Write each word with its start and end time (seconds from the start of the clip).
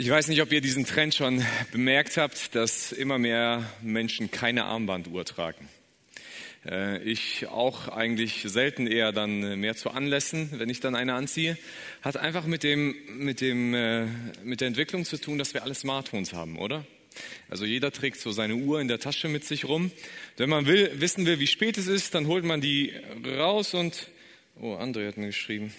Ich 0.00 0.08
weiß 0.08 0.28
nicht, 0.28 0.40
ob 0.42 0.52
ihr 0.52 0.60
diesen 0.60 0.86
Trend 0.86 1.12
schon 1.12 1.44
bemerkt 1.72 2.18
habt, 2.18 2.54
dass 2.54 2.92
immer 2.92 3.18
mehr 3.18 3.68
Menschen 3.82 4.30
keine 4.30 4.62
Armbanduhr 4.66 5.24
tragen. 5.24 5.68
Äh, 6.64 7.02
ich 7.02 7.48
auch 7.48 7.88
eigentlich 7.88 8.44
selten 8.46 8.86
eher 8.86 9.10
dann 9.10 9.58
mehr 9.58 9.74
zu 9.74 9.90
Anlässen, 9.90 10.50
wenn 10.52 10.68
ich 10.68 10.78
dann 10.78 10.94
eine 10.94 11.14
anziehe. 11.14 11.58
Hat 12.00 12.16
einfach 12.16 12.46
mit, 12.46 12.62
dem, 12.62 12.94
mit, 13.08 13.40
dem, 13.40 13.74
äh, 13.74 14.06
mit 14.44 14.60
der 14.60 14.68
Entwicklung 14.68 15.04
zu 15.04 15.18
tun, 15.20 15.36
dass 15.36 15.52
wir 15.52 15.64
alle 15.64 15.74
Smartphones 15.74 16.32
haben, 16.32 16.60
oder? 16.60 16.86
Also 17.50 17.64
jeder 17.64 17.90
trägt 17.90 18.20
so 18.20 18.30
seine 18.30 18.54
Uhr 18.54 18.80
in 18.80 18.86
der 18.86 19.00
Tasche 19.00 19.26
mit 19.26 19.44
sich 19.44 19.64
rum. 19.64 19.90
Wenn 20.36 20.48
man 20.48 20.66
will, 20.66 20.92
wissen 21.00 21.26
will, 21.26 21.40
wie 21.40 21.48
spät 21.48 21.76
es 21.76 21.88
ist, 21.88 22.14
dann 22.14 22.28
holt 22.28 22.44
man 22.44 22.60
die 22.60 22.92
raus 23.26 23.74
und... 23.74 24.06
Oh, 24.60 24.76
André 24.76 25.08
hat 25.08 25.16
mir 25.16 25.26
geschrieben. 25.26 25.74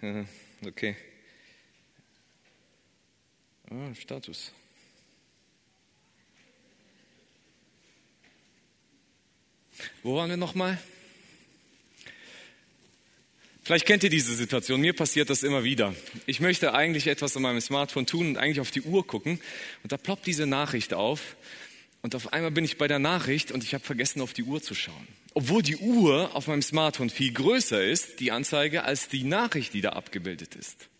Okay. 0.66 0.96
Ah, 3.70 3.94
Status. 3.94 4.52
Wo 10.02 10.16
waren 10.16 10.30
wir 10.30 10.36
nochmal? 10.36 10.78
Vielleicht 13.62 13.86
kennt 13.86 14.02
ihr 14.04 14.10
diese 14.10 14.34
Situation. 14.34 14.82
Mir 14.82 14.92
passiert 14.92 15.30
das 15.30 15.42
immer 15.42 15.64
wieder. 15.64 15.94
Ich 16.26 16.40
möchte 16.40 16.74
eigentlich 16.74 17.06
etwas 17.06 17.34
an 17.36 17.42
meinem 17.42 17.62
Smartphone 17.62 18.04
tun 18.04 18.28
und 18.28 18.36
eigentlich 18.36 18.60
auf 18.60 18.70
die 18.70 18.82
Uhr 18.82 19.06
gucken. 19.06 19.40
Und 19.82 19.90
da 19.90 19.96
ploppt 19.96 20.26
diese 20.26 20.46
Nachricht 20.46 20.92
auf. 20.92 21.36
Und 22.02 22.14
auf 22.14 22.34
einmal 22.34 22.50
bin 22.50 22.66
ich 22.66 22.76
bei 22.76 22.86
der 22.86 22.98
Nachricht 22.98 23.50
und 23.50 23.64
ich 23.64 23.72
habe 23.72 23.82
vergessen, 23.82 24.20
auf 24.20 24.34
die 24.34 24.42
Uhr 24.42 24.60
zu 24.60 24.74
schauen. 24.74 25.08
Obwohl 25.32 25.62
die 25.62 25.78
Uhr 25.78 26.36
auf 26.36 26.46
meinem 26.46 26.60
Smartphone 26.60 27.08
viel 27.08 27.32
größer 27.32 27.82
ist, 27.82 28.20
die 28.20 28.30
Anzeige, 28.30 28.84
als 28.84 29.08
die 29.08 29.24
Nachricht, 29.24 29.72
die 29.72 29.80
da 29.80 29.90
abgebildet 29.90 30.54
ist. 30.54 30.90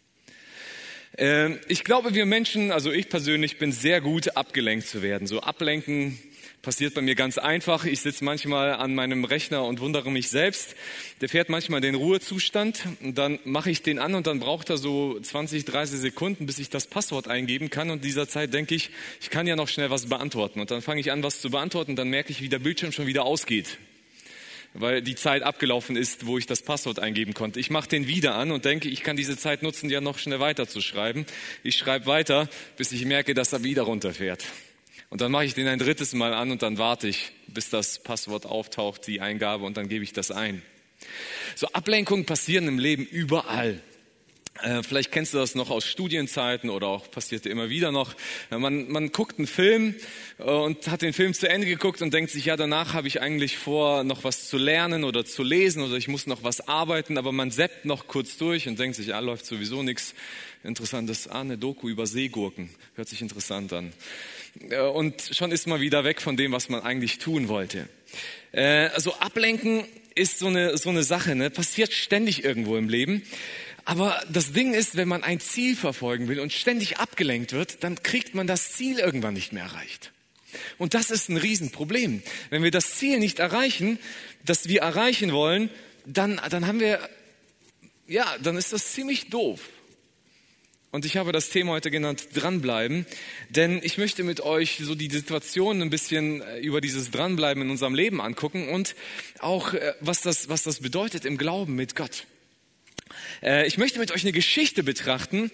Ähm, 1.16 1.58
ich 1.68 1.84
glaube, 1.84 2.14
wir 2.14 2.26
Menschen, 2.26 2.72
also 2.72 2.90
ich 2.90 3.08
persönlich 3.08 3.58
bin 3.58 3.72
sehr 3.72 4.00
gut, 4.00 4.36
abgelenkt 4.36 4.86
zu 4.86 5.02
werden. 5.02 5.26
So 5.26 5.40
ablenken 5.40 6.18
passiert 6.62 6.94
bei 6.94 7.02
mir 7.02 7.14
ganz 7.14 7.38
einfach. 7.38 7.84
Ich 7.84 8.00
sitze 8.00 8.24
manchmal 8.24 8.72
an 8.72 8.94
meinem 8.94 9.24
Rechner 9.24 9.64
und 9.64 9.80
wundere 9.80 10.10
mich 10.10 10.28
selbst. 10.28 10.74
Der 11.20 11.28
fährt 11.28 11.50
manchmal 11.50 11.80
den 11.80 11.94
Ruhezustand 11.94 12.82
und 13.02 13.18
dann 13.18 13.38
mache 13.44 13.70
ich 13.70 13.82
den 13.82 13.98
an 13.98 14.14
und 14.14 14.26
dann 14.26 14.40
braucht 14.40 14.70
er 14.70 14.78
so 14.78 15.18
20, 15.20 15.66
30 15.66 16.00
Sekunden, 16.00 16.46
bis 16.46 16.58
ich 16.58 16.70
das 16.70 16.86
Passwort 16.86 17.28
eingeben 17.28 17.70
kann. 17.70 17.90
Und 17.90 17.98
in 17.98 18.02
dieser 18.02 18.28
Zeit 18.28 18.54
denke 18.54 18.74
ich, 18.74 18.90
ich 19.20 19.30
kann 19.30 19.46
ja 19.46 19.56
noch 19.56 19.68
schnell 19.68 19.90
was 19.90 20.06
beantworten. 20.06 20.60
Und 20.60 20.70
dann 20.70 20.82
fange 20.82 21.00
ich 21.00 21.12
an, 21.12 21.22
was 21.22 21.40
zu 21.40 21.50
beantworten. 21.50 21.92
und 21.92 21.96
Dann 21.96 22.08
merke 22.08 22.32
ich, 22.32 22.40
wie 22.40 22.48
der 22.48 22.58
Bildschirm 22.58 22.92
schon 22.92 23.06
wieder 23.06 23.24
ausgeht 23.24 23.78
weil 24.74 25.02
die 25.02 25.14
Zeit 25.14 25.42
abgelaufen 25.42 25.96
ist, 25.96 26.26
wo 26.26 26.36
ich 26.36 26.46
das 26.46 26.62
Passwort 26.62 26.98
eingeben 26.98 27.32
konnte. 27.32 27.60
Ich 27.60 27.70
mache 27.70 27.88
den 27.88 28.08
wieder 28.08 28.34
an 28.34 28.50
und 28.50 28.64
denke, 28.64 28.88
ich 28.88 29.02
kann 29.02 29.16
diese 29.16 29.36
Zeit 29.36 29.62
nutzen, 29.62 29.88
ja 29.88 30.00
noch 30.00 30.18
schnell 30.18 30.40
weiter 30.40 30.68
zu 30.68 30.80
schreiben. 30.80 31.26
Ich 31.62 31.76
schreibe 31.76 32.06
weiter, 32.06 32.48
bis 32.76 32.92
ich 32.92 33.04
merke, 33.04 33.34
dass 33.34 33.52
er 33.52 33.62
wieder 33.62 33.82
runterfährt. 33.82 34.44
Und 35.10 35.20
dann 35.20 35.30
mache 35.30 35.44
ich 35.44 35.54
den 35.54 35.68
ein 35.68 35.78
drittes 35.78 36.12
Mal 36.12 36.34
an 36.34 36.50
und 36.50 36.62
dann 36.62 36.76
warte 36.76 37.06
ich, 37.06 37.30
bis 37.46 37.70
das 37.70 38.02
Passwort 38.02 38.46
auftaucht, 38.46 39.06
die 39.06 39.20
Eingabe 39.20 39.64
und 39.64 39.76
dann 39.76 39.88
gebe 39.88 40.02
ich 40.02 40.12
das 40.12 40.32
ein. 40.32 40.60
So 41.54 41.68
Ablenkungen 41.68 42.26
passieren 42.26 42.66
im 42.66 42.78
Leben 42.78 43.06
überall. 43.06 43.80
Äh, 44.62 44.82
vielleicht 44.84 45.10
kennst 45.10 45.34
du 45.34 45.38
das 45.38 45.56
noch 45.56 45.70
aus 45.70 45.84
Studienzeiten 45.84 46.70
oder 46.70 46.86
auch 46.86 47.10
passierte 47.10 47.48
immer 47.48 47.70
wieder 47.70 47.90
noch. 47.90 48.14
Man, 48.50 48.88
man 48.88 49.10
guckt 49.10 49.38
einen 49.38 49.48
Film 49.48 49.96
äh, 50.38 50.44
und 50.44 50.86
hat 50.86 51.02
den 51.02 51.12
Film 51.12 51.34
zu 51.34 51.48
Ende 51.48 51.66
geguckt 51.66 52.02
und 52.02 52.14
denkt 52.14 52.30
sich, 52.30 52.44
ja, 52.44 52.56
danach 52.56 52.94
habe 52.94 53.08
ich 53.08 53.20
eigentlich 53.20 53.58
vor, 53.58 54.04
noch 54.04 54.22
was 54.22 54.48
zu 54.48 54.56
lernen 54.56 55.02
oder 55.02 55.24
zu 55.24 55.42
lesen 55.42 55.82
oder 55.82 55.96
ich 55.96 56.06
muss 56.06 56.28
noch 56.28 56.44
was 56.44 56.68
arbeiten, 56.68 57.18
aber 57.18 57.32
man 57.32 57.50
seppt 57.50 57.84
noch 57.84 58.06
kurz 58.06 58.36
durch 58.36 58.68
und 58.68 58.78
denkt 58.78 58.96
sich, 58.96 59.08
ja, 59.08 59.18
läuft 59.18 59.44
sowieso 59.44 59.82
nichts 59.82 60.14
Interessantes. 60.62 61.28
Ah, 61.28 61.40
eine 61.40 61.58
Doku 61.58 61.88
über 61.88 62.06
Seegurken. 62.06 62.70
Hört 62.94 63.08
sich 63.08 63.20
interessant 63.22 63.72
an. 63.72 63.92
Äh, 64.70 64.80
und 64.82 65.20
schon 65.32 65.50
ist 65.50 65.66
man 65.66 65.80
wieder 65.80 66.04
weg 66.04 66.22
von 66.22 66.36
dem, 66.36 66.52
was 66.52 66.68
man 66.68 66.80
eigentlich 66.82 67.18
tun 67.18 67.48
wollte. 67.48 67.88
Also 68.52 69.14
ablenken 69.14 69.84
ist 70.14 70.38
so 70.38 70.46
eine, 70.46 70.78
so 70.78 70.90
eine 70.90 71.02
Sache, 71.02 71.34
ne? 71.34 71.50
passiert 71.50 71.92
ständig 71.92 72.44
irgendwo 72.44 72.76
im 72.76 72.88
Leben. 72.88 73.22
Aber 73.84 74.22
das 74.30 74.52
Ding 74.52 74.72
ist, 74.72 74.96
wenn 74.96 75.08
man 75.08 75.22
ein 75.22 75.40
Ziel 75.40 75.76
verfolgen 75.76 76.28
will 76.28 76.40
und 76.40 76.52
ständig 76.52 76.98
abgelenkt 76.98 77.52
wird, 77.52 77.84
dann 77.84 78.02
kriegt 78.02 78.34
man 78.34 78.46
das 78.46 78.72
Ziel 78.72 78.98
irgendwann 78.98 79.34
nicht 79.34 79.52
mehr 79.52 79.64
erreicht. 79.64 80.12
Und 80.78 80.94
das 80.94 81.10
ist 81.10 81.28
ein 81.28 81.36
Riesenproblem. 81.36 82.22
Wenn 82.50 82.62
wir 82.62 82.70
das 82.70 82.94
Ziel 82.96 83.18
nicht 83.18 83.38
erreichen, 83.38 83.98
das 84.44 84.68
wir 84.68 84.82
erreichen 84.82 85.32
wollen, 85.32 85.70
dann, 86.06 86.40
dann 86.50 86.66
haben 86.66 86.80
wir, 86.80 87.00
ja, 88.06 88.26
dann 88.42 88.56
ist 88.56 88.72
das 88.72 88.92
ziemlich 88.92 89.30
doof. 89.30 89.60
Und 90.94 91.04
ich 91.04 91.16
habe 91.16 91.32
das 91.32 91.50
Thema 91.50 91.72
heute 91.72 91.90
genannt 91.90 92.28
Dranbleiben, 92.34 93.04
denn 93.50 93.80
ich 93.82 93.98
möchte 93.98 94.22
mit 94.22 94.40
euch 94.40 94.78
so 94.80 94.94
die 94.94 95.10
Situation 95.10 95.82
ein 95.82 95.90
bisschen 95.90 96.40
äh, 96.40 96.60
über 96.60 96.80
dieses 96.80 97.10
Dranbleiben 97.10 97.64
in 97.64 97.70
unserem 97.70 97.96
Leben 97.96 98.20
angucken 98.20 98.68
und 98.68 98.94
auch, 99.40 99.74
äh, 99.74 99.94
was 99.98 100.20
das, 100.20 100.48
was 100.48 100.62
das 100.62 100.78
bedeutet 100.78 101.24
im 101.24 101.36
Glauben 101.36 101.74
mit 101.74 101.96
Gott. 101.96 102.26
Äh, 103.42 103.66
ich 103.66 103.78
möchte 103.78 103.98
mit 103.98 104.10
euch 104.10 104.22
eine 104.22 104.32
Geschichte 104.32 104.82
betrachten, 104.82 105.50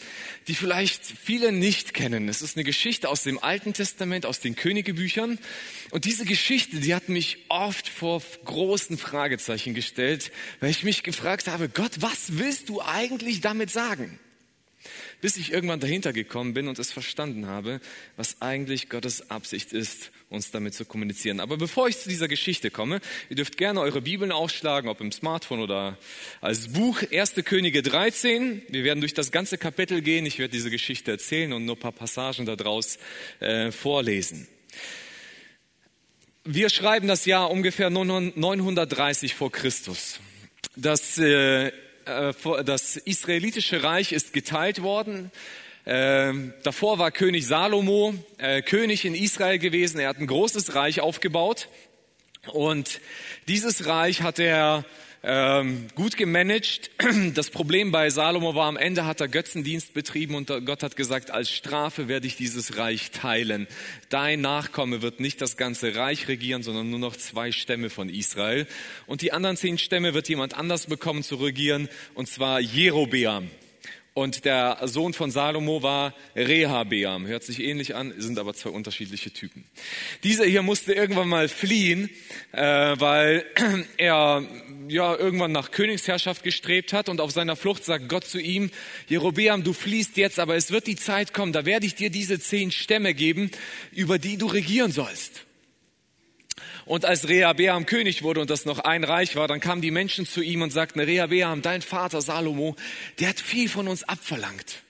die 0.49 0.55
vielleicht 0.55 1.05
viele 1.05 1.53
nicht 1.53 1.95
kennen. 1.95 2.29
Es 2.29 2.43
ist 2.43 2.57
eine 2.57 2.65
Geschichte 2.65 3.09
aus 3.09 3.23
dem 3.23 3.43
Alten 3.43 3.73
Testament, 3.73 4.27
aus 4.27 4.41
den 4.41 4.57
Königebüchern. 4.57 5.39
Und 5.91 6.05
diese 6.05 6.25
Geschichte, 6.25 6.79
die 6.79 6.95
hat 6.95 7.09
mich 7.09 7.39
oft 7.49 7.89
vor 7.89 8.23
großen 8.45 8.99
Fragezeichen 8.99 9.75
gestellt, 9.75 10.31
weil 10.61 10.71
ich 10.71 10.85
mich 10.85 11.03
gefragt 11.03 11.49
habe, 11.49 11.69
Gott, 11.69 11.93
was 12.01 12.39
willst 12.39 12.69
du 12.69 12.81
eigentlich 12.83 13.41
damit 13.41 13.71
sagen? 13.71 14.19
Bis 15.21 15.37
ich 15.37 15.53
irgendwann 15.53 15.81
dahinter 15.81 16.13
gekommen 16.13 16.55
bin 16.55 16.69
und 16.69 16.79
es 16.79 16.93
verstanden 16.93 17.47
habe, 17.47 17.81
was 18.17 18.41
eigentlich 18.41 18.89
Gottes 18.89 19.31
Absicht 19.31 19.73
ist, 19.73 20.11
uns 20.29 20.51
damit 20.51 20.75
zu 20.75 20.85
kommunizieren. 20.85 21.41
Aber 21.41 21.57
bevor 21.57 21.89
ich 21.89 21.99
zu 21.99 22.09
dieser 22.09 22.29
Geschichte 22.29 22.71
komme, 22.71 23.01
ihr 23.29 23.37
dürft 23.37 23.57
gerne 23.57 23.81
eure 23.81 24.01
Bibeln 24.01 24.33
aufschlagen, 24.33 24.89
ob 24.89 25.01
im 25.01 25.13
Smartphone 25.13 25.61
oder 25.61 25.99
als 26.41 26.73
Buch 26.73 27.03
1. 27.11 27.35
Könige 27.45 27.83
13. 27.83 28.63
Wir 28.69 28.85
werden 28.85 29.01
durch 29.01 29.15
das 29.15 29.33
ganze 29.33 29.59
Kapitel 29.59 30.03
gehen. 30.03 30.27
Ich 30.27 30.39
werde 30.39 30.53
diese 30.53 30.71
Geschichte 30.71 31.11
erzählen 31.11 31.53
und 31.53 31.65
nur 31.65 31.77
ein 31.77 31.81
paar 31.81 31.93
Passagen 31.93 32.47
daraus 32.47 32.99
äh, 33.41 33.73
vorlesen. 33.73 34.47
Wir 36.45 36.71
schreiben 36.71 37.07
das 37.07 37.27
Jahr 37.27 37.51
ungefähr 37.51 37.91
930 37.91 39.35
vor 39.35 39.53
Christus. 39.53 40.21
Das 40.75 41.19
äh, 41.19 41.71
das 42.65 42.97
israelitische 42.97 43.83
Reich 43.83 44.13
ist 44.13 44.33
geteilt 44.33 44.83
worden. 44.83 45.31
Ähm, 45.87 46.53
davor 46.63 46.99
war 46.99 47.11
König 47.11 47.47
Salomo 47.47 48.15
äh, 48.39 48.63
König 48.63 49.05
in 49.05 49.15
Israel 49.15 49.59
gewesen. 49.59 49.99
Er 49.99 50.11
hat 50.11 50.19
ein 50.19 50.27
großes 50.27 50.75
Reich 50.75 51.01
aufgebaut. 51.01 51.69
Und 52.53 53.01
dieses 53.49 53.87
Reich 53.87 54.23
hat 54.23 54.39
er 54.39 54.85
ähm, 55.23 55.89
gut 55.95 56.17
gemanagt. 56.17 56.91
Das 57.35 57.51
Problem 57.51 57.93
bei 57.93 58.11
Salomo 58.11 58.55
war, 58.55 58.67
am 58.67 58.77
Ende 58.77 59.05
hat 59.05 59.21
er 59.21 59.29
Götzendienst 59.29 59.95
betrieben 59.95 60.35
und 60.35 60.49
Gott 60.65 60.83
hat 60.83 60.97
gesagt, 60.97 61.31
als 61.31 61.51
Strafe 61.51 62.09
werde 62.09 62.27
ich 62.27 62.37
dieses 62.37 62.77
Reich 62.77 63.11
teilen. 63.11 63.67
Dein 64.09 64.41
Nachkomme 64.41 65.03
wird 65.03 65.21
nicht 65.21 65.41
das 65.41 65.57
ganze 65.57 65.95
Reich 65.95 66.29
regieren, 66.29 66.63
sondern 66.63 66.91
nur 66.91 66.99
noch 66.99 67.17
zwei 67.17 67.53
Stämme 67.53 67.91
von 67.91 68.09
Israel. 68.09 68.67
Und 69.07 69.23
die 69.23 69.33
anderen 69.33 69.57
zehn 69.57 69.79
Stämme 69.79 70.15
wird 70.15 70.29
jemand 70.29 70.57
anders 70.57 70.87
bekommen 70.87 71.23
zu 71.23 71.37
regieren, 71.37 71.89
und 72.15 72.29
zwar 72.29 72.61
Jerobeam. 72.61 73.51
Und 74.13 74.45
der 74.45 74.79
Sohn 74.85 75.15
von 75.15 75.31
Salomo 75.31 75.83
war 75.85 76.15
Rehabeam. 76.35 77.27
Hört 77.27 77.45
sich 77.45 77.63
ähnlich 77.63 77.95
an, 77.95 78.13
sind 78.19 78.39
aber 78.41 78.55
zwei 78.55 78.71
unterschiedliche 78.71 79.31
Typen. 79.31 79.65
Dieser 80.25 80.45
hier 80.45 80.63
musste 80.63 80.93
irgendwann 80.93 81.29
mal 81.29 81.49
fliehen, 81.49 82.11
äh, 82.51 82.61
weil 82.61 83.45
er 83.99 84.45
ja 84.89 85.17
irgendwann 85.17 85.53
nach 85.53 85.71
Königsherrschaft 85.71 86.43
gestrebt 86.43 86.93
hat 86.93 87.09
und 87.09 87.21
auf 87.21 87.31
seiner 87.31 87.55
Flucht 87.55 87.85
sagt 87.85 88.09
Gott 88.09 88.25
zu 88.25 88.41
ihm, 88.41 88.71
Jerobeam, 89.09 89.63
du 89.63 89.73
fliehst 89.73 90.17
jetzt, 90.17 90.41
aber 90.41 90.57
es 90.57 90.73
wird 90.73 90.89
die 90.89 90.97
Zeit 90.97 91.33
kommen, 91.33 91.53
da 91.53 91.65
werde 91.65 91.87
ich 91.87 91.95
dir 91.95 92.11
diese 92.11 92.41
zehn 92.41 92.73
Stämme 92.73 93.15
geben, 93.15 93.53
über 93.93 94.19
die 94.19 94.37
du 94.37 94.47
regieren 94.47 94.91
sollst. 94.91 95.47
Und 96.91 97.05
als 97.05 97.29
Rehabeam 97.29 97.87
König 97.87 98.25
wurde 98.25 98.41
und 98.41 98.51
das 98.51 98.65
noch 98.65 98.81
ein 98.81 99.05
Reich 99.05 99.37
war, 99.37 99.47
dann 99.47 99.61
kamen 99.61 99.81
die 99.81 99.93
Menschen 99.93 100.27
zu 100.27 100.43
ihm 100.43 100.61
und 100.61 100.73
sagten, 100.73 100.99
Rehabeam, 100.99 101.63
dein 101.63 101.83
Vater 101.83 102.21
Salomo, 102.21 102.75
der 103.21 103.29
hat 103.29 103.39
viel 103.39 103.69
von 103.69 103.87
uns 103.87 104.03
abverlangt. 104.03 104.83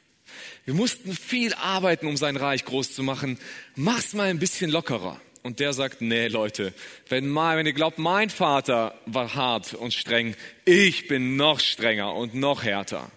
Wir 0.64 0.72
mussten 0.72 1.12
viel 1.12 1.52
arbeiten, 1.52 2.06
um 2.06 2.16
sein 2.16 2.36
Reich 2.38 2.64
groß 2.64 2.94
zu 2.94 3.02
machen. 3.02 3.38
Mach's 3.76 4.14
mal 4.14 4.30
ein 4.30 4.38
bisschen 4.38 4.70
lockerer. 4.70 5.20
Und 5.42 5.60
der 5.60 5.74
sagt, 5.74 6.00
nee 6.00 6.28
Leute, 6.28 6.72
wenn, 7.10 7.28
mal, 7.28 7.58
wenn 7.58 7.66
ihr 7.66 7.74
glaubt, 7.74 7.98
mein 7.98 8.30
Vater 8.30 8.98
war 9.04 9.34
hart 9.34 9.74
und 9.74 9.92
streng, 9.92 10.34
ich 10.64 11.06
bin 11.06 11.36
noch 11.36 11.60
strenger 11.60 12.14
und 12.14 12.34
noch 12.34 12.62
härter. 12.62 13.10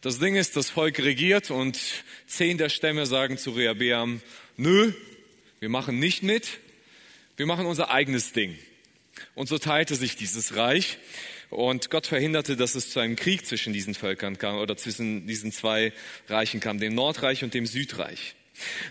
Das 0.00 0.18
Ding 0.18 0.34
ist, 0.34 0.56
das 0.56 0.70
Volk 0.70 0.98
regiert 0.98 1.50
und 1.50 1.78
zehn 2.26 2.56
der 2.56 2.70
Stämme 2.70 3.04
sagen 3.04 3.36
zu 3.36 3.50
Rehabeam, 3.50 4.22
nö, 4.56 4.94
wir 5.60 5.68
machen 5.68 5.98
nicht 5.98 6.22
mit, 6.22 6.58
wir 7.36 7.46
machen 7.46 7.66
unser 7.66 7.90
eigenes 7.90 8.32
Ding. 8.32 8.58
Und 9.34 9.48
so 9.48 9.58
teilte 9.58 9.94
sich 9.94 10.16
dieses 10.16 10.56
Reich. 10.56 10.98
Und 11.50 11.90
Gott 11.90 12.06
verhinderte, 12.06 12.56
dass 12.56 12.74
es 12.74 12.90
zu 12.90 13.00
einem 13.00 13.16
Krieg 13.16 13.46
zwischen 13.46 13.72
diesen 13.72 13.94
Völkern 13.94 14.38
kam 14.38 14.56
oder 14.56 14.76
zwischen 14.76 15.26
diesen 15.26 15.52
zwei 15.52 15.92
Reichen 16.28 16.60
kam, 16.60 16.78
dem 16.78 16.94
Nordreich 16.94 17.44
und 17.44 17.52
dem 17.54 17.66
Südreich. 17.66 18.34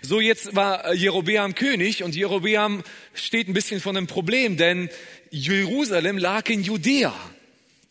So, 0.02 0.20
jetzt 0.20 0.56
war 0.56 0.94
Jerobeam 0.94 1.56
König 1.56 2.04
und 2.04 2.16
Jerobeam 2.16 2.84
steht 3.14 3.48
ein 3.48 3.54
bisschen 3.54 3.80
vor 3.80 3.92
einem 3.92 4.08
Problem, 4.08 4.58
denn 4.58 4.90
Jerusalem 5.30 6.18
lag 6.18 6.50
in 6.50 6.64
Judäa, 6.64 7.16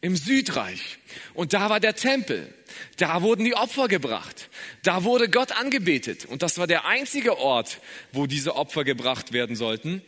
im 0.00 0.16
Südreich. 0.16 0.98
Und 1.34 1.52
da 1.52 1.70
war 1.70 1.80
der 1.80 1.94
Tempel. 1.94 2.52
Da 2.96 3.22
wurden 3.22 3.44
die 3.44 3.54
Opfer 3.54 3.88
gebracht. 3.88 4.50
Da 4.82 5.04
wurde 5.04 5.28
Gott 5.28 5.52
angebetet. 5.52 6.26
Und 6.26 6.42
das 6.42 6.58
war 6.58 6.66
der 6.66 6.86
einzige 6.86 7.38
Ort, 7.38 7.80
wo 8.12 8.26
diese 8.26 8.56
Opfer 8.56 8.84
gebracht 8.84 9.32
werden 9.32 9.56
sollten 9.56 10.02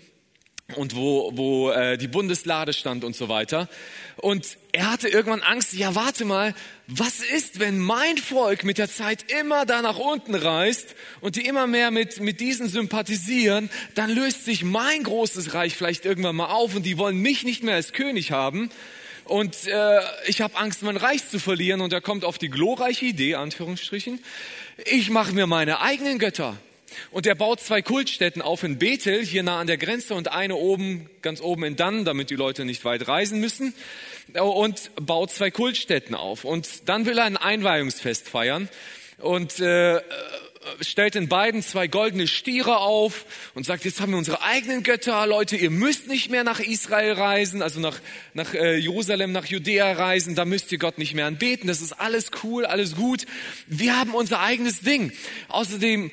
und 0.77 0.97
wo, 0.97 1.31
wo 1.35 1.71
äh, 1.71 1.99
die 1.99 2.09
Bundeslade 2.09 2.73
stand 2.73 3.05
und 3.05 3.15
so 3.15 3.29
weiter. 3.29 3.69
Und 4.17 4.57
er 4.73 4.91
hatte 4.91 5.09
irgendwann 5.09 5.43
Angst, 5.43 5.73
ja 5.75 5.95
warte 5.95 6.25
mal, 6.25 6.55
was 6.87 7.21
ist, 7.21 7.61
wenn 7.61 7.79
mein 7.79 8.17
Volk 8.19 8.65
mit 8.65 8.79
der 8.79 8.91
Zeit 8.91 9.31
immer 9.41 9.67
da 9.67 9.83
nach 9.83 9.99
unten 9.99 10.35
reist 10.35 10.95
und 11.21 11.37
die 11.37 11.47
immer 11.47 11.67
mehr 11.67 11.91
mit, 11.91 12.21
mit 12.21 12.41
diesen 12.41 12.69
sympathisieren, 12.69 13.71
dann 13.95 14.11
löst 14.11 14.45
sich 14.45 14.65
mein 14.65 15.03
großes 15.03 15.55
Reich 15.55 15.77
vielleicht 15.77 16.05
irgendwann 16.05 16.37
mal 16.37 16.47
auf 16.47 16.75
und 16.75 16.85
die 16.85 16.99
wollen 16.99 17.19
mich 17.19 17.45
nicht 17.45 17.63
mehr 17.63 17.75
als 17.75 17.93
König 17.93 18.33
haben. 18.33 18.71
Und 19.25 19.67
äh, 19.67 20.01
ich 20.27 20.41
habe 20.41 20.57
Angst, 20.57 20.83
mein 20.83 20.97
Reich 20.97 21.29
zu 21.29 21.39
verlieren. 21.39 21.81
Und 21.81 21.93
er 21.93 22.01
kommt 22.01 22.25
auf 22.25 22.39
die 22.39 22.49
glorreiche 22.49 23.07
Idee, 23.07 23.37
Anführungsstrichen, 23.37 24.21
ich 24.85 25.11
mache 25.11 25.33
mir 25.33 25.47
meine 25.47 25.81
eigenen 25.81 26.19
Götter. 26.19 26.59
Und 27.11 27.27
er 27.27 27.35
baut 27.35 27.61
zwei 27.61 27.83
Kultstätten 27.83 28.43
auf 28.43 28.63
in 28.63 28.79
Bethel, 28.79 29.25
hier 29.25 29.43
nah 29.43 29.61
an 29.61 29.67
der 29.67 29.79
Grenze, 29.79 30.15
und 30.15 30.29
eine 30.29 30.57
oben, 30.57 31.09
ganz 31.23 31.41
oben 31.41 31.65
in 31.65 31.77
Dann, 31.77 32.05
damit 32.05 32.31
die 32.31 32.37
Leute 32.37 32.65
nicht 32.65 32.85
weit 32.85 33.07
reisen 33.09 33.41
müssen, 33.41 33.75
und 34.35 34.91
baut 34.97 35.31
zwei 35.31 35.51
Kultstätten 35.51 36.15
auf. 36.15 36.45
Und 36.45 36.89
dann 36.89 37.07
will 37.07 37.19
er 37.19 37.25
ein 37.25 37.37
Einweihungsfest 37.37 38.29
feiern 38.29 38.69
und 39.19 39.61
äh, 39.61 40.01
stellt 40.81 41.17
in 41.17 41.29
beiden 41.29 41.63
zwei 41.63 41.87
goldene 41.87 42.27
Stiere 42.27 42.79
auf 42.79 43.25
und 43.55 43.67
sagt, 43.67 43.85
jetzt 43.85 44.01
haben 44.01 44.13
wir 44.13 44.19
unsere 44.19 44.43
eigenen 44.43 44.83
Götter, 44.83 45.27
Leute, 45.27 45.57
ihr 45.57 45.71
müsst 45.71 46.09
nicht 46.09 46.31
mehr 46.31 46.45
nach 46.45 46.61
Israel 46.61 47.13
reisen, 47.13 47.63
also 47.63 47.81
nach, 47.81 47.99
nach 48.35 48.55
äh, 48.55 48.77
Jerusalem, 48.77 49.33
nach 49.33 49.47
Judäa 49.47 49.93
reisen, 49.93 50.35
da 50.35 50.45
müsst 50.45 50.73
ihr 50.73 50.79
Gott 50.79 50.99
nicht 50.99 51.15
mehr 51.15 51.27
anbeten, 51.27 51.67
das 51.67 51.81
ist 51.81 51.93
alles 51.93 52.31
cool, 52.43 52.65
alles 52.65 52.97
gut. 52.97 53.27
Wir 53.67 53.99
haben 53.99 54.15
unser 54.15 54.41
eigenes 54.41 54.81
Ding. 54.81 55.13
Außerdem 55.49 56.11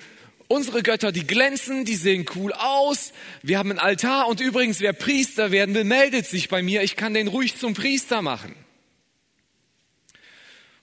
Unsere 0.51 0.81
Götter, 0.81 1.12
die 1.12 1.28
glänzen, 1.28 1.86
die 1.86 1.96
sehen 1.96 2.25
cool 2.34 2.54
aus. 2.54 3.13
Wir 3.44 3.60
haben 3.60 3.69
einen 3.69 3.78
Altar 3.78 4.28
und 4.28 4.40
übrigens, 4.40 4.80
wer 4.80 4.94
Priester 4.94 5.51
werden 5.51 5.75
will, 5.75 5.84
meldet 5.84 6.25
sich 6.25 6.50
bei 6.50 6.63
mir. 6.63 6.81
Ich 6.81 6.96
kann 6.96 7.13
den 7.13 7.28
ruhig 7.28 7.56
zum 7.56 7.75
Priester 7.75 8.24
machen. 8.24 8.56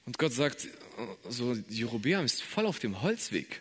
Und 0.04 0.18
Gott 0.18 0.32
sagt, 0.32 0.68
so 1.28 1.56
Jerobeam 1.68 2.24
ist 2.24 2.44
voll 2.44 2.64
auf 2.64 2.78
dem 2.78 3.02
Holzweg. 3.02 3.60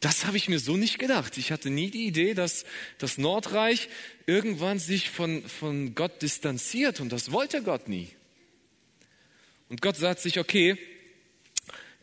Das 0.00 0.24
habe 0.24 0.38
ich 0.38 0.48
mir 0.48 0.60
so 0.60 0.78
nicht 0.78 0.98
gedacht. 0.98 1.36
Ich 1.36 1.52
hatte 1.52 1.68
nie 1.68 1.90
die 1.90 2.06
Idee, 2.06 2.32
dass 2.32 2.64
das 2.96 3.18
Nordreich 3.18 3.90
irgendwann 4.24 4.78
sich 4.78 5.10
von, 5.10 5.46
von 5.46 5.94
Gott 5.94 6.22
distanziert 6.22 7.00
und 7.00 7.10
das 7.10 7.32
wollte 7.32 7.62
Gott 7.62 7.86
nie. 7.86 8.08
Und 9.68 9.82
Gott 9.82 9.96
sagt 9.96 10.20
sich, 10.20 10.38
okay, 10.38 10.78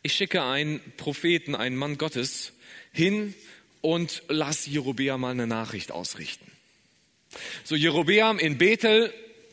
ich 0.06 0.14
schicke 0.14 0.44
einen 0.44 0.82
Propheten, 0.98 1.56
einen 1.56 1.76
Mann 1.76 1.98
Gottes 1.98 2.54
hin 2.92 3.34
und 3.82 4.22
lass 4.28 4.68
Jerobeam 4.68 5.20
mal 5.20 5.32
eine 5.32 5.48
Nachricht 5.48 5.92
ausrichten. 5.92 6.46
So, 7.64 7.76
Jerobeam 7.76 8.38
in 8.38 8.60
Bethel, 8.60 9.12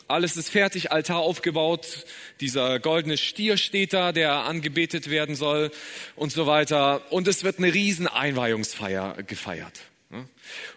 alles 0.09 0.37
ist 0.37 0.51
fertig, 0.51 0.93
Altar 0.93 1.21
aufgebaut, 1.21 2.05
dieser 2.41 2.81
goldene 2.81 3.17
Stier 3.17 3.57
steht 3.57 3.95
da, 3.95 4.13
der 4.13 4.45
angebetet 4.45 5.09
werden 5.09 5.37
soll 5.37 5.71
und 6.17 6.33
so 6.33 6.47
weiter. 6.47 7.11
Und 7.11 7.29
es 7.29 7.45
wird 7.45 7.57
eine 7.57 7.73
riesen 7.73 8.07
Einweihungsfeier 8.07 9.23
gefeiert. 9.23 9.81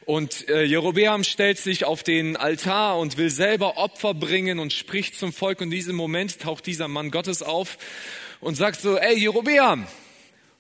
Und 0.06 0.48
äh, 0.48 0.64
Jerobeam 0.64 1.26
stellt 1.26 1.58
sich 1.58 1.84
auf 1.84 2.02
den 2.02 2.38
Altar 2.38 2.98
und 2.98 3.18
will 3.18 3.30
selber 3.30 3.76
Opfer 3.76 4.14
bringen 4.14 4.60
und 4.60 4.72
spricht 4.72 5.20
zum 5.20 5.34
Volk. 5.34 5.60
Und 5.60 5.66
in 5.66 5.72
diesem 5.72 5.98
Moment 5.98 6.40
taucht 6.40 6.66
dieser 6.66 6.88
Mann 6.88 7.12
Gottes 7.12 7.44
auf 7.44 7.78
und 8.46 8.54
sagt 8.54 8.80
so, 8.80 8.96
ey 8.96 9.18
Jerobeam, 9.18 9.88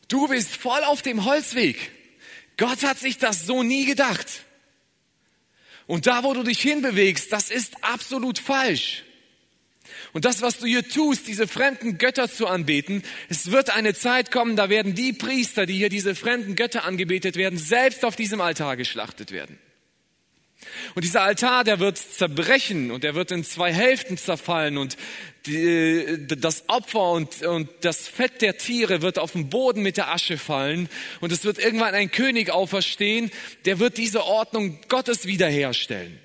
du 0.07 0.27
bist 0.27 0.55
voll 0.55 0.83
auf 0.85 1.03
dem 1.03 1.23
Holzweg. 1.23 1.91
Gott 2.57 2.81
hat 2.81 2.97
sich 2.97 3.19
das 3.19 3.45
so 3.45 3.61
nie 3.61 3.85
gedacht. 3.85 4.41
Und 5.85 6.07
da, 6.07 6.23
wo 6.23 6.33
du 6.33 6.41
dich 6.41 6.59
hinbewegst, 6.59 7.31
das 7.31 7.51
ist 7.51 7.83
absolut 7.83 8.39
falsch. 8.39 9.03
Und 10.13 10.25
das, 10.25 10.41
was 10.41 10.57
du 10.57 10.65
hier 10.65 10.89
tust, 10.89 11.27
diese 11.27 11.47
fremden 11.47 11.99
Götter 11.99 12.27
zu 12.27 12.47
anbeten, 12.47 13.03
es 13.29 13.51
wird 13.51 13.69
eine 13.69 13.93
Zeit 13.93 14.31
kommen, 14.31 14.55
da 14.55 14.67
werden 14.69 14.95
die 14.95 15.13
Priester, 15.13 15.67
die 15.67 15.77
hier 15.77 15.89
diese 15.89 16.15
fremden 16.15 16.55
Götter 16.55 16.85
angebetet 16.85 17.35
werden, 17.35 17.59
selbst 17.59 18.03
auf 18.03 18.15
diesem 18.15 18.41
Altar 18.41 18.77
geschlachtet 18.77 19.29
werden. 19.31 19.59
Und 20.95 21.03
dieser 21.03 21.23
Altar, 21.23 21.63
der 21.63 21.79
wird 21.79 21.97
zerbrechen 21.97 22.91
und 22.91 23.03
der 23.03 23.15
wird 23.15 23.31
in 23.31 23.43
zwei 23.43 23.73
Hälften 23.73 24.17
zerfallen 24.17 24.77
und 24.77 24.97
die, 25.45 26.25
das 26.27 26.69
Opfer 26.69 27.11
und, 27.11 27.43
und 27.43 27.69
das 27.81 28.07
Fett 28.07 28.41
der 28.41 28.57
Tiere 28.57 29.01
wird 29.01 29.19
auf 29.19 29.33
den 29.33 29.49
Boden 29.49 29.83
mit 29.83 29.97
der 29.97 30.11
Asche 30.11 30.37
fallen 30.37 30.89
und 31.21 31.31
es 31.31 31.43
wird 31.43 31.59
irgendwann 31.59 31.93
ein 31.93 32.11
König 32.11 32.49
auferstehen, 32.49 33.31
der 33.65 33.79
wird 33.79 33.97
diese 33.97 34.25
Ordnung 34.25 34.79
Gottes 34.87 35.25
wiederherstellen. 35.25 36.19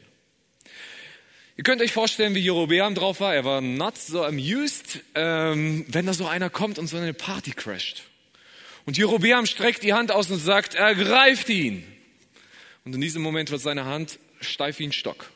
Ihr 1.57 1.65
könnt 1.65 1.83
euch 1.83 1.93
vorstellen, 1.93 2.35
wie 2.35 2.41
Jerobeam 2.41 2.95
drauf 2.95 3.21
war. 3.21 3.35
Er 3.35 3.45
war 3.45 3.61
nuts, 3.61 4.07
so 4.07 4.25
amused, 4.25 5.01
ähm, 5.15 5.85
wenn 5.89 6.07
da 6.07 6.15
so 6.15 6.27
einer 6.27 6.49
kommt 6.49 6.79
und 6.79 6.87
so 6.87 6.97
eine 6.97 7.13
Party 7.13 7.51
crasht. 7.51 8.05
Und 8.87 8.97
Jerobeam 8.97 9.45
streckt 9.45 9.83
die 9.83 9.93
Hand 9.93 10.11
aus 10.11 10.31
und 10.31 10.39
sagt, 10.39 10.75
ergreift 10.75 11.51
ihn. 11.51 11.85
Und 12.87 12.95
in 12.95 13.03
diesem 13.03 13.21
Moment 13.21 13.51
wird 13.51 13.61
seine 13.61 13.85
Hand 13.85 14.19
steif 14.41 14.79
wie 14.79 14.87
ein 14.87 14.93
Stock. 14.93 15.31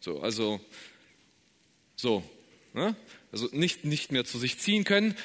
So, 0.00 0.20
also, 0.20 0.60
so, 1.96 2.22
ne? 2.74 2.94
also 3.32 3.48
nicht, 3.52 3.84
nicht 3.84 4.12
mehr 4.12 4.24
zu 4.24 4.38
sich 4.38 4.58
ziehen 4.58 4.84
können. 4.84 5.16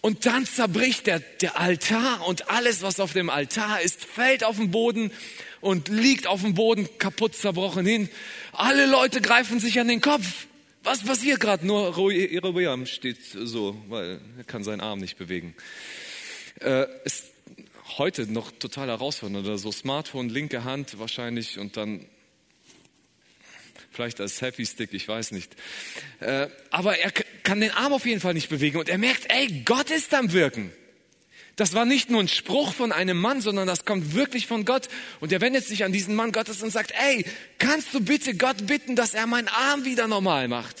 Und 0.00 0.26
dann 0.26 0.46
zerbricht 0.46 1.06
der, 1.06 1.20
der 1.20 1.60
Altar 1.60 2.26
und 2.26 2.50
alles, 2.50 2.82
was 2.82 2.98
auf 2.98 3.12
dem 3.12 3.30
Altar 3.30 3.82
ist, 3.82 4.04
fällt 4.04 4.42
auf 4.42 4.56
den 4.56 4.72
Boden 4.72 5.12
und 5.60 5.88
liegt 5.88 6.26
auf 6.26 6.40
dem 6.40 6.54
Boden 6.54 6.88
kaputt 6.98 7.36
zerbrochen 7.36 7.86
hin. 7.86 8.08
Alle 8.52 8.86
Leute 8.86 9.20
greifen 9.20 9.60
sich 9.60 9.78
an 9.78 9.86
den 9.86 10.00
Kopf. 10.00 10.48
Was 10.82 11.04
passiert 11.04 11.38
gerade? 11.38 11.64
Nur 11.64 12.10
Jerobeam 12.10 12.86
steht 12.86 13.18
so, 13.22 13.80
weil 13.88 14.20
er 14.38 14.44
kann 14.44 14.64
seinen 14.64 14.80
Arm 14.80 14.98
nicht 14.98 15.18
bewegen. 15.18 15.54
Äh, 16.60 16.86
ist 17.04 17.26
heute 17.96 18.26
noch 18.26 18.50
total 18.50 18.88
herausfordernd. 18.88 19.46
Oder 19.46 19.58
so 19.58 19.70
Smartphone, 19.70 20.28
linke 20.28 20.64
Hand 20.64 20.98
wahrscheinlich 20.98 21.60
und 21.60 21.76
dann 21.76 22.06
vielleicht 23.92 24.20
als 24.20 24.40
Happy 24.40 24.66
Stick, 24.66 24.92
ich 24.92 25.06
weiß 25.06 25.32
nicht. 25.32 25.54
Äh, 26.20 26.48
aber 26.70 26.98
er 26.98 27.12
kann 27.42 27.60
den 27.60 27.70
Arm 27.70 27.92
auf 27.92 28.06
jeden 28.06 28.20
Fall 28.20 28.34
nicht 28.34 28.48
bewegen 28.48 28.78
und 28.78 28.88
er 28.88 28.98
merkt, 28.98 29.30
ey, 29.32 29.62
Gott 29.64 29.90
ist 29.90 30.14
am 30.14 30.32
Wirken. 30.32 30.72
Das 31.56 31.74
war 31.74 31.84
nicht 31.84 32.10
nur 32.10 32.20
ein 32.20 32.28
Spruch 32.28 32.72
von 32.72 32.92
einem 32.92 33.18
Mann, 33.18 33.42
sondern 33.42 33.66
das 33.66 33.84
kommt 33.84 34.14
wirklich 34.14 34.46
von 34.46 34.64
Gott. 34.64 34.88
Und 35.20 35.32
er 35.32 35.40
wendet 35.42 35.66
sich 35.66 35.84
an 35.84 35.92
diesen 35.92 36.14
Mann 36.14 36.32
Gottes 36.32 36.62
und 36.62 36.70
sagt, 36.70 36.92
ey, 36.92 37.26
kannst 37.58 37.92
du 37.92 38.00
bitte 38.00 38.34
Gott 38.34 38.66
bitten, 38.66 38.96
dass 38.96 39.12
er 39.12 39.26
meinen 39.26 39.48
Arm 39.48 39.84
wieder 39.84 40.08
normal 40.08 40.48
macht? 40.48 40.76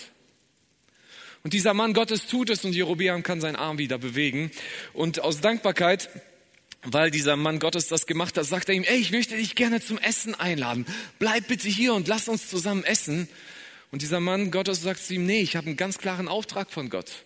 Und 1.44 1.52
dieser 1.52 1.74
Mann 1.74 1.92
Gottes 1.92 2.26
tut 2.26 2.50
es 2.50 2.64
und 2.64 2.72
Jerobeam 2.72 3.22
kann 3.22 3.40
seinen 3.40 3.56
Arm 3.56 3.78
wieder 3.78 3.98
bewegen. 3.98 4.50
Und 4.92 5.20
aus 5.20 5.40
Dankbarkeit 5.40 6.08
weil 6.84 7.10
dieser 7.10 7.36
Mann 7.36 7.58
Gottes 7.58 7.88
das 7.88 8.06
gemacht 8.06 8.36
hat, 8.36 8.44
sagt 8.44 8.68
er 8.68 8.74
ihm, 8.74 8.84
ey, 8.84 8.98
ich 8.98 9.12
möchte 9.12 9.36
dich 9.36 9.54
gerne 9.54 9.80
zum 9.80 9.98
Essen 9.98 10.34
einladen. 10.34 10.86
Bleib 11.18 11.48
bitte 11.48 11.68
hier 11.68 11.94
und 11.94 12.08
lass 12.08 12.28
uns 12.28 12.48
zusammen 12.48 12.84
essen. 12.84 13.28
Und 13.90 14.02
dieser 14.02 14.20
Mann 14.20 14.50
Gottes 14.50 14.82
sagt 14.82 15.00
zu 15.00 15.14
ihm, 15.14 15.26
nee, 15.26 15.40
ich 15.40 15.56
habe 15.56 15.66
einen 15.66 15.76
ganz 15.76 15.98
klaren 15.98 16.28
Auftrag 16.28 16.70
von 16.70 16.90
Gott. 16.90 17.24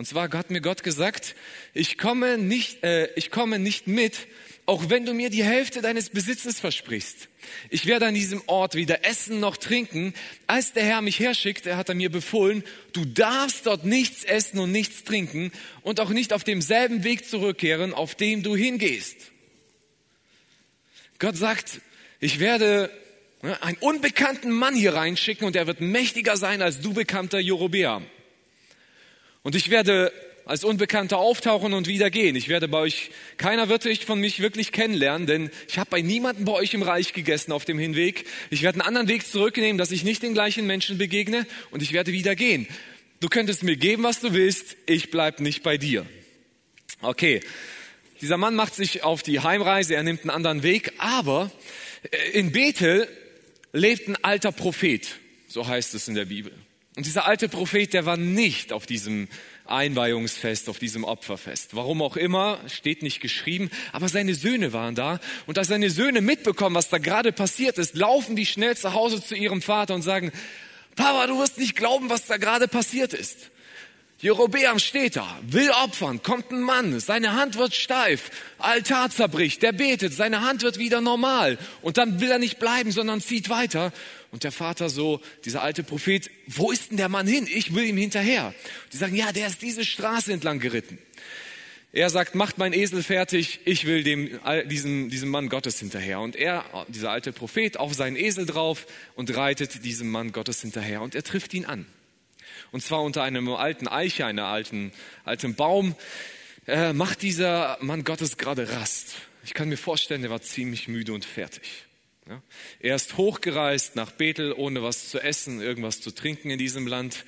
Und 0.00 0.06
zwar 0.06 0.32
hat 0.32 0.50
mir 0.50 0.62
Gott 0.62 0.82
gesagt, 0.82 1.34
ich 1.74 1.98
komme 1.98 2.38
nicht, 2.38 2.82
äh, 2.84 3.12
ich 3.16 3.30
komme 3.30 3.58
nicht 3.58 3.86
mit, 3.86 4.28
auch 4.64 4.88
wenn 4.88 5.04
du 5.04 5.12
mir 5.12 5.28
die 5.28 5.44
Hälfte 5.44 5.82
deines 5.82 6.08
Besitzes 6.08 6.58
versprichst. 6.58 7.28
Ich 7.68 7.84
werde 7.84 8.06
an 8.06 8.14
diesem 8.14 8.42
Ort 8.46 8.76
weder 8.76 9.04
essen 9.04 9.40
noch 9.40 9.58
trinken. 9.58 10.14
Als 10.46 10.72
der 10.72 10.84
Herr 10.84 11.02
mich 11.02 11.18
herschickt, 11.18 11.66
er 11.66 11.76
hat 11.76 11.90
er 11.90 11.94
mir 11.94 12.10
befohlen, 12.10 12.64
du 12.94 13.04
darfst 13.04 13.66
dort 13.66 13.84
nichts 13.84 14.24
essen 14.24 14.58
und 14.58 14.72
nichts 14.72 15.04
trinken 15.04 15.52
und 15.82 16.00
auch 16.00 16.08
nicht 16.08 16.32
auf 16.32 16.44
demselben 16.44 17.04
Weg 17.04 17.28
zurückkehren, 17.28 17.92
auf 17.92 18.14
dem 18.14 18.42
du 18.42 18.56
hingehst. 18.56 19.18
Gott 21.18 21.36
sagt, 21.36 21.82
ich 22.20 22.38
werde 22.40 22.90
ne, 23.42 23.62
einen 23.62 23.76
unbekannten 23.76 24.50
Mann 24.50 24.74
hier 24.74 24.94
reinschicken 24.94 25.46
und 25.46 25.56
er 25.56 25.66
wird 25.66 25.82
mächtiger 25.82 26.38
sein 26.38 26.62
als 26.62 26.80
du 26.80 26.94
bekannter 26.94 27.38
Jerobeam. 27.38 28.06
Und 29.42 29.54
ich 29.54 29.70
werde 29.70 30.12
als 30.44 30.64
Unbekannter 30.64 31.18
auftauchen 31.18 31.72
und 31.72 31.86
wieder 31.86 32.10
gehen. 32.10 32.34
Ich 32.34 32.48
werde 32.48 32.66
bei 32.66 32.78
euch, 32.78 33.10
keiner 33.36 33.68
wird 33.68 33.86
euch 33.86 34.04
von 34.04 34.18
mich 34.18 34.40
wirklich 34.40 34.72
kennenlernen, 34.72 35.26
denn 35.26 35.50
ich 35.68 35.78
habe 35.78 35.90
bei 35.90 36.02
niemandem 36.02 36.44
bei 36.44 36.52
euch 36.52 36.74
im 36.74 36.82
Reich 36.82 37.12
gegessen 37.12 37.52
auf 37.52 37.64
dem 37.64 37.78
Hinweg. 37.78 38.26
Ich 38.50 38.62
werde 38.62 38.80
einen 38.80 38.88
anderen 38.88 39.08
Weg 39.08 39.26
zurücknehmen, 39.26 39.78
dass 39.78 39.92
ich 39.92 40.02
nicht 40.02 40.22
den 40.22 40.34
gleichen 40.34 40.66
Menschen 40.66 40.98
begegne 40.98 41.46
und 41.70 41.82
ich 41.82 41.92
werde 41.92 42.12
wieder 42.12 42.34
gehen. 42.34 42.66
Du 43.20 43.28
könntest 43.28 43.62
mir 43.62 43.76
geben, 43.76 44.02
was 44.02 44.20
du 44.20 44.32
willst, 44.32 44.76
ich 44.86 45.10
bleib 45.10 45.40
nicht 45.40 45.62
bei 45.62 45.76
dir. 45.76 46.06
Okay, 47.00 47.40
dieser 48.20 48.36
Mann 48.36 48.54
macht 48.54 48.74
sich 48.74 49.04
auf 49.04 49.22
die 49.22 49.40
Heimreise, 49.40 49.94
er 49.94 50.02
nimmt 50.02 50.22
einen 50.22 50.30
anderen 50.30 50.62
Weg, 50.62 50.92
aber 50.98 51.50
äh, 52.10 52.30
in 52.32 52.52
Bethel 52.52 53.08
lebt 53.72 54.08
ein 54.08 54.16
alter 54.22 54.52
Prophet, 54.52 55.16
so 55.48 55.66
heißt 55.66 55.94
es 55.94 56.08
in 56.08 56.14
der 56.14 56.24
Bibel. 56.24 56.52
Und 57.00 57.06
dieser 57.06 57.24
alte 57.24 57.48
Prophet, 57.48 57.94
der 57.94 58.04
war 58.04 58.18
nicht 58.18 58.74
auf 58.74 58.84
diesem 58.84 59.26
Einweihungsfest, 59.64 60.68
auf 60.68 60.78
diesem 60.78 61.02
Opferfest. 61.02 61.74
Warum 61.74 62.02
auch 62.02 62.18
immer, 62.18 62.60
steht 62.66 63.02
nicht 63.02 63.22
geschrieben, 63.22 63.70
aber 63.92 64.10
seine 64.10 64.34
Söhne 64.34 64.74
waren 64.74 64.94
da. 64.94 65.18
Und 65.46 65.56
als 65.56 65.68
seine 65.68 65.88
Söhne 65.88 66.20
mitbekommen, 66.20 66.76
was 66.76 66.90
da 66.90 66.98
gerade 66.98 67.32
passiert 67.32 67.78
ist, 67.78 67.94
laufen 67.94 68.36
die 68.36 68.44
schnell 68.44 68.76
zu 68.76 68.92
Hause 68.92 69.24
zu 69.24 69.34
ihrem 69.34 69.62
Vater 69.62 69.94
und 69.94 70.02
sagen, 70.02 70.30
Papa, 70.94 71.26
du 71.26 71.38
wirst 71.38 71.56
nicht 71.56 71.74
glauben, 71.74 72.10
was 72.10 72.26
da 72.26 72.36
gerade 72.36 72.68
passiert 72.68 73.14
ist. 73.14 73.50
Jerobeam 74.18 74.78
steht 74.78 75.16
da, 75.16 75.38
will 75.40 75.70
opfern, 75.70 76.22
kommt 76.22 76.50
ein 76.50 76.60
Mann, 76.60 77.00
seine 77.00 77.32
Hand 77.32 77.56
wird 77.56 77.74
steif, 77.74 78.30
Altar 78.58 79.08
zerbricht, 79.08 79.62
der 79.62 79.72
betet, 79.72 80.12
seine 80.12 80.42
Hand 80.42 80.62
wird 80.62 80.76
wieder 80.76 81.00
normal 81.00 81.56
und 81.80 81.96
dann 81.96 82.20
will 82.20 82.30
er 82.30 82.38
nicht 82.38 82.58
bleiben, 82.58 82.92
sondern 82.92 83.22
zieht 83.22 83.48
weiter. 83.48 83.92
Und 84.30 84.44
der 84.44 84.52
Vater 84.52 84.88
so, 84.88 85.20
dieser 85.44 85.62
alte 85.62 85.82
Prophet, 85.82 86.30
wo 86.46 86.70
ist 86.70 86.90
denn 86.90 86.96
der 86.96 87.08
Mann 87.08 87.26
hin? 87.26 87.48
Ich 87.52 87.74
will 87.74 87.84
ihm 87.84 87.96
hinterher. 87.96 88.54
Die 88.92 88.96
sagen, 88.96 89.16
ja, 89.16 89.32
der 89.32 89.48
ist 89.48 89.62
diese 89.62 89.84
Straße 89.84 90.32
entlang 90.32 90.60
geritten. 90.60 90.98
Er 91.92 92.08
sagt, 92.08 92.36
macht 92.36 92.56
mein 92.56 92.72
Esel 92.72 93.02
fertig, 93.02 93.60
ich 93.64 93.84
will 93.84 94.04
dem, 94.04 94.38
diesem, 94.66 95.10
diesem 95.10 95.28
Mann 95.28 95.48
Gottes 95.48 95.80
hinterher. 95.80 96.20
Und 96.20 96.36
er, 96.36 96.64
dieser 96.86 97.10
alte 97.10 97.32
Prophet, 97.32 97.78
auf 97.78 97.94
seinen 97.94 98.14
Esel 98.14 98.46
drauf 98.46 98.86
und 99.16 99.34
reitet 99.36 99.84
diesem 99.84 100.08
Mann 100.08 100.30
Gottes 100.30 100.60
hinterher. 100.60 101.02
Und 101.02 101.16
er 101.16 101.24
trifft 101.24 101.52
ihn 101.52 101.64
an. 101.64 101.86
Und 102.70 102.84
zwar 102.84 103.02
unter 103.02 103.24
einem 103.24 103.48
alten 103.48 103.88
Eiche, 103.88 104.26
einem 104.26 104.44
alten, 104.44 104.92
alten 105.24 105.56
Baum, 105.56 105.96
äh, 106.68 106.92
macht 106.92 107.22
dieser 107.22 107.78
Mann 107.80 108.04
Gottes 108.04 108.36
gerade 108.36 108.70
Rast. 108.70 109.16
Ich 109.42 109.54
kann 109.54 109.68
mir 109.68 109.76
vorstellen, 109.76 110.22
er 110.22 110.30
war 110.30 110.42
ziemlich 110.42 110.86
müde 110.86 111.12
und 111.12 111.24
fertig. 111.24 111.86
Er 112.80 112.96
ist 112.96 113.16
hochgereist 113.16 113.96
nach 113.96 114.10
Bethel, 114.12 114.52
ohne 114.52 114.82
was 114.82 115.08
zu 115.08 115.20
essen, 115.20 115.60
irgendwas 115.60 116.00
zu 116.00 116.10
trinken 116.10 116.50
in 116.50 116.58
diesem 116.58 116.86
Land. 116.86 117.24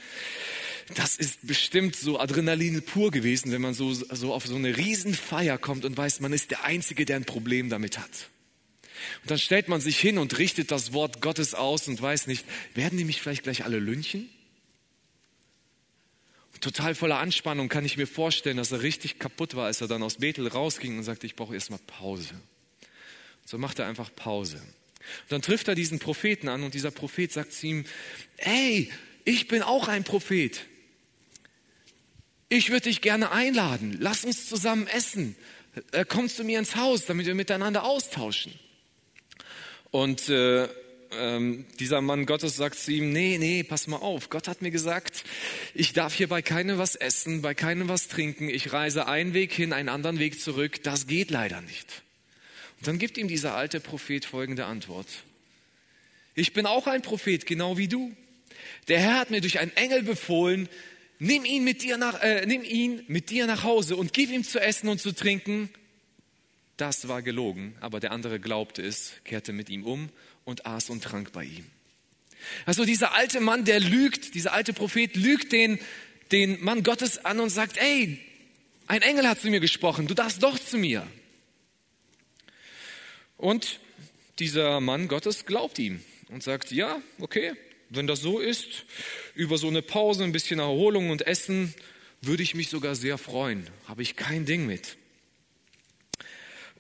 Das 0.95 1.17
ist 1.17 1.47
bestimmt 1.47 1.97
so 1.97 2.19
Adrenalin 2.19 2.83
pur 2.83 3.11
gewesen, 3.11 3.53
wenn 3.53 3.63
man 3.63 3.75
so, 3.75 3.93
so 3.93 4.33
auf 4.35 4.47
so 4.47 4.57
eine 4.57 4.77
Riesenfeier 4.77 5.59
kommt 5.59 5.85
und 5.85 5.97
weiß, 5.97 6.21
man 6.21 6.33
ist 6.33 6.51
der 6.51 6.65
Einzige, 6.65 7.05
der 7.05 7.17
ein 7.17 7.25
Problem 7.25 7.71
damit 7.71 7.99
hat. 7.99 8.31
Und 9.23 9.31
dann 9.31 9.39
stellt 9.39 9.69
man 9.69 9.81
sich 9.81 9.99
hin 9.99 10.19
und 10.19 10.39
richtet 10.39 10.71
das 10.71 10.93
Wort 10.93 11.21
Gottes 11.21 11.55
aus 11.55 11.89
und 11.89 12.01
weiß 12.01 12.27
nicht, 12.27 12.45
werden 12.75 12.99
die 12.99 13.05
mich 13.05 13.21
vielleicht 13.21 13.43
gleich 13.45 13.65
alle 13.65 13.79
lynchen? 13.79 14.29
total 16.63 16.95
voller 16.95 17.19
Anspannung 17.19 17.69
kann 17.69 17.85
ich 17.85 17.97
mir 17.97 18.07
vorstellen, 18.07 18.57
dass 18.57 18.73
er 18.73 18.83
richtig 18.83 19.19
kaputt 19.19 19.55
war, 19.55 19.67
als 19.67 19.81
er 19.81 19.89
dann 19.89 20.03
aus 20.03 20.17
Bethel 20.17 20.47
rausging 20.47 20.97
und 20.97 21.05
sagte, 21.05 21.27
ich 21.27 21.37
brauche 21.37 21.55
erstmal 21.55 21.81
Pause. 21.81 22.41
So 23.45 23.59
macht 23.59 23.79
er 23.81 23.87
einfach 23.87 24.15
Pause. 24.15 24.63
Und 25.23 25.33
dann 25.33 25.43
trifft 25.43 25.69
er 25.69 25.75
diesen 25.75 25.99
Propheten 25.99 26.49
an 26.49 26.63
und 26.63 26.75
dieser 26.75 26.91
Prophet 26.91 27.33
sagt 27.33 27.53
zu 27.53 27.67
ihm, 27.67 27.85
ey, 28.39 28.91
ich 29.25 29.49
bin 29.49 29.63
auch 29.63 29.89
ein 29.89 30.05
Prophet. 30.05 30.67
Ich 32.49 32.71
würde 32.71 32.83
dich 32.83 33.01
gerne 33.01 33.31
einladen. 33.31 33.97
Lass 33.99 34.25
uns 34.25 34.49
zusammen 34.49 34.87
essen. 34.87 35.37
Äh, 35.93 36.05
komm 36.07 36.29
zu 36.29 36.45
mir 36.45 36.59
ins 36.59 36.77
Haus, 36.77 37.07
damit 37.07 37.27
wir 37.27 37.35
miteinander 37.35 37.85
austauschen. 37.85 38.53
Und 39.91 40.29
äh, 40.29 40.69
ähm, 41.13 41.67
dieser 41.79 42.01
Mann 42.01 42.27
Gottes 42.27 42.57
sagt 42.57 42.79
zu 42.79 42.93
ihm, 42.93 43.13
nee, 43.13 43.39
nee, 43.39 43.63
pass 43.63 43.87
mal 43.87 43.99
auf. 43.99 44.31
Gott 44.31 44.49
hat 44.49 44.63
mir 44.63 44.71
gesagt, 44.71 45.25
ich 45.75 45.93
darf 45.93 46.15
hier 46.15 46.29
bei 46.29 46.43
keinem 46.43 46.79
was 46.79 46.95
essen, 46.95 47.43
bei 47.43 47.55
keinem 47.55 47.89
was 47.89 48.09
trinken. 48.09 48.49
Ich 48.49 48.73
reise 48.73 49.07
einen 49.07 49.35
Weg 49.35 49.53
hin, 49.53 49.73
einen 49.73 49.89
anderen 49.89 50.19
Weg 50.19 50.41
zurück. 50.41 50.83
Das 50.83 51.07
geht 51.07 51.31
leider 51.31 51.61
nicht. 51.61 52.03
Dann 52.83 52.99
gibt 52.99 53.17
ihm 53.19 53.29
dieser 53.29 53.55
alte 53.55 53.81
Prophet 53.81 54.25
folgende 54.25 54.67
Antwort. 54.67 55.07
Ich 56.35 56.53
bin 56.53 56.67
auch 56.67 56.87
ein 56.87 57.03
Prophet, 57.03 57.47
genau 57.47 57.77
wie 57.77 57.89
du. 57.89 58.15
Der 58.89 58.99
Herr 58.99 59.19
hat 59.19 59.31
mir 59.31 59.41
durch 59.41 59.59
einen 59.61 59.75
Engel 59.77 60.03
befohlen, 60.03 60.69
nimm 61.19 61.45
ihn 61.45 61.63
mit 61.63 61.83
dir 61.83 61.97
nach, 61.97 62.21
äh, 62.23 62.45
nimm 62.47 62.65
ihn 62.65 63.05
mit 63.07 63.31
dir 63.31 63.47
nach 63.47 63.63
Hause 63.63 63.97
und 63.97 64.13
gib 64.13 64.31
ihm 64.31 64.45
zu 64.45 64.61
essen 64.61 64.89
und 64.89 65.01
zu 65.01 65.13
trinken. 65.13 65.71
Das 66.77 67.07
war 67.07 67.23
gelogen, 67.23 67.77
aber 67.81 68.01
der 68.01 68.13
andere 68.13 68.41
glaubte 68.41 68.83
es, 68.83 69.13
kehrte 69.25 69.53
mit 69.53 69.69
ihm 69.71 69.85
um 69.85 70.09
und 70.45 70.67
aß 70.67 70.91
und 70.91 71.05
trank 71.05 71.33
bei 71.33 71.45
ihm. 71.45 71.67
Also 72.67 72.85
dieser 72.85 73.15
alte 73.15 73.41
Mann, 73.41 73.65
der 73.65 73.79
lügt, 73.79 74.35
dieser 74.35 74.53
alte 74.53 74.73
Prophet 74.73 75.15
lügt 75.15 75.53
den, 75.53 75.79
den 76.33 76.63
Mann 76.65 76.83
Gottes 76.83 77.25
an 77.25 77.39
und 77.39 77.51
sagt, 77.51 77.77
ey, 77.77 78.19
ein 78.89 79.03
Engel 79.03 79.29
hat 79.29 79.41
zu 79.41 79.49
mir 79.49 79.61
gesprochen, 79.61 80.09
du 80.09 80.15
darfst 80.15 80.43
doch 80.43 80.59
zu 80.59 80.77
mir. 80.77 81.07
Und 83.43 83.81
dieser 84.39 84.81
Mann 84.81 85.09
Gottes 85.09 85.47
glaubt 85.47 85.81
ihm 85.81 86.01
und 86.29 86.45
sagt, 86.45 86.71
ja, 86.71 87.03
okay, 87.19 87.55
wenn 87.91 88.07
das 88.07 88.21
so 88.21 88.39
ist, 88.39 88.85
über 89.35 89.59
so 89.59 89.67
eine 89.67 89.83
Pause, 89.83 90.23
ein 90.23 90.31
bisschen 90.31 90.61
Erholung 90.61 91.11
und 91.11 91.27
Essen, 91.27 91.75
würde 92.21 92.45
ich 92.45 92.55
mich 92.55 92.69
sogar 92.69 92.95
sehr 92.95 93.19
freuen. 93.19 93.67
Habe 93.89 94.03
ich 94.03 94.15
kein 94.15 94.47
Ding 94.47 94.65
mit. 94.65 94.97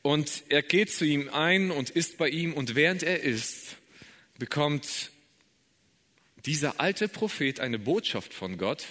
Und 0.02 0.44
er 0.50 0.62
geht 0.62 0.92
zu 0.92 1.04
ihm 1.04 1.28
ein 1.30 1.72
und 1.72 1.90
ist 1.90 2.16
bei 2.16 2.28
ihm 2.28 2.54
und 2.54 2.76
während 2.76 3.02
er 3.02 3.24
ist, 3.24 3.76
bekommt 4.38 5.10
dieser 6.46 6.78
alte 6.78 7.08
Prophet 7.08 7.58
eine 7.58 7.80
Botschaft 7.80 8.32
von 8.32 8.56
Gott, 8.56 8.86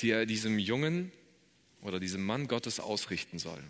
die 0.00 0.10
er 0.10 0.26
diesem 0.26 0.58
Jungen 0.58 1.12
oder 1.80 1.98
diesem 1.98 2.26
Mann 2.26 2.46
Gottes 2.46 2.78
ausrichten 2.78 3.38
soll. 3.38 3.64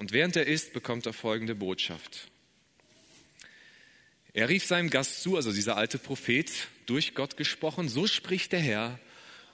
Und 0.00 0.12
während 0.12 0.34
er 0.34 0.46
ist, 0.46 0.72
bekommt 0.72 1.04
er 1.04 1.12
folgende 1.12 1.54
Botschaft. 1.54 2.28
Er 4.32 4.48
rief 4.48 4.64
seinem 4.64 4.88
Gast 4.88 5.22
zu, 5.22 5.36
also 5.36 5.52
dieser 5.52 5.76
alte 5.76 5.98
Prophet, 5.98 6.50
durch 6.86 7.14
Gott 7.14 7.36
gesprochen, 7.36 7.86
so 7.86 8.06
spricht 8.06 8.52
der 8.52 8.60
Herr, 8.60 8.98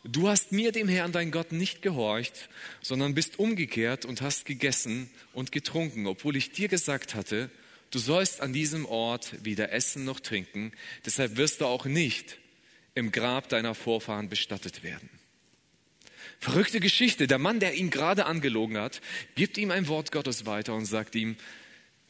Du 0.04 0.28
hast 0.28 0.52
mir, 0.52 0.70
dem 0.70 0.86
Herrn, 0.86 1.10
dein 1.10 1.32
Gott, 1.32 1.50
nicht 1.50 1.82
gehorcht, 1.82 2.48
sondern 2.80 3.16
bist 3.16 3.40
umgekehrt 3.40 4.04
und 4.04 4.20
hast 4.20 4.46
gegessen 4.46 5.10
und 5.32 5.50
getrunken, 5.50 6.06
obwohl 6.06 6.36
ich 6.36 6.52
dir 6.52 6.68
gesagt 6.68 7.16
hatte, 7.16 7.50
du 7.90 7.98
sollst 7.98 8.40
an 8.40 8.52
diesem 8.52 8.86
Ort 8.86 9.34
weder 9.42 9.72
essen 9.72 10.04
noch 10.04 10.20
trinken, 10.20 10.70
deshalb 11.04 11.36
wirst 11.36 11.60
du 11.60 11.66
auch 11.66 11.86
nicht 11.86 12.38
im 12.94 13.10
Grab 13.10 13.48
deiner 13.48 13.74
Vorfahren 13.74 14.28
bestattet 14.28 14.84
werden. 14.84 15.10
Verrückte 16.38 16.80
Geschichte. 16.80 17.26
Der 17.26 17.38
Mann, 17.38 17.60
der 17.60 17.74
ihn 17.74 17.90
gerade 17.90 18.26
angelogen 18.26 18.76
hat, 18.78 19.00
gibt 19.34 19.58
ihm 19.58 19.70
ein 19.70 19.88
Wort 19.88 20.12
Gottes 20.12 20.46
weiter 20.46 20.74
und 20.74 20.86
sagt 20.86 21.14
ihm, 21.14 21.36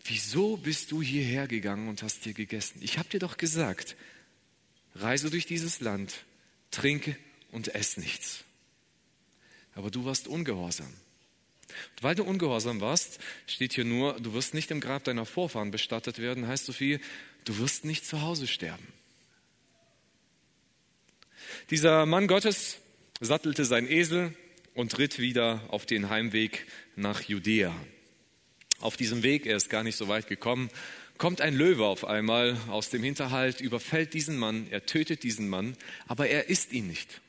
wieso 0.05 0.57
bist 0.57 0.93
du 0.93 1.03
hierher 1.03 1.47
gegangen 1.47 1.89
und 1.89 2.03
hast 2.03 2.25
hier 2.25 2.35
gegessen? 2.35 2.79
Ich 2.81 2.99
habe 2.99 3.09
dir 3.09 3.19
doch 3.19 3.37
gesagt, 3.37 3.97
reise 4.95 5.31
durch 5.31 5.47
dieses 5.47 5.81
Land, 5.81 6.25
trinke 6.71 7.17
und 7.51 7.75
ess 7.75 7.97
nichts. 7.97 8.45
Aber 9.75 9.91
du 9.91 10.05
warst 10.05 10.29
ungehorsam. 10.29 10.93
Und 11.69 12.03
weil 12.03 12.15
du 12.15 12.25
ungehorsam 12.25 12.81
warst, 12.81 13.19
steht 13.47 13.75
hier 13.75 13.85
nur, 13.85 14.19
du 14.21 14.33
wirst 14.33 14.55
nicht 14.55 14.71
im 14.71 14.81
Grab 14.81 15.05
deiner 15.05 15.27
Vorfahren 15.27 15.71
bestattet 15.71 16.19
werden, 16.19 16.47
heißt 16.47 16.65
so 16.65 16.73
viel, 16.73 17.01
du 17.45 17.59
wirst 17.59 17.85
nicht 17.85 18.07
zu 18.07 18.23
Hause 18.23 18.47
sterben. 18.47 18.87
Dieser 21.71 22.07
Mann 22.07 22.27
Gottes 22.27 22.79
sattelte 23.21 23.65
sein 23.65 23.91
Esel 23.91 24.35
und 24.75 24.99
ritt 24.99 25.19
wieder 25.19 25.63
auf 25.69 25.87
den 25.87 26.11
Heimweg 26.11 26.67
nach 26.97 27.23
Judäa. 27.23 27.75
Auf 28.81 28.97
diesem 28.97 29.23
Weg, 29.23 29.47
er 29.47 29.57
ist 29.57 29.71
gar 29.71 29.83
nicht 29.83 29.97
so 29.97 30.09
weit 30.09 30.29
gekommen, 30.29 30.71
kommt 31.17 31.41
ein 31.41 31.55
Löwe 31.55 31.87
auf 31.87 32.05
einmal 32.05 32.59
aus 32.69 32.91
dem 32.91 33.03
Hinterhalt, 33.03 33.63
überfällt 33.63 34.13
diesen 34.13 34.37
Mann, 34.37 34.67
er 34.71 34.85
tötet 34.85 35.23
diesen 35.23 35.49
Mann, 35.49 35.77
aber 36.07 36.29
er 36.29 36.51
isst 36.51 36.73
ihn 36.73 36.89
nicht. 36.89 37.23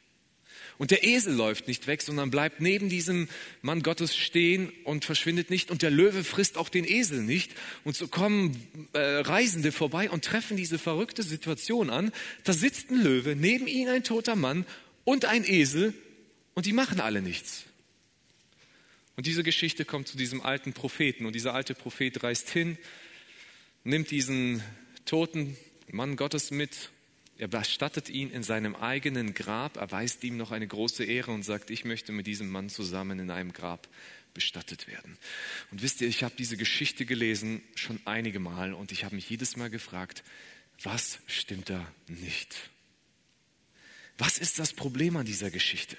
Und 0.78 0.92
der 0.92 1.04
Esel 1.04 1.34
läuft 1.34 1.68
nicht 1.68 1.88
weg, 1.88 2.04
sondern 2.04 2.30
bleibt 2.30 2.62
neben 2.62 2.88
diesem 2.90 3.30
Mann 3.64 3.82
Gottes 3.82 4.16
stehen 4.16 4.72
und 4.84 5.06
verschwindet 5.06 5.50
nicht. 5.50 5.72
Und 5.72 5.82
der 5.82 5.90
Löwe 5.90 6.24
frisst 6.24 6.56
auch 6.56 6.70
den 6.70 6.86
Esel 6.86 7.24
nicht. 7.24 7.52
Und 7.84 7.96
so 7.96 8.08
kommen 8.08 8.68
äh, 8.94 9.00
Reisende 9.00 9.72
vorbei 9.72 10.10
und 10.10 10.24
treffen 10.24 10.56
diese 10.56 10.78
verrückte 10.78 11.24
Situation 11.24 11.90
an. 11.90 12.12
Da 12.44 12.54
sitzt 12.54 12.92
ein 12.92 13.02
Löwe, 13.02 13.36
neben 13.36 13.66
ihm 13.66 13.88
ein 13.88 14.04
toter 14.04 14.36
Mann 14.36 14.68
und 15.08 15.24
ein 15.24 15.46
Esel 15.46 15.94
und 16.54 16.66
die 16.66 16.74
machen 16.74 17.00
alle 17.00 17.22
nichts. 17.22 17.64
Und 19.16 19.26
diese 19.26 19.42
Geschichte 19.42 19.86
kommt 19.86 20.10
zu 20.10 20.18
diesem 20.18 20.42
alten 20.42 20.74
Propheten. 20.74 21.26
Und 21.26 21.34
dieser 21.34 21.54
alte 21.54 21.76
Prophet 21.76 22.22
reist 22.24 22.50
hin, 22.50 22.78
nimmt 23.86 24.12
diesen 24.12 24.62
toten 25.06 25.56
Mann 25.90 26.18
Gottes 26.18 26.52
mit 26.52 26.90
Er 27.38 27.48
bestattet 27.48 28.10
ihn 28.10 28.32
in 28.32 28.44
seinem 28.44 28.76
eigenen 28.76 29.34
Grab, 29.34 29.78
erweist 29.78 30.26
ihm 30.26 30.36
noch 30.36 30.52
eine 30.52 30.68
große 30.68 31.06
Ehre 31.06 31.32
und 31.32 31.44
sagt, 31.44 31.70
ich 31.70 31.86
möchte 31.86 32.12
mit 32.12 32.28
diesem 32.28 32.50
Mann 32.50 32.68
zusammen 32.68 33.18
in 33.20 33.32
einem 33.32 33.54
Grab 33.54 33.88
bestattet 34.34 34.88
werden. 34.88 35.18
Und 35.72 35.84
wisst 35.84 36.02
ihr, 36.02 36.10
ich 36.10 36.24
habe 36.24 36.36
diese 36.38 36.58
Geschichte 36.58 37.06
gelesen 37.06 37.62
schon 37.76 38.02
einige 38.04 38.40
Mal 38.40 38.74
und 38.74 38.92
ich 38.92 39.06
habe 39.06 39.16
mich 39.16 39.30
jedes 39.30 39.56
Mal 39.56 39.70
gefragt, 39.70 40.26
was 40.84 41.20
stimmt 41.28 41.70
da 41.70 41.90
nicht? 42.08 42.72
Was 44.18 44.38
ist 44.38 44.60
das 44.60 44.74
Problem 44.74 45.16
an 45.18 45.26
dieser 45.26 45.52
Geschichte? 45.52 45.98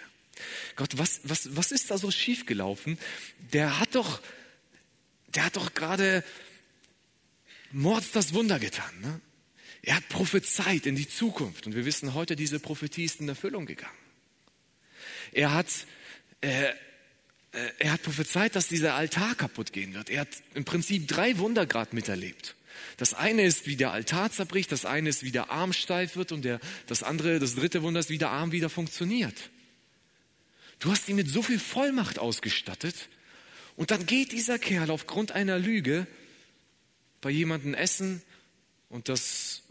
Gott, 0.76 0.98
was, 0.98 1.20
was, 1.24 1.56
was 1.56 1.72
ist 1.72 1.90
da 1.90 1.98
so 1.98 2.10
schiefgelaufen? 2.10 2.98
Der 3.52 3.78
hat 3.78 3.94
doch, 3.94 4.20
der 5.28 5.44
hat 5.46 5.56
doch 5.56 5.74
gerade 5.74 6.24
Mords 7.72 8.12
das 8.12 8.34
Wunder 8.34 8.58
getan. 8.58 9.00
Ne? 9.00 9.20
Er 9.82 9.96
hat 9.96 10.08
prophezeit 10.08 10.86
in 10.86 10.96
die 10.96 11.08
Zukunft 11.08 11.66
und 11.66 11.74
wir 11.74 11.84
wissen 11.84 12.14
heute, 12.14 12.36
diese 12.36 12.60
Prophetie 12.60 13.04
ist 13.04 13.20
in 13.20 13.28
Erfüllung 13.28 13.66
gegangen. 13.66 13.92
Er 15.32 15.52
hat, 15.52 15.68
äh, 16.40 16.68
äh, 16.68 16.74
er 17.78 17.92
hat 17.92 18.02
prophezeit, 18.02 18.56
dass 18.56 18.68
dieser 18.68 18.94
Altar 18.94 19.34
kaputt 19.34 19.72
gehen 19.72 19.94
wird. 19.94 20.10
Er 20.10 20.22
hat 20.22 20.28
im 20.54 20.64
Prinzip 20.64 21.06
drei 21.08 21.38
Wunder 21.38 21.66
gerade 21.66 21.94
miterlebt. 21.94 22.54
Das 22.96 23.14
eine 23.14 23.42
ist, 23.42 23.66
wie 23.66 23.76
der 23.76 23.92
Altar 23.92 24.30
zerbricht, 24.30 24.72
das 24.72 24.84
eine 24.84 25.08
ist, 25.08 25.22
wie 25.22 25.32
der 25.32 25.50
Arm 25.50 25.72
steif 25.72 26.16
wird 26.16 26.32
und 26.32 26.44
der, 26.44 26.60
das 26.86 27.02
andere, 27.02 27.38
das 27.38 27.54
dritte 27.54 27.82
Wunder 27.82 28.00
ist, 28.00 28.10
wie 28.10 28.18
der 28.18 28.30
Arm 28.30 28.52
wieder 28.52 28.70
funktioniert. 28.70 29.50
Du 30.78 30.90
hast 30.90 31.08
ihn 31.08 31.16
mit 31.16 31.28
so 31.28 31.42
viel 31.42 31.58
Vollmacht 31.58 32.18
ausgestattet 32.18 33.08
und 33.76 33.90
dann 33.90 34.06
geht 34.06 34.32
dieser 34.32 34.58
Kerl 34.58 34.90
aufgrund 34.90 35.32
einer 35.32 35.58
Lüge 35.58 36.06
bei 37.20 37.30
jemandem 37.30 37.74
essen 37.74 38.22
und 38.88 39.08
das 39.08 39.62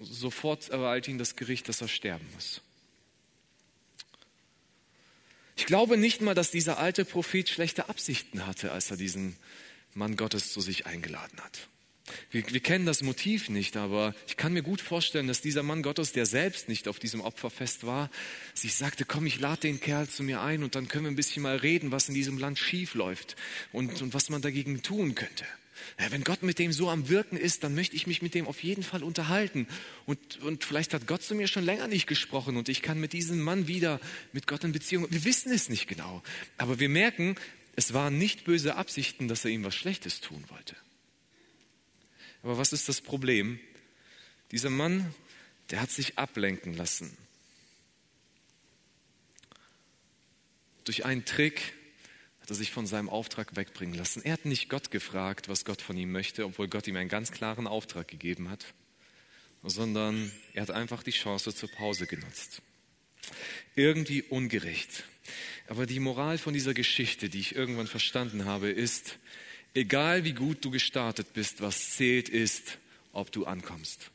sofort 0.00 0.68
ereilt 0.68 1.08
ihn 1.08 1.18
das 1.18 1.36
Gericht, 1.36 1.68
dass 1.68 1.80
er 1.80 1.88
sterben 1.88 2.26
muss. 2.34 2.60
Ich 5.56 5.64
glaube 5.64 5.96
nicht 5.96 6.20
mal, 6.20 6.34
dass 6.34 6.50
dieser 6.50 6.78
alte 6.78 7.04
Prophet 7.04 7.48
schlechte 7.48 7.88
Absichten 7.88 8.46
hatte, 8.46 8.72
als 8.72 8.90
er 8.90 8.98
diesen 8.98 9.36
Mann 9.94 10.16
Gottes 10.16 10.52
zu 10.52 10.60
sich 10.60 10.86
eingeladen 10.86 11.40
hat. 11.40 11.68
Wir, 12.30 12.44
wir, 12.48 12.60
kennen 12.60 12.86
das 12.86 13.02
Motiv 13.02 13.48
nicht, 13.48 13.76
aber 13.76 14.14
ich 14.28 14.36
kann 14.36 14.52
mir 14.52 14.62
gut 14.62 14.80
vorstellen, 14.80 15.26
dass 15.26 15.40
dieser 15.40 15.62
Mann 15.62 15.82
Gottes, 15.82 16.12
der 16.12 16.26
selbst 16.26 16.68
nicht 16.68 16.86
auf 16.86 16.98
diesem 16.98 17.20
Opferfest 17.20 17.84
war, 17.84 18.10
sich 18.54 18.74
sagte, 18.74 19.04
komm, 19.04 19.26
ich 19.26 19.40
lade 19.40 19.62
den 19.62 19.80
Kerl 19.80 20.08
zu 20.08 20.22
mir 20.22 20.40
ein 20.40 20.62
und 20.62 20.74
dann 20.74 20.88
können 20.88 21.04
wir 21.04 21.10
ein 21.10 21.16
bisschen 21.16 21.42
mal 21.42 21.56
reden, 21.56 21.90
was 21.90 22.08
in 22.08 22.14
diesem 22.14 22.38
Land 22.38 22.58
schief 22.58 22.94
läuft 22.94 23.36
und, 23.72 24.02
und 24.02 24.14
was 24.14 24.28
man 24.30 24.40
dagegen 24.40 24.82
tun 24.82 25.14
könnte. 25.14 25.44
Ja, 25.98 26.10
wenn 26.10 26.24
Gott 26.24 26.42
mit 26.42 26.58
dem 26.58 26.72
so 26.72 26.90
am 26.90 27.08
Wirken 27.08 27.36
ist, 27.36 27.64
dann 27.64 27.74
möchte 27.74 27.96
ich 27.96 28.06
mich 28.06 28.22
mit 28.22 28.34
dem 28.34 28.46
auf 28.46 28.62
jeden 28.62 28.82
Fall 28.82 29.02
unterhalten. 29.02 29.66
Und, 30.06 30.40
und 30.42 30.64
vielleicht 30.64 30.94
hat 30.94 31.06
Gott 31.06 31.22
zu 31.22 31.34
mir 31.34 31.48
schon 31.48 31.64
länger 31.64 31.86
nicht 31.86 32.06
gesprochen 32.06 32.56
und 32.56 32.68
ich 32.68 32.82
kann 32.82 33.00
mit 33.00 33.12
diesem 33.12 33.40
Mann 33.40 33.66
wieder 33.66 34.00
mit 34.32 34.46
Gott 34.46 34.64
in 34.64 34.72
Beziehung. 34.72 35.06
Wir 35.10 35.24
wissen 35.24 35.52
es 35.52 35.68
nicht 35.68 35.86
genau. 35.86 36.22
Aber 36.56 36.78
wir 36.78 36.88
merken, 36.88 37.36
es 37.76 37.92
waren 37.92 38.18
nicht 38.18 38.44
böse 38.44 38.76
Absichten, 38.76 39.28
dass 39.28 39.44
er 39.44 39.50
ihm 39.50 39.64
was 39.64 39.74
Schlechtes 39.74 40.20
tun 40.20 40.44
wollte. 40.48 40.76
Aber 42.46 42.58
was 42.58 42.72
ist 42.72 42.88
das 42.88 43.00
Problem? 43.00 43.58
Dieser 44.52 44.70
Mann, 44.70 45.12
der 45.70 45.80
hat 45.80 45.90
sich 45.90 46.16
ablenken 46.16 46.74
lassen. 46.74 47.18
Durch 50.84 51.04
einen 51.04 51.24
Trick, 51.24 51.72
hat 52.40 52.48
er 52.48 52.54
sich 52.54 52.70
von 52.70 52.86
seinem 52.86 53.08
Auftrag 53.08 53.56
wegbringen 53.56 53.96
lassen. 53.96 54.22
Er 54.22 54.34
hat 54.34 54.44
nicht 54.44 54.68
Gott 54.68 54.92
gefragt, 54.92 55.48
was 55.48 55.64
Gott 55.64 55.82
von 55.82 55.96
ihm 55.96 56.12
möchte, 56.12 56.44
obwohl 56.44 56.68
Gott 56.68 56.86
ihm 56.86 56.94
einen 56.94 57.08
ganz 57.08 57.32
klaren 57.32 57.66
Auftrag 57.66 58.06
gegeben 58.06 58.48
hat, 58.48 58.74
sondern 59.64 60.30
er 60.52 60.62
hat 60.62 60.70
einfach 60.70 61.02
die 61.02 61.10
Chance 61.10 61.52
zur 61.52 61.72
Pause 61.72 62.06
genutzt. 62.06 62.62
Irgendwie 63.74 64.22
ungerecht. 64.22 65.02
Aber 65.66 65.84
die 65.84 65.98
Moral 65.98 66.38
von 66.38 66.54
dieser 66.54 66.74
Geschichte, 66.74 67.28
die 67.28 67.40
ich 67.40 67.56
irgendwann 67.56 67.88
verstanden 67.88 68.44
habe, 68.44 68.70
ist, 68.70 69.18
egal 69.76 70.24
wie 70.24 70.32
gut 70.32 70.64
du 70.64 70.70
gestartet 70.70 71.32
bist, 71.32 71.60
was 71.60 71.90
zählt 71.90 72.28
ist, 72.28 72.78
ob 73.12 73.32
du 73.32 73.44
ankommst. 73.46 74.10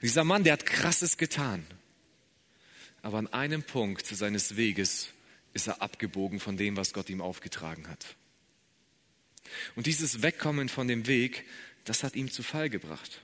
Dieser 0.00 0.24
Mann, 0.24 0.44
der 0.44 0.54
hat 0.54 0.66
krasses 0.66 1.16
getan. 1.16 1.66
Aber 3.02 3.18
an 3.18 3.26
einem 3.28 3.62
Punkt 3.62 4.06
seines 4.06 4.56
Weges 4.56 5.08
ist 5.54 5.66
er 5.66 5.82
abgebogen 5.82 6.40
von 6.40 6.56
dem, 6.56 6.76
was 6.76 6.92
Gott 6.92 7.10
ihm 7.10 7.20
aufgetragen 7.20 7.88
hat. 7.88 8.16
Und 9.74 9.86
dieses 9.86 10.22
Wegkommen 10.22 10.68
von 10.68 10.88
dem 10.88 11.06
Weg, 11.06 11.44
das 11.84 12.04
hat 12.04 12.14
ihm 12.14 12.30
zu 12.30 12.42
Fall 12.42 12.70
gebracht. 12.70 13.22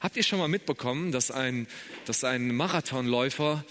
Habt 0.00 0.16
ihr 0.16 0.22
schon 0.22 0.38
mal 0.38 0.48
mitbekommen, 0.48 1.12
dass 1.12 1.30
ein, 1.30 1.66
dass 2.06 2.24
ein 2.24 2.54
Marathonläufer 2.54 3.64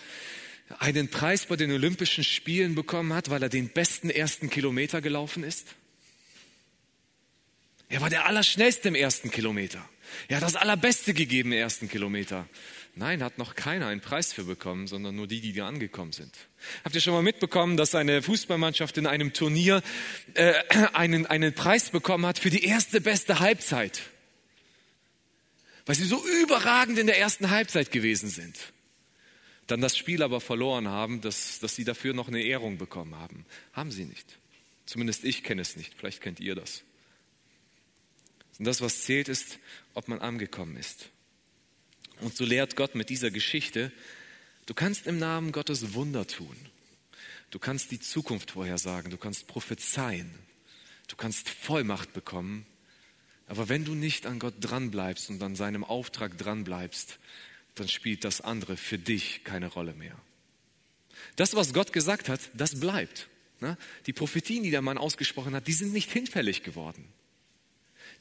einen 0.79 1.09
Preis 1.09 1.45
bei 1.45 1.55
den 1.55 1.71
Olympischen 1.71 2.23
Spielen 2.23 2.75
bekommen 2.75 3.13
hat, 3.13 3.29
weil 3.29 3.41
er 3.41 3.49
den 3.49 3.69
besten 3.69 4.09
ersten 4.09 4.49
Kilometer 4.49 5.01
gelaufen 5.01 5.43
ist? 5.43 5.75
Er 7.93 8.01
war 8.01 8.09
der 8.09 8.25
Allerschnellste 8.25 8.87
im 8.87 8.95
ersten 8.95 9.29
Kilometer. 9.29 9.87
Er 10.27 10.37
hat 10.37 10.43
das 10.43 10.55
Allerbeste 10.55 11.13
gegeben 11.13 11.51
im 11.51 11.59
ersten 11.59 11.87
Kilometer. 11.87 12.49
Nein, 12.95 13.21
hat 13.21 13.37
noch 13.37 13.53
keiner 13.53 13.85
einen 13.85 14.01
Preis 14.01 14.33
für 14.33 14.45
bekommen, 14.45 14.87
sondern 14.87 15.15
nur 15.15 15.27
die, 15.27 15.41
die 15.41 15.53
da 15.53 15.67
angekommen 15.67 16.11
sind. 16.11 16.35
Habt 16.83 16.95
ihr 16.95 17.01
schon 17.01 17.13
mal 17.13 17.21
mitbekommen, 17.21 17.77
dass 17.77 17.93
eine 17.93 18.23
Fußballmannschaft 18.23 18.97
in 18.97 19.05
einem 19.05 19.31
Turnier 19.33 19.83
äh, 20.33 20.55
einen, 20.93 21.27
einen 21.27 21.53
Preis 21.53 21.91
bekommen 21.91 22.25
hat 22.25 22.39
für 22.39 22.49
die 22.49 22.63
erste 22.63 22.99
beste 22.99 23.39
Halbzeit? 23.39 24.01
Weil 25.85 25.93
sie 25.93 26.05
so 26.05 26.19
überragend 26.41 26.97
in 26.97 27.05
der 27.05 27.19
ersten 27.19 27.51
Halbzeit 27.51 27.91
gewesen 27.91 28.27
sind. 28.27 28.57
Dann 29.67 29.81
das 29.81 29.95
Spiel 29.95 30.23
aber 30.23 30.41
verloren 30.41 30.87
haben, 30.87 31.21
dass, 31.21 31.59
dass 31.59 31.75
sie 31.75 31.83
dafür 31.83 32.15
noch 32.15 32.27
eine 32.27 32.41
Ehrung 32.41 32.79
bekommen 32.79 33.13
haben. 33.19 33.45
Haben 33.71 33.91
sie 33.91 34.05
nicht. 34.05 34.39
Zumindest 34.87 35.23
ich 35.23 35.43
kenne 35.43 35.61
es 35.61 35.75
nicht. 35.75 35.93
Vielleicht 35.95 36.21
kennt 36.21 36.39
ihr 36.39 36.55
das. 36.55 36.83
Und 38.59 38.65
das, 38.65 38.81
was 38.81 39.03
zählt, 39.03 39.29
ist, 39.29 39.59
ob 39.93 40.07
man 40.07 40.19
angekommen 40.19 40.77
ist. 40.77 41.09
Und 42.21 42.35
so 42.35 42.45
lehrt 42.45 42.75
Gott 42.75 42.95
mit 42.95 43.09
dieser 43.09 43.31
Geschichte, 43.31 43.91
du 44.65 44.73
kannst 44.73 45.07
im 45.07 45.19
Namen 45.19 45.51
Gottes 45.51 45.93
Wunder 45.93 46.27
tun. 46.27 46.55
Du 47.49 47.59
kannst 47.59 47.91
die 47.91 47.99
Zukunft 47.99 48.51
vorhersagen, 48.51 49.11
du 49.11 49.17
kannst 49.17 49.47
prophezeien, 49.47 50.33
du 51.07 51.15
kannst 51.15 51.49
Vollmacht 51.49 52.13
bekommen. 52.13 52.65
Aber 53.47 53.69
wenn 53.69 53.85
du 53.85 53.93
nicht 53.93 54.25
an 54.25 54.39
Gott 54.39 54.55
dranbleibst 54.59 55.29
und 55.29 55.43
an 55.43 55.55
seinem 55.55 55.83
Auftrag 55.83 56.37
dranbleibst, 56.37 57.19
dann 57.75 57.87
spielt 57.87 58.23
das 58.23 58.41
andere 58.41 58.77
für 58.77 58.97
dich 58.97 59.43
keine 59.43 59.67
Rolle 59.67 59.93
mehr. 59.93 60.17
Das, 61.35 61.55
was 61.55 61.73
Gott 61.73 61.93
gesagt 61.93 62.29
hat, 62.29 62.39
das 62.53 62.79
bleibt. 62.79 63.27
Ne? 63.59 63.77
Die 64.05 64.13
Prophetien, 64.13 64.63
die 64.63 64.71
der 64.71 64.81
Mann 64.81 64.97
ausgesprochen 64.97 65.55
hat, 65.55 65.67
die 65.67 65.73
sind 65.73 65.93
nicht 65.93 66.11
hinfällig 66.11 66.63
geworden. 66.63 67.07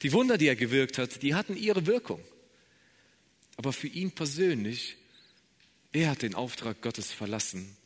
Die 0.01 0.11
Wunder, 0.11 0.37
die 0.37 0.47
er 0.47 0.55
gewirkt 0.55 0.97
hat, 0.97 1.21
die 1.21 1.35
hatten 1.35 1.55
ihre 1.55 1.85
Wirkung. 1.85 2.23
Aber 3.55 3.71
für 3.71 3.87
ihn 3.87 4.11
persönlich, 4.11 4.97
er 5.91 6.09
hat 6.09 6.21
den 6.21 6.35
Auftrag 6.35 6.81
Gottes 6.81 7.11
verlassen 7.11 7.77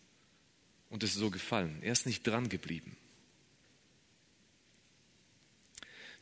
und 0.89 1.03
es 1.03 1.13
so 1.13 1.29
gefallen. 1.29 1.79
Er 1.81 1.91
ist 1.91 2.05
nicht 2.05 2.25
dran 2.25 2.49
geblieben. 2.49 2.95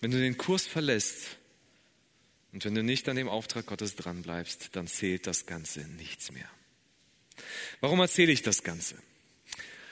Wenn 0.01 0.11
du 0.11 0.19
den 0.19 0.37
Kurs 0.37 0.65
verlässt 0.65 1.37
und 2.51 2.65
wenn 2.65 2.75
du 2.75 2.83
nicht 2.83 3.07
an 3.07 3.15
dem 3.15 3.29
Auftrag 3.29 3.65
Gottes 3.67 3.95
dran 3.95 4.23
bleibst, 4.23 4.69
dann 4.75 4.87
zählt 4.87 5.27
das 5.27 5.45
Ganze 5.45 5.81
nichts 5.81 6.31
mehr. 6.31 6.49
Warum 7.81 7.99
erzähle 7.99 8.31
ich 8.31 8.41
das 8.41 8.63
Ganze? 8.63 8.95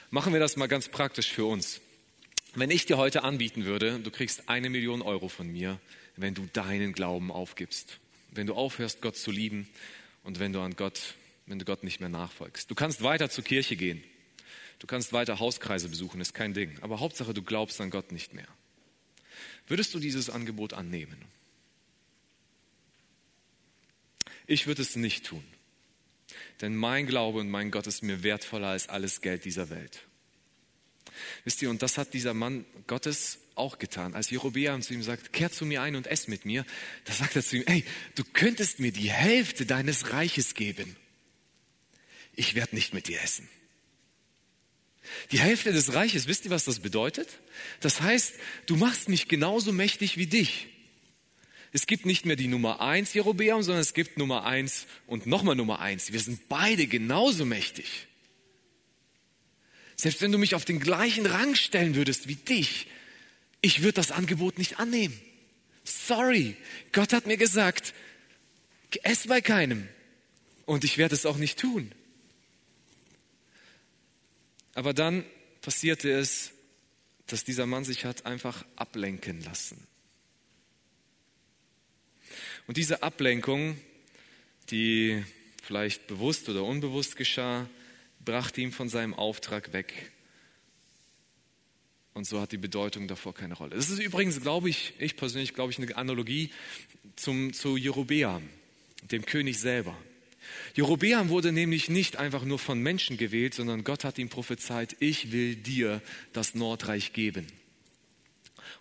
Machen 0.10 0.34
wir 0.34 0.40
das 0.40 0.56
mal 0.56 0.68
ganz 0.68 0.90
praktisch 0.90 1.32
für 1.32 1.46
uns. 1.46 1.82
Wenn 2.56 2.70
ich 2.70 2.86
dir 2.86 2.98
heute 2.98 3.24
anbieten 3.24 3.66
würde, 3.66 4.00
du 4.00 4.12
kriegst 4.12 4.50
eine 4.50 4.70
Million 4.70 5.02
Euro 5.02 5.28
von 5.28 5.48
mir, 5.48 5.80
wenn 6.16 6.36
du 6.36 6.48
deinen 6.54 6.94
Glauben 6.94 7.32
aufgibst 7.32 8.00
wenn 8.38 8.48
du 8.48 8.54
aufhörst, 8.54 9.02
Gott 9.02 9.16
zu 9.16 9.32
lieben 9.32 9.68
und 10.24 10.40
wenn 10.40 10.54
du 10.54 10.62
an 10.62 10.76
Gott, 10.76 11.16
wenn 11.46 11.60
du 11.60 11.66
Gott 11.66 11.84
nicht 11.84 12.00
mehr 12.00 12.10
nachfolgst. 12.10 12.70
Du 12.70 12.76
kannst 12.76 13.04
weiter 13.04 13.30
zur 13.30 13.44
Kirche 13.44 13.76
gehen. 13.76 14.04
Du 14.80 14.88
kannst 14.88 15.14
weiter 15.14 15.40
Hauskreise 15.40 15.90
besuchen, 15.90 16.20
ist 16.20 16.34
kein 16.34 16.54
Ding. 16.54 16.78
Aber 16.82 17.00
Hauptsache, 17.00 17.34
du 17.34 17.42
glaubst 17.42 17.80
an 17.80 17.90
Gott 17.90 18.12
nicht 18.12 18.34
mehr. 18.34 18.48
Würdest 19.68 19.94
du 19.94 20.00
dieses 20.00 20.30
Angebot 20.30 20.74
annehmen? 20.74 21.18
Ich 24.46 24.68
würde 24.68 24.82
es 24.82 24.96
nicht 24.96 25.26
tun. 25.26 25.44
Denn 26.60 26.76
mein 26.76 27.06
Glaube 27.06 27.40
und 27.40 27.50
mein 27.50 27.72
Gott 27.72 27.88
ist 27.88 28.04
mir 28.04 28.24
wertvoller 28.24 28.68
als 28.68 28.90
alles 28.90 29.22
Geld 29.22 29.46
dieser 29.46 29.70
Welt. 29.70 30.06
Wisst 31.44 31.62
ihr, 31.62 31.70
und 31.70 31.82
das 31.82 31.98
hat 31.98 32.14
dieser 32.14 32.34
Mann 32.34 32.66
Gottes 32.88 33.40
auch 33.56 33.78
getan. 33.78 34.14
Als 34.14 34.30
Jerobeam 34.30 34.82
zu 34.82 34.94
ihm 34.94 35.04
sagt, 35.04 35.34
kehr 35.34 35.52
zu 35.52 35.66
mir 35.66 35.82
ein 35.82 35.96
und 35.96 36.08
ess 36.08 36.28
mit 36.28 36.46
mir, 36.46 36.66
da 37.06 37.14
sagt 37.14 37.36
er 37.36 37.44
zu 37.44 37.58
ihm, 37.58 37.64
ey, 37.66 37.84
du 38.16 38.24
könntest 38.24 38.80
mir 38.80 38.92
die 38.92 39.12
Hälfte 39.12 39.66
deines 39.66 40.12
Reiches 40.12 40.54
geben. 40.56 40.96
Ich 42.36 42.56
werde 42.56 42.76
nicht 42.76 42.94
mit 42.94 43.08
dir 43.08 43.22
essen. 43.22 43.48
Die 45.32 45.40
Hälfte 45.40 45.74
des 45.74 45.94
Reiches, 45.94 46.28
wisst 46.28 46.46
ihr, 46.46 46.52
was 46.52 46.66
das 46.66 46.80
bedeutet? 46.80 47.28
Das 47.82 48.02
heißt, 48.02 48.34
du 48.66 48.76
machst 48.76 49.10
mich 49.10 49.28
genauso 49.28 49.72
mächtig 49.72 50.18
wie 50.18 50.28
dich. 50.28 50.68
Es 51.72 51.88
gibt 51.88 52.06
nicht 52.06 52.26
mehr 52.26 52.36
die 52.36 52.48
Nummer 52.48 52.82
eins 52.82 53.14
Jerobeam, 53.14 53.64
sondern 53.64 53.82
es 53.82 53.94
gibt 53.94 54.18
Nummer 54.18 54.46
eins 54.46 54.86
und 55.08 55.26
nochmal 55.26 55.56
Nummer 55.56 55.80
eins. 55.80 56.14
Wir 56.14 56.20
sind 56.20 56.48
beide 56.48 56.88
genauso 56.88 57.46
mächtig. 57.46 58.08
Selbst 59.96 60.22
wenn 60.22 60.32
du 60.32 60.38
mich 60.38 60.56
auf 60.56 60.66
den 60.66 60.80
gleichen 60.80 61.26
Rang 61.26 61.56
stellen 61.56 61.96
würdest 61.96 62.28
wie 62.28 62.36
dich, 62.36 62.88
ich 63.62 63.82
würde 63.82 63.94
das 63.94 64.12
Angebot 64.12 64.58
nicht 64.58 64.80
annehmen. 64.80 65.20
Sorry, 65.84 66.56
Gott 66.92 67.14
hat 67.14 67.28
mir 67.28 67.38
gesagt, 67.38 67.94
ess 69.04 69.28
bei 69.28 69.42
keinem. 69.42 69.88
Und 70.66 70.84
ich 70.84 70.98
werde 70.98 71.16
es 71.16 71.26
auch 71.26 71.38
nicht 71.38 71.60
tun. 71.60 71.92
Aber 74.76 74.94
dann 74.94 75.26
passierte 75.62 76.12
es, 76.12 76.52
dass 77.28 77.44
dieser 77.44 77.66
Mann 77.66 77.84
sich 77.84 78.06
hat 78.06 78.26
einfach 78.26 78.66
ablenken 78.76 79.42
lassen. 79.44 79.88
Und 82.68 82.78
diese 82.78 83.04
Ablenkung, 83.04 83.78
die 84.70 85.24
vielleicht 85.62 86.08
bewusst 86.08 86.50
oder 86.50 86.64
unbewusst 86.64 87.16
geschah, 87.16 87.70
brachte 88.26 88.62
ihn 88.62 88.72
von 88.72 88.90
seinem 88.90 89.14
Auftrag 89.14 89.74
weg. 89.74 90.12
Und 92.14 92.28
so 92.28 92.40
hat 92.40 92.52
die 92.52 92.58
Bedeutung 92.58 93.08
davor 93.08 93.34
keine 93.34 93.56
Rolle. 93.56 93.76
Das 93.76 93.90
ist 93.90 94.00
übrigens, 94.00 94.42
glaube 94.42 94.70
ich, 94.70 94.94
ich 95.00 95.16
persönlich 95.16 95.54
glaube 95.54 95.72
ich, 95.72 95.80
eine 95.80 95.96
Analogie 95.96 96.52
zum, 97.16 97.54
zu 97.54 97.76
Jerobeam, 97.76 98.48
dem 99.12 99.26
König 99.26 99.60
selber. 99.60 99.98
Jerobeam 100.76 101.30
wurde 101.30 101.52
nämlich 101.52 101.90
nicht 101.90 102.18
einfach 102.18 102.44
nur 102.44 102.60
von 102.60 102.80
Menschen 102.80 103.18
gewählt, 103.18 103.54
sondern 103.54 103.84
Gott 103.84 104.04
hat 104.04 104.18
ihm 104.18 104.30
prophezeit, 104.30 104.96
ich 105.00 105.32
will 105.32 105.56
dir 105.56 106.02
das 106.34 106.54
Nordreich 106.54 107.14
geben. 107.14 107.48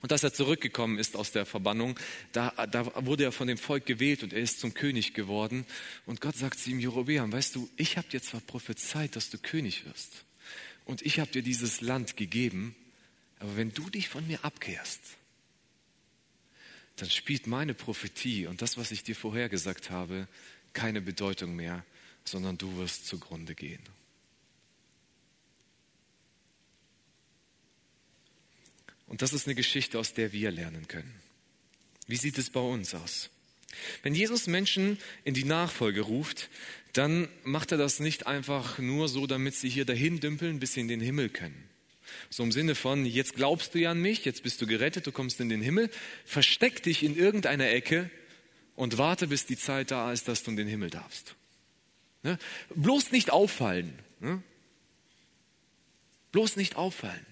Und 0.01 0.13
dass 0.13 0.23
er 0.23 0.33
zurückgekommen 0.33 0.99
ist 0.99 1.17
aus 1.17 1.33
der 1.33 1.47
Verbannung, 1.47 1.99
da, 2.33 2.51
da 2.67 3.07
wurde 3.07 3.25
er 3.25 3.33
von 3.33 3.49
dem 3.49 3.59
Volk 3.59 3.87
gewählt 3.87 4.23
und 4.23 4.33
er 4.33 4.41
ist 4.41 4.61
zum 4.61 4.75
König 4.75 5.15
geworden. 5.15 5.67
Und 6.07 6.21
Gott 6.21 6.37
sagt 6.37 6.59
zu 6.59 6.71
ihm, 6.71 6.81
Jerobeam, 6.81 7.33
weißt 7.33 7.55
du, 7.55 7.69
ich 7.77 7.97
habe 7.97 8.09
dir 8.09 8.23
zwar 8.23 8.41
prophezeit, 8.41 9.17
dass 9.17 9.31
du 9.31 9.39
König 9.39 9.85
wirst. 9.85 10.25
Und 10.85 11.03
ich 11.03 11.21
habe 11.21 11.31
dir 11.31 11.43
dieses 11.43 11.81
Land 11.81 12.17
gegeben, 12.17 12.75
aber 13.39 13.57
wenn 13.57 13.73
du 13.73 13.89
dich 13.91 14.09
von 14.09 14.27
mir 14.27 14.45
abkehrst, 14.45 15.01
dann 16.97 17.11
spielt 17.11 17.47
meine 17.47 17.75
Prophetie 17.75 18.47
und 18.47 18.63
das, 18.63 18.77
was 18.77 18.91
ich 18.91 19.03
dir 19.03 19.17
vorhergesagt 19.17 19.91
habe, 19.91 20.29
keine 20.73 21.01
Bedeutung 21.01 21.57
mehr, 21.57 21.85
sondern 22.25 22.59
du 22.59 22.77
wirst 22.77 23.07
zugrunde 23.07 23.55
gehen. 23.55 23.83
Und 29.13 29.21
das 29.21 29.35
ist 29.35 29.47
eine 29.47 29.55
Geschichte, 29.55 29.99
aus 29.99 30.15
der 30.15 30.33
wir 30.33 30.51
lernen 30.51 30.89
können. 30.89 31.13
Wie 32.07 32.17
sieht 32.17 32.39
es 32.39 32.49
bei 32.49 32.61
uns 32.61 32.95
aus? 32.95 33.29
Wenn 34.03 34.15
Jesus 34.15 34.47
Menschen 34.47 34.97
in 35.23 35.35
die 35.35 35.45
Nachfolge 35.45 36.01
ruft, 36.01 36.49
dann 36.95 37.29
macht 37.45 37.73
er 37.73 37.79
das 37.79 38.01
nicht 38.01 38.27
einfach 38.27 38.79
nur 38.79 39.11
so, 39.11 39.27
damit 39.27 39.55
sie 39.55 39.69
hier 39.69 39.85
dahin 39.85 40.19
dümpeln, 40.21 40.61
bis 40.61 40.73
sie 40.73 40.81
in 40.81 40.89
den 40.89 41.01
Himmel 41.01 41.29
können. 41.29 41.69
So 42.31 42.43
im 42.43 42.53
Sinne 42.53 42.75
von, 42.75 43.05
jetzt 43.05 43.35
glaubst 43.35 43.75
du 43.75 43.81
ja 43.81 43.91
an 43.91 44.01
mich, 44.01 44.25
jetzt 44.25 44.45
bist 44.45 44.63
du 44.63 44.67
gerettet, 44.67 45.07
du 45.07 45.13
kommst 45.13 45.41
in 45.41 45.51
den 45.51 45.61
Himmel, 45.61 45.91
versteck 46.25 46.83
dich 46.83 47.03
in 47.03 47.15
irgendeiner 47.15 47.69
Ecke 47.69 48.11
und 48.77 48.97
warte, 48.97 49.27
bis 49.27 49.45
die 49.45 49.59
Zeit 49.59 49.91
da 49.91 50.11
ist, 50.11 50.27
dass 50.27 50.43
du 50.43 50.53
in 50.53 50.57
den 50.57 50.69
Himmel 50.69 50.89
darfst. 50.89 51.35
Ne? 52.23 52.39
Bloß 52.75 53.13
nicht 53.13 53.31
auffallen. 53.31 53.93
Ne? 54.21 54.43
Bloß 56.33 56.57
nicht 56.57 56.77
auffallen. 56.77 57.27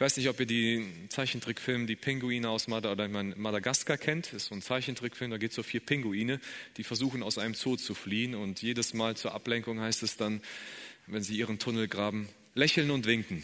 Ich 0.00 0.02
weiß 0.02 0.16
nicht, 0.16 0.30
ob 0.30 0.40
ihr 0.40 0.46
die 0.46 0.86
Zeichentrickfilm 1.10 1.86
Die 1.86 1.94
Pinguine 1.94 2.48
aus 2.48 2.68
Madagaskar 2.68 3.98
kennt. 3.98 4.28
Das 4.28 4.44
ist 4.44 4.46
so 4.46 4.54
ein 4.54 4.62
Zeichentrickfilm, 4.62 5.30
da 5.30 5.36
geht 5.36 5.50
es 5.50 5.56
so 5.56 5.62
vier 5.62 5.80
Pinguine, 5.80 6.40
die 6.78 6.84
versuchen 6.84 7.22
aus 7.22 7.36
einem 7.36 7.52
Zoo 7.52 7.76
zu 7.76 7.92
fliehen 7.94 8.34
und 8.34 8.62
jedes 8.62 8.94
Mal 8.94 9.18
zur 9.18 9.34
Ablenkung 9.34 9.78
heißt 9.78 10.02
es 10.02 10.16
dann, 10.16 10.40
wenn 11.06 11.22
sie 11.22 11.36
ihren 11.36 11.58
Tunnel 11.58 11.86
graben, 11.86 12.30
lächeln 12.54 12.90
und 12.90 13.04
winken. 13.04 13.42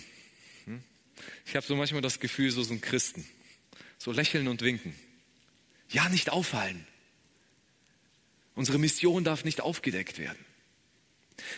Hm? 0.65 0.83
Ich 1.45 1.57
habe 1.57 1.67
so 1.67 1.77
manchmal 1.77 2.01
das 2.01 2.21
Gefühl, 2.21 2.51
so 2.51 2.63
sind 2.63 2.81
Christen. 2.81 3.29
So 3.99 4.13
lächeln 4.13 4.49
und 4.49 4.63
winken. 4.63 4.95
Ja, 5.91 6.09
nicht 6.09 6.31
auffallen. 6.31 6.87
Unsere 8.55 8.79
Mission 8.79 9.25
darf 9.25 9.45
nicht 9.45 9.61
aufgedeckt 9.61 10.19
werden. 10.19 10.43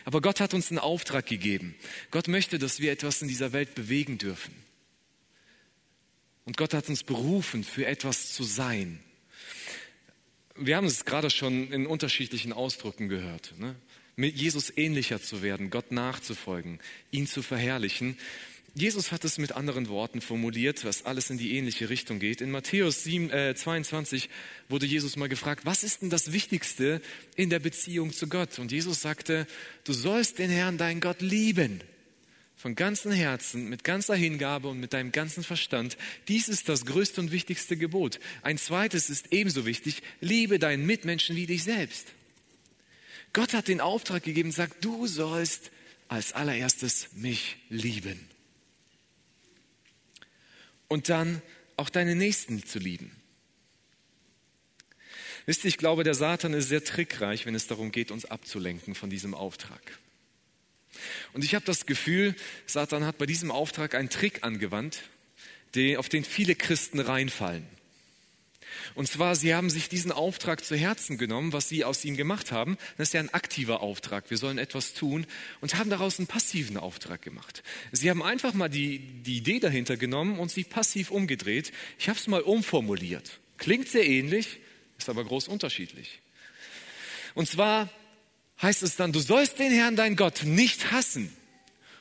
Aber 0.05 0.21
Gott 0.21 0.41
hat 0.41 0.55
uns 0.55 0.73
einen 0.73 0.81
Auftrag 0.81 1.25
gegeben. 1.25 1.77
Gott 2.11 2.27
möchte, 2.27 2.59
dass 2.59 2.81
wir 2.81 2.91
etwas 2.91 3.23
in 3.23 3.29
dieser 3.29 3.53
Welt 3.53 3.77
bewegen 3.77 4.19
dürfen. 4.19 4.67
Und 6.49 6.57
Gott 6.57 6.73
hat 6.73 6.89
uns 6.89 7.03
berufen, 7.03 7.63
für 7.63 7.85
etwas 7.85 8.33
zu 8.33 8.43
sein. 8.43 9.01
Wir 10.57 10.79
haben 10.79 10.87
es 10.87 11.05
gerade 11.05 11.29
schon 11.29 11.71
in 11.71 11.87
unterschiedlichen 11.87 12.55
Ausdrücken 12.55 13.11
gehört. 13.11 13.53
Ne? 13.59 13.75
Mit 14.17 14.35
Jesus 14.35 14.75
ähnlicher 14.75 15.21
zu 15.21 15.43
werden, 15.43 15.69
Gott 15.69 15.93
nachzufolgen, 15.93 16.79
ihn 17.11 17.27
zu 17.27 17.43
verherrlichen. 17.43 18.17
Jesus 18.75 19.13
hat 19.13 19.27
es 19.27 19.37
mit 19.37 19.53
anderen 19.53 19.89
Worten 19.91 20.23
formuliert, 20.23 20.87
was 20.87 21.05
alles 21.05 21.29
in 21.29 21.37
die 21.37 21.55
ähnliche 21.55 21.91
Richtung 21.91 22.19
geht. 22.19 22.41
In 22.41 22.51
Matthäus 22.51 23.05
7, 23.05 23.29
äh, 23.29 23.55
22 23.55 24.31
wurde 24.71 24.87
Jesus 24.87 25.17
mal 25.17 25.29
gefragt, 25.29 25.67
was 25.67 25.85
ist 25.85 26.01
denn 26.01 26.09
das 26.09 26.33
Wichtigste 26.33 27.03
in 27.37 27.51
der 27.51 27.59
Beziehung 27.59 28.11
zu 28.11 28.27
Gott? 28.27 28.59
Und 28.59 28.73
Jesus 28.73 29.03
sagte, 29.03 29.47
du 29.85 29.93
sollst 29.93 30.39
den 30.39 30.49
Herrn, 30.49 30.79
deinen 30.79 31.03
Gott, 31.03 31.21
lieben 31.21 31.83
von 32.59 32.75
ganzem 32.75 33.13
Herzen, 33.13 33.69
mit 33.69 33.85
ganzer 33.85 34.17
Hingabe 34.17 34.67
und 34.69 34.81
mit 34.81 34.93
deinem 34.93 35.13
ganzen 35.13 35.45
Verstand. 35.45 35.97
Dies 36.27 36.49
ist 36.49 36.69
das 36.69 36.85
größte 36.85 37.21
und 37.21 37.31
wichtigste 37.31 37.77
Gebot. 37.77 38.19
Ein 38.43 38.59
zweites 38.59 39.11
ist 39.11 39.33
ebenso 39.33 39.65
wichtig, 39.65 40.03
liebe 40.21 40.59
deinen 40.59 40.85
Mitmenschen 40.85 41.37
wie 41.37 41.47
dich 41.47 41.63
selbst. 41.63 42.09
Gott 43.33 43.55
hat 43.55 43.69
den 43.69 43.81
Auftrag 43.81 44.25
gegeben, 44.25 44.51
sagt, 44.51 44.85
du 44.85 45.07
sollst 45.07 45.71
als 46.09 46.33
allererstes 46.33 47.13
mich 47.13 47.59
lieben. 47.69 48.29
Und 50.89 51.09
dann 51.09 51.41
auch 51.77 51.91
deine 51.91 52.17
Nächsten 52.17 52.67
zu 52.67 52.81
lieben. 52.81 53.13
Wisst 55.47 55.65
ihr, 55.65 55.69
ich 55.69 55.79
glaube, 55.79 56.03
der 56.03 56.15
Satan 56.15 56.55
ist 56.55 56.69
sehr 56.69 56.83
trickreich, 56.83 57.47
wenn 57.47 57.55
es 57.55 57.69
darum 57.69 57.93
geht, 57.93 58.11
uns 58.11 58.25
abzulenken 58.25 58.97
von 58.97 59.11
diesem 59.11 59.33
Auftrag. 59.33 59.99
Und 61.33 61.45
ich 61.45 61.55
habe 61.55 61.65
das 61.65 61.87
Gefühl, 61.87 62.35
Satan 62.67 63.05
hat 63.05 63.19
bei 63.19 63.27
diesem 63.27 63.51
Auftrag 63.51 63.95
einen 63.95 64.11
Trick 64.11 64.45
angewandt, 64.45 65.03
auf 65.97 66.09
den 66.09 66.25
viele 66.25 66.55
Christen 66.55 66.99
reinfallen. 66.99 67.67
Und 68.95 69.09
zwar, 69.09 69.37
sie 69.37 69.55
haben 69.55 69.71
sich 69.71 69.89
diesen 69.89 70.13
Auftrag 70.13 70.65
zu 70.65 70.77
Herzen 70.77 71.19
genommen, 71.19 71.53
was 71.53 71.69
sie 71.69 71.85
aus 71.85 72.05
ihm 72.05 72.17
gemacht 72.17 72.53
haben. 72.53 72.77
Das 72.97 73.09
ist 73.09 73.13
ja 73.15 73.21
ein 73.21 73.33
aktiver 73.33 73.81
Auftrag. 73.81 74.31
Wir 74.31 74.39
sollen 74.39 74.59
etwas 74.59 74.95
tun 74.95 75.27
und 75.61 75.77
haben 75.77 75.91
daraus 75.91 76.19
einen 76.19 76.27
passiven 76.27 76.77
Auftrag 76.77 77.23
gemacht. 77.23 77.63
Sie 77.93 78.11
haben 78.11 78.23
einfach 78.23 78.55
mal 78.55 78.69
die, 78.69 78.99
die 78.99 79.37
Idee 79.37 79.61
dahinter 79.61 79.97
genommen 79.97 80.39
und 80.39 80.51
sie 80.51 80.65
passiv 80.65 81.11
umgedreht. 81.11 81.73
Ich 81.99 82.09
habe 82.09 82.19
es 82.19 82.27
mal 82.27 82.43
umformuliert. 82.43 83.39
Klingt 83.57 83.89
sehr 83.89 84.07
ähnlich, 84.07 84.59
ist 84.99 85.09
aber 85.09 85.25
groß 85.25 85.49
unterschiedlich. 85.49 86.21
Und 87.35 87.49
zwar 87.49 87.89
heißt 88.61 88.83
es 88.83 88.97
dann, 88.97 89.13
du 89.13 89.21
sollst 89.21 89.59
den 89.59 89.73
Herrn, 89.73 89.97
dein 89.97 90.17
Gott, 90.17 90.43
nicht 90.45 90.91
hassen. 90.93 91.33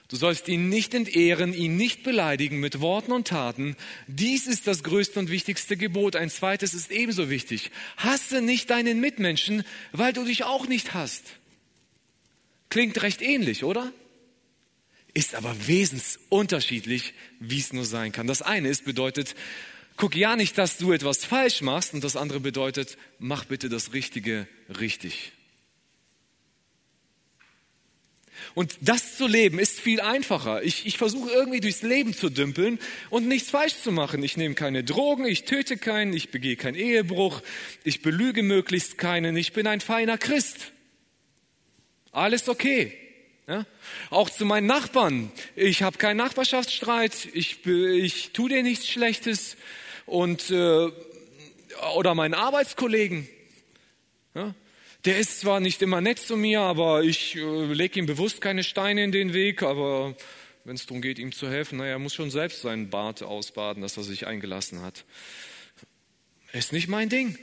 Du 0.09 0.15
sollst 0.15 0.47
ihn 0.47 0.69
nicht 0.69 0.93
entehren, 0.93 1.53
ihn 1.53 1.75
nicht 1.75 2.03
beleidigen 2.03 2.59
mit 2.61 2.79
Worten 2.79 3.11
und 3.11 3.27
Taten. 3.27 3.75
Dies 4.07 4.47
ist 4.47 4.65
das 4.65 4.83
größte 4.83 5.19
und 5.19 5.29
wichtigste 5.29 5.75
Gebot. 5.75 6.15
Ein 6.15 6.29
zweites 6.29 6.73
ist 6.73 6.91
ebenso 6.91 7.29
wichtig. 7.29 7.71
Hasse 7.97 8.41
nicht 8.41 8.69
deinen 8.69 9.01
Mitmenschen, 9.01 9.65
weil 9.91 10.13
du 10.13 10.23
dich 10.23 10.45
auch 10.45 10.67
nicht 10.67 10.93
hast. 10.93 11.23
Klingt 12.69 13.01
recht 13.01 13.21
ähnlich, 13.21 13.65
oder? 13.65 13.91
Ist 15.13 15.35
aber 15.35 15.55
wesensunterschiedlich, 15.67 17.13
wie 17.41 17.59
es 17.59 17.73
nur 17.73 17.85
sein 17.85 18.13
kann. 18.13 18.27
Das 18.27 18.41
eine 18.41 18.69
ist 18.69 18.85
bedeutet, 18.85 19.35
guck 19.97 20.15
ja 20.15 20.37
nicht, 20.37 20.57
dass 20.57 20.77
du 20.77 20.93
etwas 20.93 21.25
falsch 21.25 21.61
machst 21.61 21.93
und 21.93 22.03
das 22.03 22.15
andere 22.15 22.39
bedeutet, 22.39 22.97
mach 23.19 23.43
bitte 23.43 23.67
das 23.67 23.91
Richtige 23.91 24.47
richtig. 24.79 25.33
Und 28.53 28.75
das 28.81 29.17
zu 29.17 29.27
leben 29.27 29.59
ist 29.59 29.79
viel 29.79 30.01
einfacher. 30.01 30.63
Ich, 30.63 30.85
ich 30.85 30.97
versuche 30.97 31.31
irgendwie 31.31 31.59
durchs 31.59 31.81
Leben 31.81 32.13
zu 32.13 32.29
dümpeln 32.29 32.79
und 33.09 33.27
nichts 33.27 33.49
falsch 33.49 33.75
zu 33.81 33.91
machen. 33.91 34.23
Ich 34.23 34.37
nehme 34.37 34.55
keine 34.55 34.83
Drogen, 34.83 35.25
ich 35.25 35.45
töte 35.45 35.77
keinen, 35.77 36.13
ich 36.13 36.29
begehe 36.29 36.55
keinen 36.55 36.75
Ehebruch, 36.75 37.41
ich 37.83 38.01
belüge 38.01 38.43
möglichst 38.43 38.97
keinen, 38.97 39.37
ich 39.37 39.53
bin 39.53 39.67
ein 39.67 39.81
feiner 39.81 40.17
Christ. 40.17 40.71
Alles 42.11 42.49
okay. 42.49 42.93
Ja? 43.47 43.65
Auch 44.09 44.29
zu 44.29 44.45
meinen 44.45 44.67
Nachbarn. 44.67 45.31
Ich 45.55 45.83
habe 45.83 45.97
keinen 45.97 46.17
Nachbarschaftsstreit, 46.17 47.29
ich, 47.33 47.65
ich 47.65 48.31
tue 48.31 48.49
dir 48.49 48.63
nichts 48.63 48.87
Schlechtes 48.87 49.55
und 50.05 50.49
äh, 50.49 50.89
oder 51.95 52.15
meinen 52.15 52.33
Arbeitskollegen. 52.33 53.29
Der 55.07 55.17
ist 55.17 55.39
zwar 55.39 55.61
nicht 55.61 55.81
immer 55.81 56.01
nett 56.01 56.19
zu 56.19 56.35
mir, 56.35 56.59
aber 56.59 57.01
ich 57.01 57.37
äh, 57.37 57.73
lege 57.73 57.97
ihm 57.97 58.07
bewusst 58.07 58.41
keine 58.41 58.61
Steine 58.61 59.05
in 59.05 59.13
den 59.13 59.31
Weg, 59.31 59.63
aber 59.63 60.17
wenn 60.65 60.75
es 60.75 60.85
darum 60.85 61.01
geht, 61.01 61.17
ihm 61.17 61.31
zu 61.31 61.49
helfen, 61.49 61.77
naja, 61.77 61.91
er 61.91 61.99
muss 61.99 62.13
schon 62.13 62.29
selbst 62.29 62.59
seinen 62.59 62.89
Bart 62.89 63.23
ausbaden, 63.23 63.81
dass 63.81 63.95
er 63.95 64.03
sich 64.03 64.27
eingelassen 64.27 64.81
hat. 64.81 65.05
ist 66.51 66.73
nicht 66.73 66.89
mein 66.89 67.07
Ding. 67.07 67.39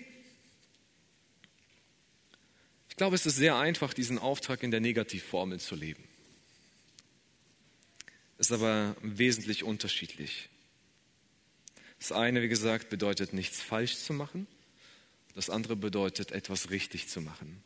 Ich 2.90 2.96
glaube, 2.96 3.16
es 3.16 3.24
ist 3.24 3.36
sehr 3.36 3.56
einfach, 3.56 3.94
diesen 3.94 4.18
Auftrag 4.18 4.62
in 4.62 4.70
der 4.70 4.80
Negativformel 4.80 5.58
zu 5.58 5.74
leben. 5.74 6.04
Ist 8.36 8.52
aber 8.52 8.94
wesentlich 9.00 9.64
unterschiedlich. 9.64 10.50
Das 11.98 12.12
eine, 12.12 12.42
wie 12.42 12.48
gesagt, 12.48 12.90
bedeutet 12.90 13.32
nichts 13.32 13.62
falsch 13.62 13.96
zu 13.96 14.12
machen. 14.12 14.46
Das 15.34 15.50
andere 15.50 15.76
bedeutet 15.76 16.32
etwas 16.32 16.70
richtig 16.70 17.08
zu 17.08 17.20
machen. 17.20 17.62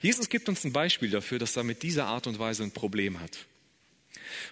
Jesus 0.00 0.28
gibt 0.28 0.48
uns 0.48 0.64
ein 0.64 0.72
Beispiel 0.72 1.10
dafür, 1.10 1.38
dass 1.38 1.56
er 1.56 1.64
mit 1.64 1.82
dieser 1.82 2.06
Art 2.06 2.26
und 2.26 2.38
Weise 2.38 2.62
ein 2.62 2.72
Problem 2.72 3.20
hat. 3.20 3.46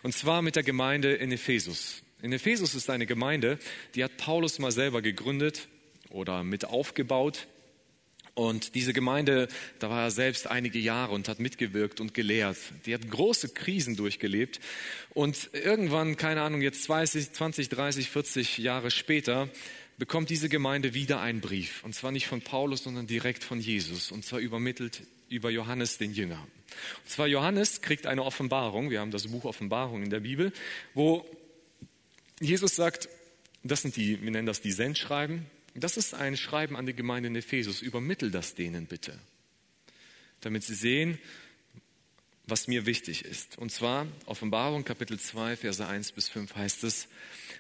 Und 0.03 0.15
zwar 0.15 0.43
mit 0.43 0.57
der 0.57 0.63
Gemeinde 0.63 1.15
in 1.15 1.33
Ephesus. 1.33 2.03
In 2.23 2.33
Ephesus 2.33 2.75
ist 2.75 2.91
eine 2.91 3.07
Gemeinde, 3.07 3.59
die 3.95 4.05
hat 4.05 4.17
Paulus 4.17 4.59
mal 4.59 4.73
selber 4.73 5.03
gegründet 5.03 5.69
oder 6.11 6.45
mit 6.45 6.65
aufgebaut. 6.65 7.47
Und 8.35 8.75
diese 8.75 8.93
Gemeinde, 8.93 9.49
da 9.79 9.89
war 9.89 10.05
er 10.05 10.11
selbst 10.11 10.47
einige 10.47 10.79
Jahre 10.79 11.15
und 11.15 11.27
hat 11.27 11.41
mitgewirkt 11.41 12.01
und 12.01 12.13
gelehrt. 12.13 12.59
Die 12.85 12.93
hat 12.93 13.11
große 13.11 13.51
Krisen 13.51 13.97
durchgelebt. 13.97 14.61
Und 15.15 15.49
irgendwann, 15.55 16.19
keine 16.19 16.43
Ahnung, 16.43 16.61
jetzt 16.61 16.85
20, 16.85 17.33
20 17.33 17.71
30, 17.71 18.11
40 18.11 18.59
Jahre 18.59 18.91
später, 18.91 19.49
bekommt 19.99 20.31
diese 20.31 20.49
Gemeinde 20.49 20.95
wieder 20.95 21.21
einen 21.21 21.41
Brief. 21.41 21.83
Und 21.85 21.95
zwar 21.95 22.13
nicht 22.13 22.27
von 22.27 22.43
Paulus, 22.43 22.85
sondern 22.85 23.07
direkt 23.07 23.45
von 23.45 23.61
Jesus. 23.61 24.13
Und 24.13 24.25
zwar 24.25 24.41
übermittelt 24.41 25.03
über 25.29 25.51
Johannes 25.51 25.99
den 25.99 26.13
Jünger. 26.13 26.47
Und 27.03 27.11
zwar 27.11 27.27
Johannes 27.27 27.81
kriegt 27.81 28.07
eine 28.07 28.25
Offenbarung. 28.25 28.91
Wir 28.91 29.01
haben 29.01 29.11
das 29.11 29.29
Buch 29.29 29.45
Offenbarung 29.45 30.03
in 30.03 30.11
der 30.11 30.21
Bibel, 30.21 30.53
wo 30.95 31.27
Jesus 32.41 32.77
sagt, 32.77 33.09
das 33.63 33.83
sind 33.83 33.97
die, 33.97 34.23
wir 34.23 34.31
nennen 34.31 34.47
das 34.47 34.61
die 34.61 34.73
Sendschreiben. 34.73 35.47
Das 35.75 35.97
ist 35.97 36.15
ein 36.15 36.37
Schreiben 36.37 36.77
an 36.77 36.87
die 36.87 36.95
Gemeinde 36.95 37.29
in 37.29 37.37
Ephesus. 37.37 37.83
Übermittel 37.83 38.31
das 38.31 38.55
denen 38.55 38.87
bitte, 38.87 39.19
damit 40.41 40.65
sie 40.65 40.75
sehen, 40.75 41.19
was 42.47 42.69
mir 42.69 42.87
wichtig 42.87 43.25
ist. 43.25 43.59
Und 43.59 43.73
zwar 43.73 44.07
Offenbarung 44.27 44.85
Kapitel 44.85 45.19
2, 45.19 45.57
Verse 45.57 45.85
1 45.85 46.13
bis 46.13 46.29
5 46.29 46.55
heißt 46.55 46.85
es, 46.85 47.09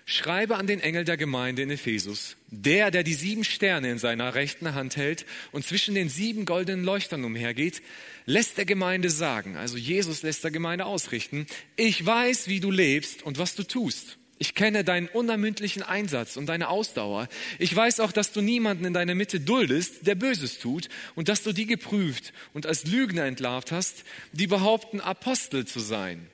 Schreibe 0.08 0.54
an 0.56 0.68
den 0.68 0.78
Engel 0.78 1.02
der 1.02 1.16
Gemeinde 1.16 1.62
in 1.62 1.70
Ephesus, 1.70 2.36
der, 2.46 2.92
der 2.92 3.02
die 3.02 3.12
sieben 3.12 3.42
Sterne 3.42 3.90
in 3.90 3.98
seiner 3.98 4.36
rechten 4.36 4.72
Hand 4.72 4.96
hält 4.96 5.26
und 5.50 5.66
zwischen 5.66 5.96
den 5.96 6.08
sieben 6.08 6.44
goldenen 6.44 6.84
Leuchtern 6.84 7.24
umhergeht, 7.24 7.82
lässt 8.24 8.56
der 8.56 8.66
Gemeinde 8.66 9.10
sagen, 9.10 9.56
also 9.56 9.76
Jesus 9.76 10.22
lässt 10.22 10.44
der 10.44 10.52
Gemeinde 10.52 10.86
ausrichten, 10.86 11.48
ich 11.74 12.06
weiß, 12.06 12.46
wie 12.46 12.60
du 12.60 12.70
lebst 12.70 13.24
und 13.24 13.38
was 13.38 13.56
du 13.56 13.64
tust. 13.64 14.16
Ich 14.38 14.54
kenne 14.54 14.84
deinen 14.84 15.08
unermüdlichen 15.08 15.82
Einsatz 15.82 16.36
und 16.36 16.46
deine 16.46 16.68
Ausdauer. 16.68 17.26
Ich 17.58 17.74
weiß 17.74 17.98
auch, 17.98 18.12
dass 18.12 18.30
du 18.30 18.42
niemanden 18.42 18.84
in 18.84 18.92
deiner 18.92 19.16
Mitte 19.16 19.40
duldest, 19.40 20.06
der 20.06 20.14
Böses 20.14 20.60
tut, 20.60 20.88
und 21.16 21.28
dass 21.28 21.42
du 21.42 21.52
die 21.52 21.66
geprüft 21.66 22.32
und 22.54 22.64
als 22.64 22.84
Lügner 22.86 23.24
entlarvt 23.24 23.72
hast, 23.72 24.04
die 24.32 24.46
behaupten, 24.46 25.00
Apostel 25.00 25.66
zu 25.66 25.80
sein 25.80 26.28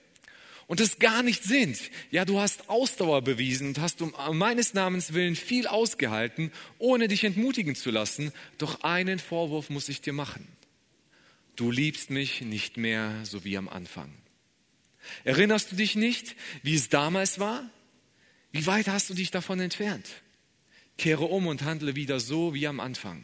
und 0.72 0.80
es 0.80 0.98
gar 0.98 1.22
nicht 1.22 1.44
sind. 1.44 1.78
Ja, 2.11 2.24
du 2.24 2.40
hast 2.40 2.70
Ausdauer 2.70 3.20
bewiesen 3.20 3.68
und 3.68 3.78
hast 3.78 4.00
um 4.00 4.14
meines 4.38 4.72
Namens 4.72 5.12
willen 5.12 5.37
viel 5.37 5.66
ausgehalten, 5.66 6.50
ohne 6.78 7.08
dich 7.08 7.24
entmutigen 7.24 7.74
zu 7.74 7.90
lassen. 7.90 8.32
Doch 8.56 8.80
einen 8.80 9.18
Vorwurf 9.18 9.68
muss 9.68 9.90
ich 9.90 10.00
dir 10.00 10.14
machen. 10.14 10.48
Du 11.56 11.70
liebst 11.70 12.08
mich 12.08 12.40
nicht 12.40 12.78
mehr 12.78 13.20
so 13.24 13.44
wie 13.44 13.58
am 13.58 13.68
Anfang. 13.68 14.14
Erinnerst 15.24 15.72
du 15.72 15.76
dich 15.76 15.94
nicht, 15.94 16.37
wie 16.62 16.74
es 16.74 16.88
damals 16.88 17.38
war? 17.38 17.68
Wie 18.50 18.64
weit 18.64 18.88
hast 18.88 19.11
du 19.11 19.14
dich 19.14 19.30
davon 19.30 19.61
entfernt? 19.61 20.08
Kehre 20.96 21.24
um 21.24 21.48
und 21.48 21.64
handle 21.64 21.96
wieder 21.96 22.18
so 22.18 22.54
wie 22.54 22.66
am 22.66 22.80
Anfang. 22.80 23.22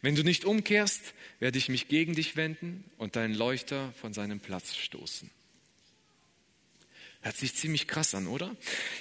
Wenn 0.00 0.14
du 0.14 0.22
nicht 0.22 0.46
umkehrst, 0.46 1.12
werde 1.40 1.58
ich 1.58 1.68
mich 1.68 1.88
gegen 1.88 2.14
dich 2.14 2.36
wenden 2.36 2.84
und 2.96 3.16
deinen 3.16 3.34
Leuchter 3.34 3.92
von 4.00 4.14
seinem 4.14 4.40
Platz 4.40 4.74
stoßen. 4.74 5.30
Hört 7.20 7.36
sich 7.36 7.54
ziemlich 7.54 7.88
krass 7.88 8.14
an, 8.14 8.26
oder? 8.28 8.54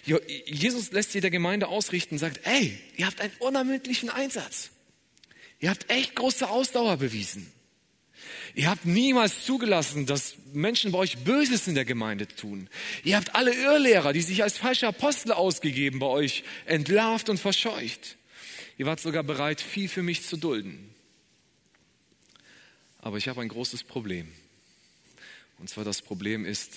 Jesus 0.04 0.92
lässt 0.92 1.12
sie 1.12 1.22
der 1.22 1.30
Gemeinde 1.30 1.68
ausrichten 1.68 2.16
und 2.16 2.20
sagt, 2.20 2.42
ey, 2.46 2.78
ihr 2.96 3.06
habt 3.06 3.22
einen 3.22 3.34
unermüdlichen 3.40 4.10
Einsatz. 4.10 4.72
Ihr 5.60 5.70
habt 5.70 5.90
echt 5.90 6.16
große 6.16 6.50
Ausdauer 6.50 6.98
bewiesen. 6.98 7.52
Ihr 8.56 8.70
habt 8.70 8.86
niemals 8.86 9.46
zugelassen, 9.46 10.06
dass 10.06 10.36
Menschen 10.52 10.92
bei 10.92 11.00
euch 11.00 11.20
Böses 11.20 11.68
in 11.68 11.76
der 11.76 11.86
Gemeinde 11.86 12.28
tun. 12.28 12.70
Ihr 13.04 13.16
habt 13.16 13.36
alle 13.36 13.54
Irrlehrer, 13.54 14.14
die 14.14 14.22
sich 14.22 14.42
als 14.44 14.58
falsche 14.58 14.88
Apostel 14.88 15.32
ausgegeben, 15.32 16.00
bei 16.00 16.08
euch 16.08 16.44
entlarvt 16.66 17.30
und 17.30 17.40
verscheucht. 17.40 18.18
Ihr 18.78 18.86
wart 18.86 19.00
sogar 19.00 19.24
bereit, 19.24 19.62
viel 19.62 19.88
für 19.88 20.04
mich 20.04 20.24
zu 20.24 20.38
dulden. 20.38 20.94
Aber 23.00 23.18
ich 23.18 23.28
habe 23.28 23.42
ein 23.42 23.48
großes 23.48 23.84
Problem. 23.84 24.28
Und 25.60 25.70
zwar 25.70 25.84
das 25.84 26.02
Problem 26.02 26.46
ist, 26.46 26.72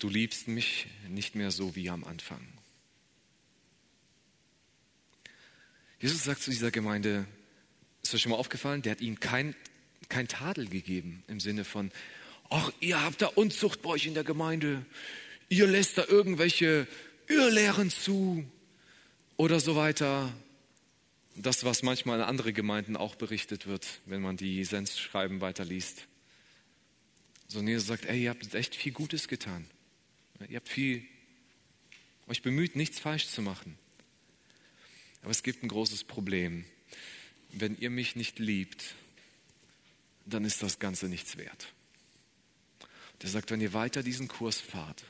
du 0.00 0.08
liebst 0.08 0.48
mich 0.48 0.88
nicht 1.08 1.36
mehr 1.36 1.52
so 1.52 1.76
wie 1.76 1.88
am 1.88 2.02
Anfang. 2.02 2.46
Jesus 6.00 6.24
sagt 6.24 6.42
zu 6.42 6.50
dieser 6.50 6.72
Gemeinde, 6.72 7.26
ist 8.02 8.14
euch 8.14 8.22
schon 8.22 8.32
mal 8.32 8.38
aufgefallen, 8.38 8.82
der 8.82 8.92
hat 8.92 9.00
ihnen 9.00 9.20
kein 9.20 9.54
kein 10.10 10.28
Tadel 10.28 10.68
gegeben 10.68 11.22
im 11.28 11.40
Sinne 11.40 11.64
von, 11.64 11.90
ach, 12.50 12.70
ihr 12.80 13.02
habt 13.02 13.22
da 13.22 13.28
Unzucht 13.28 13.80
bei 13.80 13.90
euch 13.90 14.06
in 14.06 14.14
der 14.14 14.24
Gemeinde, 14.24 14.84
ihr 15.48 15.66
lässt 15.66 15.96
da 15.96 16.04
irgendwelche 16.06 16.86
Irrlehren 17.28 17.90
zu 17.90 18.44
oder 19.36 19.60
so 19.60 19.76
weiter. 19.76 20.30
Das, 21.36 21.64
was 21.64 21.82
manchmal 21.82 22.18
in 22.18 22.24
anderen 22.24 22.52
Gemeinden 22.52 22.96
auch 22.96 23.14
berichtet 23.14 23.66
wird, 23.66 23.86
wenn 24.04 24.20
man 24.20 24.36
die 24.36 24.64
Sensschreiben 24.64 25.40
weiterliest. 25.40 26.06
So 27.46 27.60
Jesus 27.60 27.86
sagt, 27.86 28.04
ey, 28.04 28.24
ihr 28.24 28.30
habt 28.30 28.54
echt 28.54 28.74
viel 28.74 28.92
Gutes 28.92 29.28
getan. 29.28 29.64
Ihr 30.48 30.56
habt 30.56 30.68
viel, 30.68 31.04
euch 32.26 32.42
bemüht, 32.42 32.76
nichts 32.76 32.98
falsch 32.98 33.28
zu 33.28 33.42
machen. 33.42 33.78
Aber 35.22 35.30
es 35.30 35.42
gibt 35.42 35.62
ein 35.62 35.68
großes 35.68 36.04
Problem. 36.04 36.64
Wenn 37.50 37.76
ihr 37.76 37.90
mich 37.90 38.16
nicht 38.16 38.38
liebt, 38.38 38.94
dann 40.24 40.44
ist 40.44 40.62
das 40.62 40.78
Ganze 40.78 41.08
nichts 41.08 41.36
wert. 41.36 41.72
Der 43.22 43.28
sagt, 43.28 43.50
wenn 43.50 43.60
ihr 43.60 43.74
weiter 43.74 44.02
diesen 44.02 44.28
Kurs 44.28 44.60
fahrt, 44.60 45.04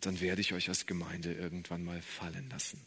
dann 0.00 0.20
werde 0.20 0.40
ich 0.40 0.54
euch 0.54 0.68
als 0.68 0.86
Gemeinde 0.86 1.34
irgendwann 1.34 1.84
mal 1.84 2.00
fallen 2.00 2.48
lassen. 2.50 2.80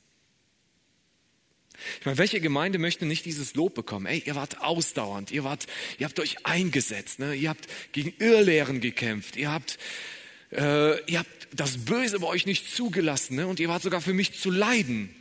Ich 1.99 2.05
meine, 2.05 2.17
welche 2.17 2.41
Gemeinde 2.41 2.79
möchte 2.79 3.05
nicht 3.05 3.25
dieses 3.25 3.55
Lob 3.55 3.75
bekommen? 3.75 4.05
Ey, 4.05 4.23
ihr 4.25 4.35
wart 4.35 4.61
ausdauernd, 4.61 5.31
ihr 5.31 5.43
wart, 5.43 5.67
ihr 5.97 6.05
habt 6.05 6.19
euch 6.19 6.45
eingesetzt, 6.45 7.19
ne? 7.19 7.33
ihr 7.33 7.49
habt 7.49 7.67
gegen 7.91 8.13
Irrlehren 8.19 8.81
gekämpft, 8.81 9.35
ihr 9.35 9.51
habt, 9.51 9.77
äh, 10.51 11.11
ihr 11.11 11.19
habt 11.19 11.47
das 11.53 11.85
Böse 11.85 12.19
bei 12.19 12.27
euch 12.27 12.45
nicht 12.45 12.73
zugelassen 12.73 13.35
ne? 13.35 13.47
und 13.47 13.59
ihr 13.59 13.69
wart 13.69 13.83
sogar 13.83 14.01
für 14.01 14.13
mich 14.13 14.39
zu 14.39 14.51
leiden. 14.51 15.13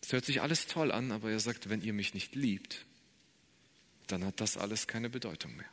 Das 0.00 0.12
hört 0.12 0.24
sich 0.24 0.40
alles 0.40 0.66
toll 0.66 0.92
an, 0.92 1.10
aber 1.10 1.30
er 1.30 1.40
sagt, 1.40 1.68
wenn 1.68 1.82
ihr 1.82 1.92
mich 1.92 2.14
nicht 2.14 2.34
liebt, 2.34 2.84
dann 4.06 4.24
hat 4.24 4.40
das 4.40 4.56
alles 4.56 4.86
keine 4.86 5.10
Bedeutung 5.10 5.56
mehr. 5.56 5.68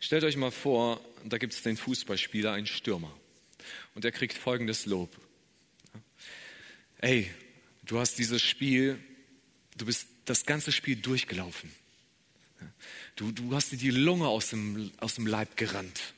Stellt 0.00 0.24
euch 0.24 0.36
mal 0.36 0.50
vor, 0.50 1.00
da 1.24 1.38
gibt 1.38 1.52
es 1.52 1.62
den 1.62 1.76
Fußballspieler, 1.76 2.52
einen 2.52 2.66
Stürmer, 2.66 3.16
und 3.94 4.04
er 4.04 4.12
kriegt 4.12 4.36
folgendes 4.36 4.86
Lob. 4.86 5.16
Ey, 6.98 7.30
du 7.84 7.98
hast 7.98 8.18
dieses 8.18 8.42
Spiel, 8.42 8.98
du 9.76 9.86
bist 9.86 10.08
das 10.24 10.44
ganze 10.44 10.72
Spiel 10.72 10.96
durchgelaufen. 10.96 11.70
Du, 13.16 13.32
du 13.32 13.54
hast 13.54 13.72
dir 13.72 13.78
die 13.78 13.90
Lunge 13.90 14.28
aus 14.28 14.50
dem, 14.50 14.90
aus 14.98 15.14
dem 15.14 15.26
Leib 15.26 15.56
gerannt. 15.56 16.14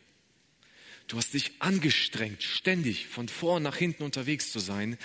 Du 1.09 1.17
hast 1.17 1.33
dich 1.33 1.53
angestrengt, 1.59 2.43
ständig 2.43 3.07
von 3.07 3.29
vorn 3.29 3.63
nach 3.63 3.77
hinten 3.77 4.03
unterwegs 4.03 4.53
zu 4.53 4.59
sein. 4.59 4.99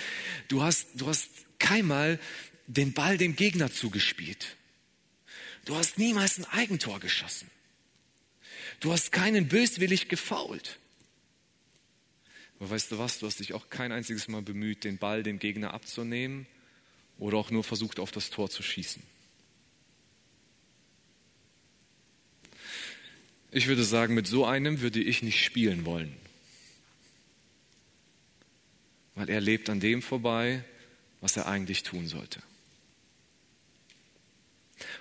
Du 0.50 0.62
hast, 0.62 0.88
du 0.96 1.08
hast 1.08 1.30
keinmal 1.60 2.20
den 2.68 2.94
Ball 2.94 3.18
dem 3.18 3.38
Gegner 3.38 3.72
zugespielt. 3.72 4.58
Du 5.64 5.76
hast 5.76 5.98
niemals 5.98 6.38
ein 6.38 6.46
Eigentor 6.46 7.00
geschossen. 7.00 7.50
Du 8.82 8.92
hast 8.92 9.14
keinen 9.14 9.48
böswillig 9.48 10.10
gefault. 10.10 10.78
Aber 12.60 12.70
weißt 12.70 12.92
du 12.92 12.98
was, 12.98 13.20
du 13.20 13.28
hast 13.28 13.40
dich 13.40 13.54
auch 13.54 13.70
kein 13.70 13.94
einziges 13.94 14.28
Mal 14.28 14.42
bemüht, 14.42 14.84
den 14.84 14.98
Ball 14.98 15.24
dem 15.24 15.40
Gegner 15.40 15.74
abzunehmen 15.74 16.48
oder 17.18 17.38
auch 17.38 17.50
nur 17.50 17.64
versucht, 17.64 18.00
auf 18.00 18.12
das 18.12 18.30
Tor 18.30 18.50
zu 18.50 18.62
schießen. 18.62 19.02
Ich 23.56 23.68
würde 23.68 23.84
sagen, 23.84 24.16
mit 24.16 24.26
so 24.26 24.46
einem 24.46 24.82
würde 24.82 25.00
ich 25.00 25.22
nicht 25.22 25.44
spielen 25.44 25.86
wollen. 25.86 26.16
Weil 29.14 29.30
er 29.30 29.42
lebt 29.42 29.70
an 29.70 29.80
dem 29.80 30.02
vorbei, 30.02 30.64
was 31.22 31.38
er 31.38 31.46
eigentlich 31.46 31.84
tun 31.84 32.08
sollte. 32.08 32.42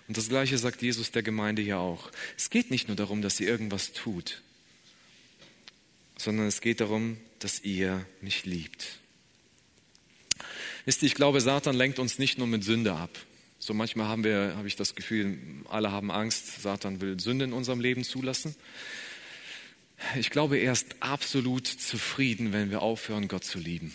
Und 0.07 0.19
das 0.19 0.29
Gleiche 0.29 0.59
sagt 0.59 0.83
Jesus 0.83 1.11
der 1.13 1.23
Gemeinde 1.23 1.63
hier 1.63 1.79
auch. 1.79 2.11
Es 2.37 2.51
geht 2.51 2.71
nicht 2.71 2.89
nur 2.89 2.97
darum, 2.97 3.23
dass 3.23 3.41
ihr 3.41 3.49
irgendwas 3.49 3.95
tut, 3.95 4.43
sondern 6.19 6.47
es 6.47 6.61
geht 6.61 6.81
darum, 6.81 7.17
dass 7.39 7.61
ihr 7.61 8.05
mich 8.21 8.45
liebt. 8.45 8.99
Wisst 10.85 11.03
ihr, 11.03 11.07
ich 11.07 11.15
glaube, 11.15 11.41
Satan 11.41 11.75
lenkt 11.75 11.99
uns 11.99 12.19
nicht 12.19 12.37
nur 12.37 12.47
mit 12.47 12.65
Sünde 12.65 12.93
ab. 12.93 13.19
So 13.65 13.75
manchmal 13.75 14.09
haben 14.09 14.25
wir, 14.25 14.55
habe 14.57 14.67
ich 14.67 14.75
das 14.75 14.97
Gefühl, 14.97 15.39
alle 15.69 15.93
haben 15.93 16.11
Angst, 16.11 16.63
Satan 16.63 17.01
will 17.01 17.21
Sünde 17.21 17.45
in 17.45 17.53
unserem 17.53 17.79
Leben 17.79 18.03
zulassen. 18.03 18.57
Ich 20.17 20.31
glaube, 20.31 20.59
er 20.59 20.73
ist 20.73 20.97
absolut 20.99 21.69
zufrieden, 21.69 22.53
wenn 22.53 22.71
wir 22.71 22.83
aufhören, 22.83 23.29
Gott 23.29 23.45
zu 23.45 23.61
lieben. 23.61 23.95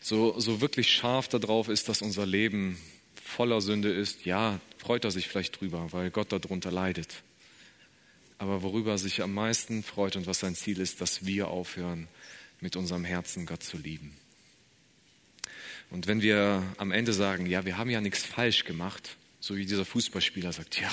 So, 0.00 0.38
so 0.38 0.60
wirklich 0.60 0.92
scharf 0.92 1.28
darauf 1.28 1.70
ist, 1.70 1.88
dass 1.88 2.02
unser 2.02 2.26
Leben 2.26 2.78
voller 3.24 3.62
Sünde 3.62 3.90
ist, 3.90 4.26
ja, 4.26 4.60
freut 4.76 5.04
er 5.06 5.10
sich 5.10 5.26
vielleicht 5.26 5.58
drüber, 5.58 5.90
weil 5.92 6.10
Gott 6.10 6.32
darunter 6.32 6.70
leidet. 6.70 7.22
Aber 8.36 8.62
worüber 8.62 8.90
er 8.90 8.98
sich 8.98 9.22
am 9.22 9.32
meisten 9.32 9.82
freut 9.82 10.16
und 10.16 10.26
was 10.26 10.40
sein 10.40 10.54
Ziel 10.54 10.78
ist, 10.78 11.00
dass 11.00 11.24
wir 11.24 11.48
aufhören, 11.48 12.06
mit 12.60 12.76
unserem 12.76 13.06
Herzen 13.06 13.46
Gott 13.46 13.62
zu 13.62 13.78
lieben. 13.78 14.14
Und 15.90 16.06
wenn 16.06 16.20
wir 16.22 16.62
am 16.78 16.90
Ende 16.92 17.12
sagen, 17.12 17.46
ja, 17.46 17.64
wir 17.64 17.78
haben 17.78 17.90
ja 17.90 18.00
nichts 18.00 18.24
falsch 18.24 18.64
gemacht, 18.64 19.16
so 19.40 19.56
wie 19.56 19.64
dieser 19.64 19.84
Fußballspieler 19.84 20.52
sagt, 20.52 20.80
ja, 20.80 20.90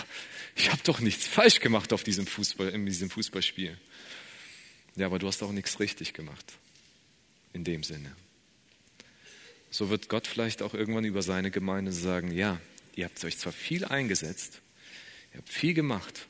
ich 0.56 0.72
habe 0.72 0.82
doch 0.84 1.00
nichts 1.00 1.28
falsch 1.28 1.60
gemacht 1.60 1.94
auf 1.94 2.04
diesem 2.04 2.28
Fußball, 2.28 2.70
in 2.70 2.86
diesem 2.86 3.10
Fußballspiel. 3.10 3.78
Ja, 4.96 5.08
aber 5.08 5.18
du 5.18 5.28
hast 5.28 5.42
auch 5.42 5.52
nichts 5.52 5.80
richtig 5.80 6.14
gemacht. 6.14 6.54
In 7.54 7.64
dem 7.64 7.84
Sinne. 7.84 8.16
So 9.72 9.90
wird 9.90 10.08
Gott 10.08 10.28
vielleicht 10.28 10.62
auch 10.62 10.76
irgendwann 10.76 11.06
über 11.06 11.24
seine 11.24 11.50
Gemeinde 11.50 11.92
sagen, 11.92 12.32
ja, 12.32 12.60
ihr 12.96 13.06
habt 13.06 13.24
euch 13.26 13.40
zwar 13.40 13.54
viel 13.54 13.86
eingesetzt, 13.86 14.62
ihr 15.34 15.40
habt 15.40 15.50
viel 15.50 15.74
gemacht, 15.74 16.28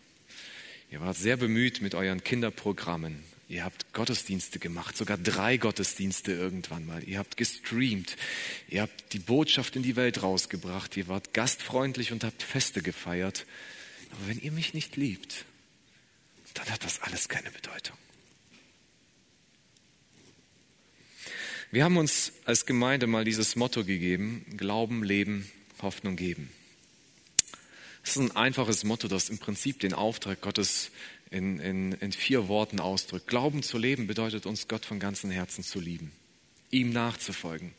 ihr 0.91 1.01
wart 1.01 1.17
sehr 1.17 1.35
bemüht 1.35 1.81
mit 1.81 1.93
euren 1.93 2.23
Kinderprogrammen, 2.23 3.21
Ihr 3.49 3.65
habt 3.65 3.93
Gottesdienste 3.93 4.57
gemacht, 4.57 4.95
sogar 4.95 5.17
drei 5.17 5.57
Gottesdienste 5.57 6.31
irgendwann 6.31 6.85
mal. 6.85 7.03
Ihr 7.03 7.19
habt 7.19 7.37
gestreamt. 7.37 8.15
Ihr 8.69 8.81
habt 8.81 9.13
die 9.13 9.19
Botschaft 9.19 9.75
in 9.75 9.83
die 9.83 9.95
Welt 9.95 10.23
rausgebracht. 10.23 10.95
Ihr 10.97 11.07
wart 11.07 11.33
gastfreundlich 11.33 12.11
und 12.11 12.23
habt 12.23 12.41
Feste 12.41 12.81
gefeiert. 12.81 13.45
Aber 14.11 14.27
wenn 14.27 14.39
ihr 14.39 14.51
mich 14.51 14.73
nicht 14.73 14.95
liebt, 14.95 15.45
dann 16.53 16.69
hat 16.69 16.83
das 16.83 17.01
alles 17.01 17.27
keine 17.27 17.51
Bedeutung. 17.51 17.97
Wir 21.71 21.83
haben 21.83 21.97
uns 21.97 22.33
als 22.45 22.65
Gemeinde 22.67 23.07
mal 23.07 23.25
dieses 23.25 23.55
Motto 23.55 23.83
gegeben, 23.83 24.45
Glauben, 24.57 25.03
Leben, 25.03 25.51
Hoffnung 25.81 26.15
geben. 26.15 26.51
Das 28.03 28.11
ist 28.11 28.21
ein 28.21 28.35
einfaches 28.35 28.83
Motto, 28.83 29.07
das 29.07 29.29
im 29.29 29.39
Prinzip 29.39 29.79
den 29.79 29.93
Auftrag 29.93 30.41
Gottes 30.41 30.91
in, 31.33 31.59
in, 31.59 31.93
in 31.93 32.11
vier 32.11 32.47
Worten 32.47 32.79
ausdrückt. 32.79 33.27
Glauben 33.27 33.63
zu 33.63 33.79
leben 33.79 34.05
bedeutet 34.05 34.45
uns, 34.45 34.67
Gott 34.67 34.85
von 34.85 34.99
ganzem 34.99 35.31
Herzen 35.31 35.63
zu 35.63 35.79
lieben, 35.79 36.11
ihm 36.69 36.91
nachzufolgen, 36.91 37.73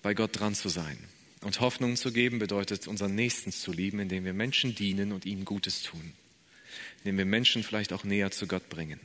bei 0.00 0.14
Gott 0.14 0.38
dran 0.38 0.54
zu 0.54 0.68
sein. 0.68 0.96
Und 1.40 1.60
Hoffnung 1.60 1.96
zu 1.96 2.12
geben 2.12 2.38
bedeutet, 2.38 2.86
unseren 2.86 3.14
Nächsten 3.14 3.52
zu 3.52 3.72
lieben, 3.72 3.98
indem 3.98 4.24
wir 4.24 4.32
Menschen 4.32 4.74
dienen 4.74 5.12
und 5.12 5.26
ihnen 5.26 5.44
Gutes 5.44 5.82
tun, 5.82 6.12
indem 6.98 7.18
wir 7.18 7.24
Menschen 7.24 7.64
vielleicht 7.64 7.92
auch 7.92 8.04
näher 8.04 8.30
zu 8.30 8.46
Gott 8.46 8.68
bringen. 8.68 9.00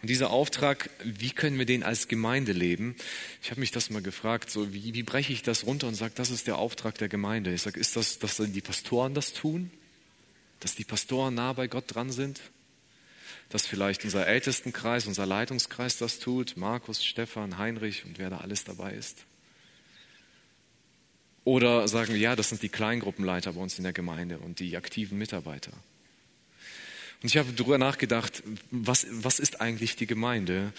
Und 0.00 0.08
dieser 0.08 0.30
Auftrag, 0.30 0.88
wie 1.04 1.30
können 1.30 1.58
wir 1.58 1.66
den 1.66 1.82
als 1.82 2.08
Gemeinde 2.08 2.52
leben? 2.52 2.96
Ich 3.42 3.50
habe 3.50 3.60
mich 3.60 3.70
das 3.70 3.90
mal 3.90 4.02
gefragt, 4.02 4.50
so 4.50 4.72
wie, 4.72 4.94
wie 4.94 5.02
breche 5.02 5.34
ich 5.34 5.42
das 5.42 5.66
runter 5.66 5.86
und 5.86 5.94
sage, 5.94 6.14
das 6.16 6.30
ist 6.30 6.46
der 6.46 6.56
Auftrag 6.56 6.96
der 6.96 7.10
Gemeinde. 7.10 7.52
Ich 7.52 7.62
sage, 7.62 7.78
ist 7.78 7.96
das, 7.96 8.18
dass 8.18 8.36
die 8.38 8.60
Pastoren 8.62 9.12
das 9.12 9.34
tun? 9.34 9.70
Dass 10.62 10.76
die 10.76 10.84
Pastoren 10.84 11.34
nah 11.34 11.52
bei 11.52 11.66
Gott 11.66 11.94
dran 11.94 12.10
sind, 12.10 12.40
dass 13.48 13.66
vielleicht 13.66 14.04
unser 14.04 14.26
Ältestenkreis, 14.26 15.06
unser 15.06 15.26
Leitungskreis 15.26 15.98
das 15.98 16.20
tut, 16.20 16.56
Markus, 16.56 17.04
Stefan, 17.04 17.58
Heinrich 17.58 18.04
und 18.04 18.18
wer 18.18 18.30
da 18.30 18.38
alles 18.38 18.64
dabei 18.64 18.94
ist. 18.94 19.24
Oder 21.44 21.88
sagen 21.88 22.14
wir, 22.14 22.20
ja, 22.20 22.36
das 22.36 22.50
sind 22.50 22.62
die 22.62 22.68
Kleingruppenleiter 22.68 23.54
bei 23.54 23.60
uns 23.60 23.76
in 23.76 23.82
der 23.82 23.92
Gemeinde 23.92 24.38
und 24.38 24.60
die 24.60 24.76
aktiven 24.76 25.18
Mitarbeiter. 25.18 25.72
Und 27.22 27.28
ich 27.28 27.36
habe 27.36 27.52
darüber 27.52 27.78
nachgedacht, 27.78 28.42
was, 28.70 29.06
was 29.10 29.40
ist 29.40 29.60
eigentlich 29.60 29.96
die 29.96 30.06
Gemeinde? 30.06 30.72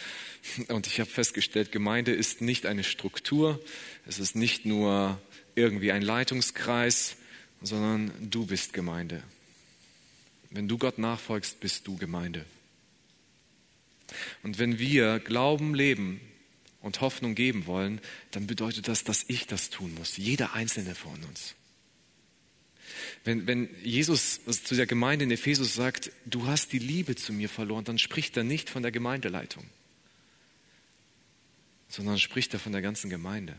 Und 0.69 0.87
ich 0.87 0.99
habe 0.99 1.09
festgestellt, 1.09 1.71
Gemeinde 1.71 2.13
ist 2.13 2.41
nicht 2.41 2.65
eine 2.65 2.83
Struktur, 2.83 3.61
es 4.05 4.19
ist 4.19 4.35
nicht 4.35 4.65
nur 4.65 5.21
irgendwie 5.55 5.91
ein 5.91 6.01
Leitungskreis, 6.01 7.17
sondern 7.61 8.11
du 8.19 8.45
bist 8.45 8.73
Gemeinde. 8.73 9.23
Wenn 10.53 10.67
du 10.67 10.77
Gott 10.77 10.99
nachfolgst, 10.99 11.59
bist 11.59 11.87
du 11.87 11.97
Gemeinde. 11.97 12.45
Und 14.43 14.59
wenn 14.59 14.77
wir 14.77 15.19
Glauben 15.19 15.73
leben 15.73 16.21
und 16.79 17.01
Hoffnung 17.01 17.33
geben 17.33 17.65
wollen, 17.65 17.99
dann 18.31 18.45
bedeutet 18.45 18.87
das, 18.87 19.03
dass 19.03 19.25
ich 19.27 19.47
das 19.47 19.71
tun 19.71 19.95
muss, 19.95 20.17
jeder 20.17 20.53
einzelne 20.53 20.93
von 20.93 21.21
uns. 21.23 21.55
Wenn, 23.23 23.47
wenn 23.47 23.69
Jesus 23.83 24.41
zu 24.45 24.75
der 24.75 24.85
Gemeinde 24.85 25.25
in 25.25 25.31
Ephesus 25.31 25.73
sagt, 25.73 26.11
du 26.25 26.45
hast 26.45 26.71
die 26.71 26.79
Liebe 26.79 27.15
zu 27.15 27.33
mir 27.33 27.49
verloren, 27.49 27.85
dann 27.85 27.97
spricht 27.97 28.37
er 28.37 28.43
nicht 28.43 28.69
von 28.69 28.83
der 28.83 28.91
Gemeindeleitung, 28.91 29.65
sondern 31.87 32.19
spricht 32.19 32.53
er 32.53 32.59
von 32.59 32.73
der 32.73 32.81
ganzen 32.83 33.09
Gemeinde. 33.09 33.55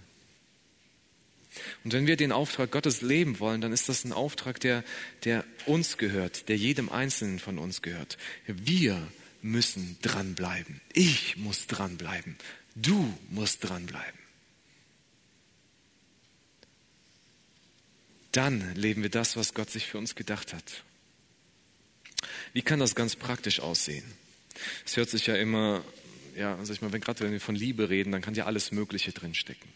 Und 1.84 1.92
wenn 1.92 2.06
wir 2.06 2.16
den 2.16 2.32
Auftrag 2.32 2.70
Gottes 2.70 3.00
leben 3.00 3.38
wollen, 3.40 3.60
dann 3.60 3.72
ist 3.72 3.88
das 3.88 4.04
ein 4.04 4.12
Auftrag, 4.12 4.60
der, 4.60 4.84
der 5.24 5.44
uns 5.66 5.98
gehört, 5.98 6.48
der 6.48 6.56
jedem 6.56 6.88
Einzelnen 6.88 7.38
von 7.38 7.58
uns 7.58 7.82
gehört. 7.82 8.18
Wir 8.46 9.06
müssen 9.42 9.98
dranbleiben. 10.02 10.80
Ich 10.92 11.36
muss 11.36 11.66
dranbleiben. 11.66 12.36
Du 12.74 13.16
musst 13.30 13.68
dranbleiben. 13.68 14.18
Dann 18.32 18.74
leben 18.74 19.02
wir 19.02 19.10
das, 19.10 19.36
was 19.36 19.54
Gott 19.54 19.70
sich 19.70 19.86
für 19.86 19.98
uns 19.98 20.16
gedacht 20.16 20.52
hat. 20.52 20.82
Wie 22.52 22.62
kann 22.62 22.80
das 22.80 22.94
ganz 22.94 23.14
praktisch 23.14 23.60
aussehen? 23.60 24.04
Es 24.84 24.96
hört 24.96 25.10
sich 25.10 25.26
ja 25.26 25.36
immer, 25.36 25.84
ja, 26.36 26.58
sag 26.64 26.74
ich 26.74 26.82
mal, 26.82 26.92
wenn 26.92 27.00
gerade 27.00 27.20
wenn 27.20 27.32
wir 27.32 27.40
von 27.40 27.54
Liebe 27.54 27.90
reden, 27.90 28.12
dann 28.12 28.22
kann 28.22 28.34
ja 28.34 28.46
alles 28.46 28.72
Mögliche 28.72 29.12
drinstecken. 29.12 29.68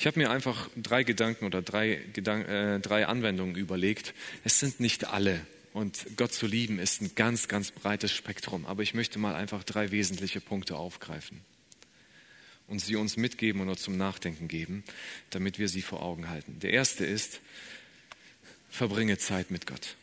Ich 0.00 0.06
habe 0.06 0.18
mir 0.18 0.30
einfach 0.30 0.70
drei 0.76 1.02
Gedanken 1.02 1.44
oder 1.44 1.60
drei, 1.60 2.00
Gedank 2.14 2.48
äh, 2.48 2.78
drei 2.78 3.06
Anwendungen 3.06 3.54
überlegt. 3.54 4.14
Es 4.44 4.58
sind 4.58 4.80
nicht 4.80 5.04
alle. 5.04 5.46
Und 5.74 6.16
Gott 6.16 6.32
zu 6.32 6.46
lieben 6.46 6.78
ist 6.78 7.02
ein 7.02 7.14
ganz, 7.16 7.48
ganz 7.48 7.70
breites 7.70 8.10
Spektrum. 8.10 8.64
Aber 8.64 8.82
ich 8.82 8.94
möchte 8.94 9.18
mal 9.18 9.34
einfach 9.34 9.62
drei 9.62 9.90
wesentliche 9.90 10.40
Punkte 10.40 10.76
aufgreifen 10.76 11.42
und 12.66 12.78
sie 12.78 12.96
uns 12.96 13.18
mitgeben 13.18 13.60
oder 13.60 13.76
zum 13.76 13.98
Nachdenken 13.98 14.48
geben, 14.48 14.84
damit 15.28 15.58
wir 15.58 15.68
sie 15.68 15.82
vor 15.82 16.02
Augen 16.02 16.30
halten. 16.30 16.60
Der 16.60 16.70
erste 16.70 17.04
ist, 17.04 17.42
verbringe 18.70 19.18
Zeit 19.18 19.50
mit 19.50 19.66
Gott. 19.66 19.96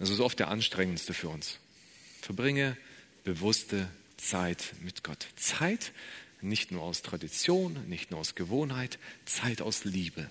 Das 0.00 0.10
ist 0.10 0.18
oft 0.18 0.40
der 0.40 0.48
anstrengendste 0.48 1.14
für 1.14 1.28
uns. 1.28 1.60
Verbringe 2.20 2.76
bewusste 3.22 3.88
Zeit 4.16 4.74
mit 4.80 5.04
Gott. 5.04 5.28
Zeit 5.36 5.92
nicht 6.44 6.72
nur 6.72 6.82
aus 6.82 7.02
Tradition, 7.02 7.78
nicht 7.88 8.10
nur 8.10 8.20
aus 8.20 8.34
Gewohnheit, 8.34 8.98
Zeit 9.24 9.62
aus 9.62 9.84
Liebe. 9.84 10.30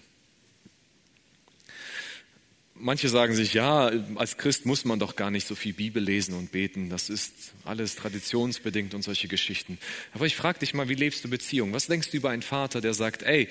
Manche 2.76 3.08
sagen 3.08 3.36
sich, 3.36 3.54
ja, 3.54 3.92
als 4.16 4.38
Christ 4.38 4.66
muss 4.66 4.84
man 4.84 4.98
doch 4.98 5.16
gar 5.16 5.30
nicht 5.30 5.48
so 5.48 5.54
viel 5.54 5.74
Bibel 5.74 6.02
lesen 6.02 6.34
und 6.34 6.52
beten. 6.52 6.90
Das 6.90 7.10
ist 7.10 7.54
alles 7.66 7.96
traditionsbedingt 7.96 8.96
und 8.96 9.04
solche 9.04 9.28
Geschichten. 9.28 9.78
Aber 10.12 10.26
ich 10.26 10.36
frage 10.36 10.60
dich 10.60 10.74
mal, 10.74 10.90
wie 10.90 10.96
lebst 10.96 11.24
du 11.24 11.30
Beziehung? 11.30 11.72
Was 11.72 11.86
denkst 11.86 12.10
du 12.10 12.18
über 12.18 12.32
einen 12.32 12.42
Vater, 12.42 12.82
der 12.82 12.96
sagt, 12.96 13.22
ey, 13.22 13.48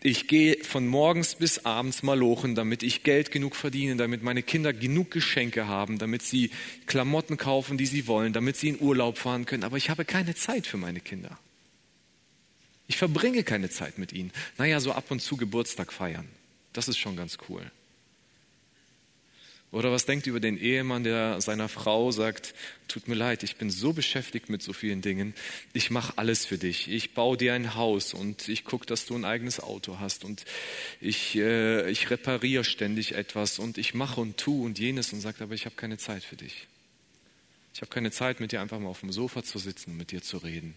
ich 0.00 0.28
gehe 0.28 0.62
von 0.62 0.86
morgens 0.86 1.34
bis 1.34 1.64
abends 1.64 2.04
mal 2.04 2.16
lochen, 2.16 2.54
damit 2.54 2.84
ich 2.84 3.02
Geld 3.02 3.32
genug 3.32 3.56
verdiene, 3.56 3.96
damit 3.96 4.22
meine 4.22 4.44
Kinder 4.44 4.72
genug 4.72 5.10
Geschenke 5.10 5.66
haben, 5.66 5.98
damit 5.98 6.22
sie 6.22 6.50
Klamotten 6.86 7.38
kaufen, 7.38 7.76
die 7.78 7.86
sie 7.86 8.06
wollen, 8.06 8.32
damit 8.32 8.56
sie 8.56 8.68
in 8.68 8.80
Urlaub 8.80 9.18
fahren 9.18 9.44
können. 9.44 9.64
Aber 9.64 9.76
ich 9.76 9.90
habe 9.90 10.04
keine 10.04 10.36
Zeit 10.36 10.68
für 10.68 10.76
meine 10.76 11.00
Kinder. 11.00 11.36
Ich 12.92 12.98
verbringe 12.98 13.42
keine 13.42 13.70
Zeit 13.70 13.96
mit 13.96 14.12
ihnen. 14.12 14.32
Naja, 14.58 14.78
so 14.78 14.92
ab 14.92 15.10
und 15.10 15.20
zu 15.20 15.38
Geburtstag 15.38 15.94
feiern. 15.94 16.28
Das 16.74 16.88
ist 16.88 16.98
schon 16.98 17.16
ganz 17.16 17.38
cool. 17.48 17.70
Oder 19.70 19.90
was 19.90 20.04
denkt 20.04 20.26
über 20.26 20.40
den 20.40 20.58
Ehemann, 20.58 21.02
der 21.02 21.40
seiner 21.40 21.70
Frau 21.70 22.10
sagt, 22.10 22.54
tut 22.88 23.08
mir 23.08 23.14
leid, 23.14 23.44
ich 23.44 23.56
bin 23.56 23.70
so 23.70 23.94
beschäftigt 23.94 24.50
mit 24.50 24.62
so 24.62 24.74
vielen 24.74 25.00
Dingen, 25.00 25.32
ich 25.72 25.90
mache 25.90 26.18
alles 26.18 26.44
für 26.44 26.58
dich. 26.58 26.90
Ich 26.90 27.14
baue 27.14 27.38
dir 27.38 27.54
ein 27.54 27.76
Haus 27.76 28.12
und 28.12 28.46
ich 28.50 28.66
gucke, 28.66 28.84
dass 28.84 29.06
du 29.06 29.14
ein 29.14 29.24
eigenes 29.24 29.58
Auto 29.58 29.98
hast 29.98 30.22
und 30.22 30.44
ich, 31.00 31.34
äh, 31.36 31.90
ich 31.90 32.10
repariere 32.10 32.62
ständig 32.62 33.14
etwas 33.14 33.58
und 33.58 33.78
ich 33.78 33.94
mache 33.94 34.20
und 34.20 34.36
tu 34.36 34.66
und 34.66 34.78
jenes 34.78 35.14
und 35.14 35.22
sagt, 35.22 35.40
aber 35.40 35.54
ich 35.54 35.64
habe 35.64 35.76
keine 35.76 35.96
Zeit 35.96 36.24
für 36.24 36.36
dich. 36.36 36.68
Ich 37.72 37.80
habe 37.80 37.90
keine 37.90 38.10
Zeit, 38.10 38.38
mit 38.38 38.52
dir 38.52 38.60
einfach 38.60 38.78
mal 38.78 38.90
auf 38.90 39.00
dem 39.00 39.12
Sofa 39.12 39.42
zu 39.42 39.58
sitzen 39.58 39.92
und 39.92 39.96
mit 39.96 40.10
dir 40.10 40.20
zu 40.20 40.36
reden. 40.36 40.74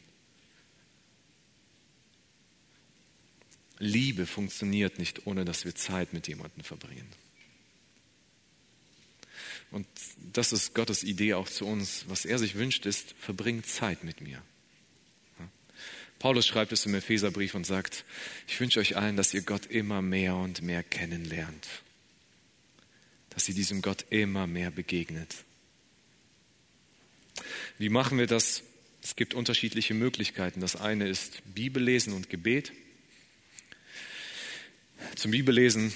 Liebe 3.77 4.25
funktioniert 4.25 4.99
nicht, 4.99 5.27
ohne 5.27 5.45
dass 5.45 5.65
wir 5.65 5.75
Zeit 5.75 6.13
mit 6.13 6.27
jemandem 6.27 6.63
verbringen. 6.63 7.07
Und 9.71 9.87
das 10.31 10.53
ist 10.53 10.73
Gottes 10.73 11.03
Idee 11.03 11.33
auch 11.33 11.49
zu 11.49 11.65
uns. 11.65 12.05
Was 12.07 12.25
er 12.25 12.39
sich 12.39 12.55
wünscht, 12.55 12.85
ist, 12.85 13.13
verbringt 13.19 13.65
Zeit 13.65 14.03
mit 14.03 14.21
mir. 14.21 14.41
Paulus 16.19 16.47
schreibt 16.47 16.71
es 16.71 16.85
im 16.85 16.95
Epheserbrief 16.95 17.55
und 17.55 17.65
sagt, 17.65 18.05
ich 18.47 18.59
wünsche 18.59 18.79
euch 18.79 18.95
allen, 18.95 19.17
dass 19.17 19.33
ihr 19.33 19.41
Gott 19.41 19.65
immer 19.65 20.01
mehr 20.01 20.35
und 20.35 20.61
mehr 20.61 20.81
kennenlernt. 20.81 21.67
Dass 23.31 23.49
ihr 23.49 23.55
diesem 23.55 23.81
Gott 23.81 24.05
immer 24.09 24.47
mehr 24.47 24.71
begegnet. 24.71 25.35
Wie 27.77 27.89
machen 27.89 28.17
wir 28.17 28.27
das? 28.27 28.63
Es 29.03 29.15
gibt 29.15 29.33
unterschiedliche 29.33 29.93
Möglichkeiten. 29.93 30.61
Das 30.61 30.77
eine 30.77 31.07
ist 31.07 31.41
Bibellesen 31.53 32.13
und 32.13 32.29
Gebet. 32.29 32.71
Zum 35.15 35.31
Bibellesen, 35.31 35.93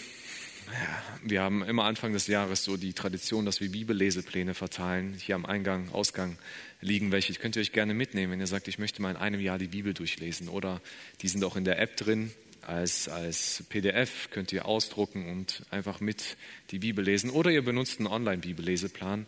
wir 1.24 1.42
haben 1.42 1.64
immer 1.64 1.86
Anfang 1.86 2.14
des 2.14 2.28
Jahres 2.28 2.64
so 2.64 2.78
die 2.78 2.94
Tradition, 2.94 3.46
dass 3.46 3.62
wir 3.62 3.72
Bibellesepläne 3.72 4.54
verteilen. 4.54 5.14
Hier 5.14 5.36
am 5.36 5.46
Eingang, 5.46 5.90
Ausgang 5.92 6.38
liegen 6.82 7.12
welche. 7.12 7.34
Könnt 7.34 7.56
ihr 7.56 7.62
euch 7.62 7.72
gerne 7.72 7.94
mitnehmen, 7.94 8.34
wenn 8.34 8.40
ihr 8.40 8.48
sagt, 8.48 8.68
ich 8.68 8.80
möchte 8.80 9.02
mal 9.02 9.12
in 9.12 9.18
einem 9.18 9.40
Jahr 9.40 9.58
die 9.58 9.68
Bibel 9.68 9.94
durchlesen. 9.94 10.50
Oder 10.50 10.82
die 11.22 11.28
sind 11.28 11.44
auch 11.44 11.56
in 11.56 11.66
der 11.66 11.80
App 11.80 11.98
drin. 11.98 12.32
Als, 12.62 13.08
als 13.08 13.64
PDF 13.70 14.30
könnt 14.32 14.52
ihr 14.52 14.66
ausdrucken 14.66 15.30
und 15.30 15.64
einfach 15.72 16.02
mit 16.02 16.38
die 16.72 16.80
Bibel 16.80 17.04
lesen. 17.04 17.30
Oder 17.30 17.52
ihr 17.52 17.64
benutzt 17.64 18.00
einen 18.00 18.08
Online-Bibelleseplan. 18.08 19.26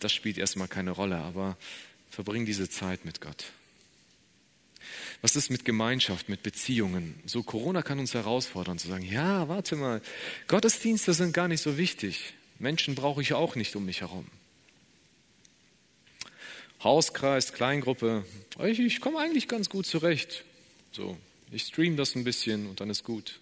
Das 0.00 0.12
spielt 0.12 0.38
erstmal 0.38 0.68
keine 0.68 0.92
Rolle, 0.92 1.16
aber 1.18 1.56
verbring 2.10 2.46
diese 2.46 2.68
Zeit 2.68 3.04
mit 3.04 3.20
Gott. 3.20 3.52
Was 5.22 5.36
ist 5.36 5.50
mit 5.50 5.64
Gemeinschaft, 5.64 6.28
mit 6.28 6.42
Beziehungen? 6.42 7.20
So 7.26 7.42
Corona 7.42 7.82
kann 7.82 7.98
uns 7.98 8.14
herausfordern 8.14 8.78
zu 8.78 8.88
sagen, 8.88 9.04
ja, 9.04 9.48
warte 9.48 9.76
mal, 9.76 10.00
Gottesdienste 10.46 11.14
sind 11.14 11.32
gar 11.32 11.48
nicht 11.48 11.60
so 11.60 11.76
wichtig. 11.76 12.34
Menschen 12.58 12.94
brauche 12.94 13.22
ich 13.22 13.34
auch 13.34 13.54
nicht 13.54 13.76
um 13.76 13.84
mich 13.84 14.00
herum. 14.00 14.26
Hauskreis, 16.82 17.52
Kleingruppe, 17.52 18.24
ich, 18.64 18.78
ich 18.78 19.00
komme 19.00 19.18
eigentlich 19.18 19.48
ganz 19.48 19.68
gut 19.68 19.86
zurecht. 19.86 20.44
So, 20.92 21.16
ich 21.50 21.62
stream 21.62 21.96
das 21.96 22.14
ein 22.14 22.24
bisschen 22.24 22.66
und 22.68 22.80
dann 22.80 22.90
ist 22.90 23.02
gut. 23.02 23.40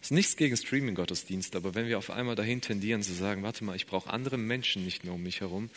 Es 0.00 0.08
ist 0.08 0.12
nichts 0.12 0.36
gegen 0.36 0.56
Streaming-Gottesdienst, 0.56 1.54
aber 1.56 1.74
wenn 1.74 1.86
wir 1.86 1.98
auf 1.98 2.10
einmal 2.10 2.34
dahin 2.34 2.60
tendieren 2.60 3.02
zu 3.02 3.12
sagen, 3.12 3.42
warte 3.42 3.64
mal, 3.64 3.76
ich 3.76 3.86
brauche 3.86 4.10
andere 4.10 4.36
Menschen 4.36 4.84
nicht 4.84 5.04
mehr 5.04 5.12
um 5.12 5.22
mich 5.22 5.40
herum, 5.40 5.70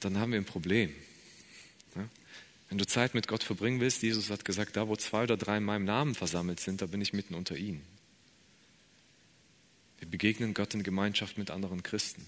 dann 0.00 0.18
haben 0.18 0.32
wir 0.32 0.40
ein 0.40 0.44
Problem. 0.44 0.94
Wenn 2.74 2.78
du 2.78 2.86
Zeit 2.86 3.14
mit 3.14 3.28
Gott 3.28 3.44
verbringen 3.44 3.78
willst, 3.78 4.02
Jesus 4.02 4.30
hat 4.30 4.44
gesagt, 4.44 4.76
da 4.76 4.88
wo 4.88 4.96
zwei 4.96 5.22
oder 5.22 5.36
drei 5.36 5.58
in 5.58 5.62
meinem 5.62 5.84
Namen 5.84 6.16
versammelt 6.16 6.58
sind, 6.58 6.82
da 6.82 6.86
bin 6.86 7.00
ich 7.00 7.12
mitten 7.12 7.34
unter 7.34 7.54
ihnen. 7.54 7.86
Wir 10.00 10.08
begegnen 10.08 10.54
Gott 10.54 10.74
in 10.74 10.82
Gemeinschaft 10.82 11.38
mit 11.38 11.52
anderen 11.52 11.84
Christen. 11.84 12.26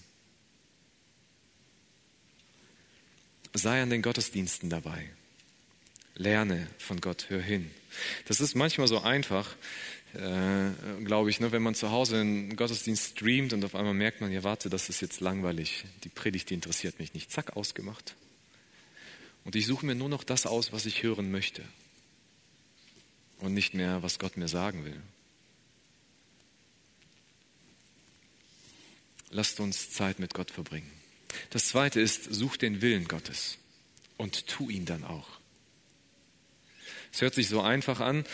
Sei 3.53 3.81
an 3.81 3.89
den 3.89 4.01
Gottesdiensten 4.01 4.69
dabei. 4.69 5.09
Lerne 6.15 6.69
von 6.77 7.01
Gott, 7.01 7.25
hör 7.27 7.41
hin. 7.41 7.69
Das 8.29 8.39
ist 8.39 8.55
manchmal 8.55 8.87
so 8.87 9.01
einfach, 9.01 9.53
äh, 10.13 10.69
glaube 11.03 11.29
ich, 11.29 11.41
ne, 11.41 11.51
wenn 11.51 11.61
man 11.61 11.75
zu 11.75 11.91
Hause 11.91 12.21
einen 12.21 12.55
Gottesdienst 12.55 13.17
streamt 13.17 13.51
und 13.51 13.65
auf 13.65 13.75
einmal 13.75 13.93
merkt 13.93 14.21
man, 14.21 14.31
ja 14.31 14.45
warte, 14.45 14.69
das 14.69 14.87
ist 14.87 15.01
jetzt 15.01 15.19
langweilig. 15.19 15.83
Die 16.05 16.09
Predigt, 16.09 16.51
die 16.51 16.53
interessiert 16.53 16.99
mich 16.99 17.13
nicht. 17.13 17.31
Zack, 17.31 17.57
ausgemacht. 17.57 18.15
Und 19.47 19.55
ich 19.55 19.65
suche 19.65 19.85
mir 19.85 19.95
nur 19.95 20.09
noch 20.09 20.25
das 20.25 20.45
aus, 20.45 20.73
was 20.73 20.85
ich 20.85 21.03
hören 21.03 21.31
möchte. 21.31 21.63
Und 23.39 23.53
nicht 23.53 23.73
mehr, 23.73 24.03
was 24.03 24.19
Gott 24.19 24.35
mir 24.35 24.49
sagen 24.49 24.83
will. 24.83 25.01
Lasst 29.29 29.61
uns 29.61 29.89
Zeit 29.89 30.19
mit 30.19 30.33
Gott 30.33 30.51
verbringen. 30.51 30.91
Das 31.51 31.69
zweite 31.69 32.01
ist, 32.01 32.25
such 32.25 32.57
den 32.57 32.81
Willen 32.81 33.07
Gottes 33.07 33.57
und 34.17 34.47
tu 34.47 34.69
ihn 34.69 34.83
dann 34.83 35.05
auch. 35.05 35.39
Es 37.13 37.21
hört 37.21 37.33
sich 37.33 37.47
so 37.47 37.61
einfach 37.61 38.01
an. 38.01 38.25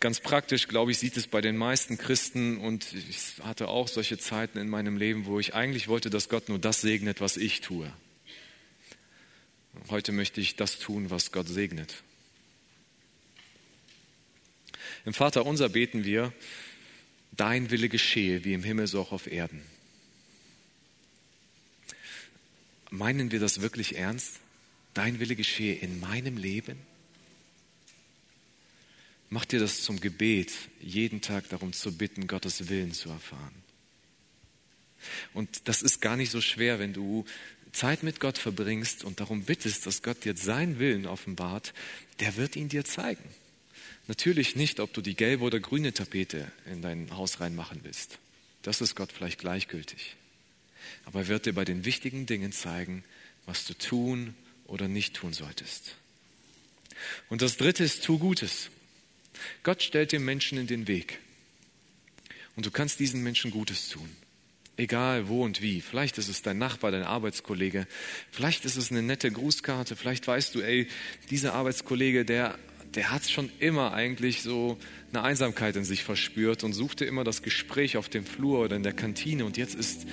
Ganz 0.00 0.20
praktisch, 0.20 0.68
glaube 0.68 0.90
ich, 0.90 0.98
sieht 0.98 1.18
es 1.18 1.26
bei 1.26 1.42
den 1.42 1.58
meisten 1.58 1.98
Christen 1.98 2.56
und 2.56 2.94
ich 2.94 3.44
hatte 3.44 3.68
auch 3.68 3.88
solche 3.88 4.16
Zeiten 4.16 4.56
in 4.56 4.70
meinem 4.70 4.96
Leben, 4.96 5.26
wo 5.26 5.38
ich 5.38 5.52
eigentlich 5.52 5.88
wollte, 5.88 6.08
dass 6.08 6.30
Gott 6.30 6.48
nur 6.48 6.58
das 6.58 6.80
segnet, 6.80 7.20
was 7.20 7.36
ich 7.36 7.60
tue. 7.60 7.92
Heute 9.88 10.12
möchte 10.12 10.40
ich 10.40 10.56
das 10.56 10.78
tun, 10.78 11.10
was 11.10 11.32
Gott 11.32 11.48
segnet. 11.48 12.02
Im 15.04 15.14
Vater 15.14 15.46
unser 15.46 15.68
beten 15.68 16.04
wir, 16.04 16.32
dein 17.32 17.70
Wille 17.70 17.88
geschehe, 17.88 18.44
wie 18.44 18.52
im 18.52 18.62
Himmel 18.62 18.86
so 18.86 19.00
auch 19.00 19.12
auf 19.12 19.26
Erden. 19.26 19.62
Meinen 22.90 23.32
wir 23.32 23.40
das 23.40 23.62
wirklich 23.62 23.96
ernst? 23.96 24.40
Dein 24.94 25.18
Wille 25.18 25.34
geschehe 25.34 25.74
in 25.74 25.98
meinem 26.00 26.36
Leben? 26.36 26.78
Mach 29.30 29.46
dir 29.46 29.60
das 29.60 29.82
zum 29.82 29.98
Gebet, 29.98 30.52
jeden 30.78 31.22
Tag 31.22 31.48
darum 31.48 31.72
zu 31.72 31.96
bitten, 31.96 32.26
Gottes 32.26 32.68
Willen 32.68 32.92
zu 32.92 33.08
erfahren. 33.08 33.54
Und 35.32 35.68
das 35.68 35.80
ist 35.80 36.02
gar 36.02 36.18
nicht 36.18 36.30
so 36.30 36.42
schwer, 36.42 36.78
wenn 36.78 36.92
du 36.92 37.24
Zeit 37.72 38.02
mit 38.02 38.20
Gott 38.20 38.38
verbringst 38.38 39.04
und 39.04 39.20
darum 39.20 39.44
bittest, 39.44 39.86
dass 39.86 40.02
Gott 40.02 40.24
dir 40.24 40.36
seinen 40.36 40.78
Willen 40.78 41.06
offenbart, 41.06 41.72
der 42.20 42.36
wird 42.36 42.56
ihn 42.56 42.68
dir 42.68 42.84
zeigen. 42.84 43.24
Natürlich 44.08 44.56
nicht, 44.56 44.80
ob 44.80 44.92
du 44.92 45.00
die 45.00 45.14
gelbe 45.14 45.44
oder 45.44 45.60
grüne 45.60 45.92
Tapete 45.92 46.50
in 46.66 46.82
dein 46.82 47.16
Haus 47.16 47.40
reinmachen 47.40 47.80
willst. 47.82 48.18
Das 48.62 48.80
ist 48.80 48.94
Gott 48.94 49.12
vielleicht 49.12 49.40
gleichgültig. 49.40 50.16
Aber 51.04 51.20
er 51.20 51.28
wird 51.28 51.46
dir 51.46 51.54
bei 51.54 51.64
den 51.64 51.84
wichtigen 51.84 52.26
Dingen 52.26 52.52
zeigen, 52.52 53.04
was 53.46 53.64
du 53.64 53.74
tun 53.74 54.34
oder 54.66 54.88
nicht 54.88 55.14
tun 55.14 55.32
solltest. 55.32 55.96
Und 57.28 57.42
das 57.42 57.56
dritte 57.56 57.84
ist, 57.84 58.04
tu 58.04 58.18
Gutes. 58.18 58.70
Gott 59.62 59.82
stellt 59.82 60.12
dem 60.12 60.24
Menschen 60.24 60.58
in 60.58 60.66
den 60.66 60.86
Weg. 60.88 61.18
Und 62.54 62.66
du 62.66 62.70
kannst 62.70 63.00
diesen 63.00 63.22
Menschen 63.22 63.50
Gutes 63.50 63.88
tun. 63.88 64.08
Egal 64.82 65.28
wo 65.28 65.44
und 65.44 65.62
wie. 65.62 65.80
Vielleicht 65.80 66.18
ist 66.18 66.26
es 66.26 66.42
dein 66.42 66.58
Nachbar, 66.58 66.90
dein 66.90 67.04
Arbeitskollege. 67.04 67.86
Vielleicht 68.32 68.64
ist 68.64 68.74
es 68.74 68.90
eine 68.90 69.00
nette 69.00 69.30
Grußkarte. 69.30 69.94
Vielleicht 69.94 70.26
weißt 70.26 70.56
du, 70.56 70.60
ey, 70.60 70.88
dieser 71.30 71.54
Arbeitskollege, 71.54 72.24
der, 72.24 72.58
der 72.96 73.12
hat 73.12 73.30
schon 73.30 73.48
immer 73.60 73.94
eigentlich 73.94 74.42
so 74.42 74.76
eine 75.12 75.22
Einsamkeit 75.22 75.76
in 75.76 75.84
sich 75.84 76.02
verspürt 76.02 76.64
und 76.64 76.72
suchte 76.72 77.04
immer 77.04 77.22
das 77.22 77.42
Gespräch 77.42 77.96
auf 77.96 78.08
dem 78.08 78.26
Flur 78.26 78.58
oder 78.58 78.74
in 78.74 78.82
der 78.82 78.92
Kantine. 78.92 79.44
Und 79.44 79.56
jetzt 79.56 79.76
ist, 79.76 80.04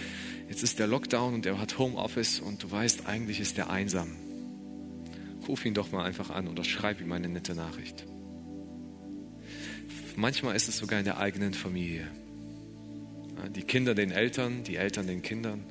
jetzt 0.49 0.61
ist 0.61 0.77
der 0.77 0.85
Lockdown 0.85 1.33
und 1.33 1.47
er 1.47 1.59
hat 1.59 1.79
Homeoffice 1.79 2.39
und 2.39 2.61
du 2.61 2.69
weißt, 2.69 3.07
eigentlich 3.07 3.39
ist 3.39 3.57
er 3.57 3.71
einsam. 3.71 4.17
Ruf 5.47 5.65
ihn 5.65 5.73
doch 5.73 5.91
mal 5.91 6.05
einfach 6.05 6.29
an 6.29 6.47
oder 6.47 6.63
schreib 6.63 7.01
ihm 7.01 7.11
eine 7.11 7.27
nette 7.27 7.55
Nachricht. 7.55 8.05
Manchmal 10.15 10.55
ist 10.55 10.69
es 10.69 10.77
sogar 10.77 10.99
in 10.99 11.05
der 11.05 11.17
eigenen 11.17 11.55
Familie. 11.55 12.07
Die 13.47 13.63
Kinder 13.63 13.95
den 13.95 14.11
Eltern, 14.11 14.63
die 14.63 14.75
Eltern 14.75 15.07
den 15.07 15.21
Kindern, 15.21 15.63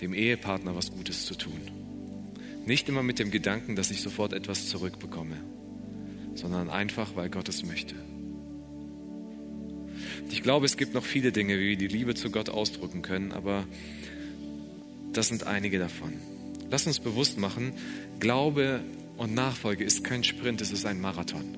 dem 0.00 0.14
Ehepartner 0.14 0.76
was 0.76 0.90
Gutes 0.90 1.26
zu 1.26 1.34
tun. 1.34 1.60
Nicht 2.66 2.88
immer 2.88 3.02
mit 3.02 3.18
dem 3.18 3.30
Gedanken, 3.30 3.76
dass 3.76 3.90
ich 3.90 4.02
sofort 4.02 4.32
etwas 4.32 4.68
zurückbekomme, 4.68 5.36
sondern 6.34 6.68
einfach, 6.68 7.16
weil 7.16 7.30
Gott 7.30 7.48
es 7.48 7.64
möchte. 7.64 7.94
Ich 10.30 10.42
glaube, 10.42 10.66
es 10.66 10.76
gibt 10.76 10.94
noch 10.94 11.04
viele 11.04 11.32
Dinge, 11.32 11.58
wie 11.58 11.70
wir 11.70 11.76
die 11.76 11.88
Liebe 11.88 12.14
zu 12.14 12.30
Gott 12.30 12.50
ausdrücken 12.50 13.02
können, 13.02 13.32
aber 13.32 13.66
das 15.12 15.28
sind 15.28 15.46
einige 15.46 15.78
davon. 15.78 16.12
Lass 16.70 16.86
uns 16.86 17.00
bewusst 17.00 17.38
machen, 17.38 17.72
Glaube 18.20 18.80
und 19.16 19.34
Nachfolge 19.34 19.84
ist 19.84 20.04
kein 20.04 20.22
Sprint, 20.22 20.60
es 20.60 20.70
ist 20.70 20.84
ein 20.84 21.00
Marathon. 21.00 21.56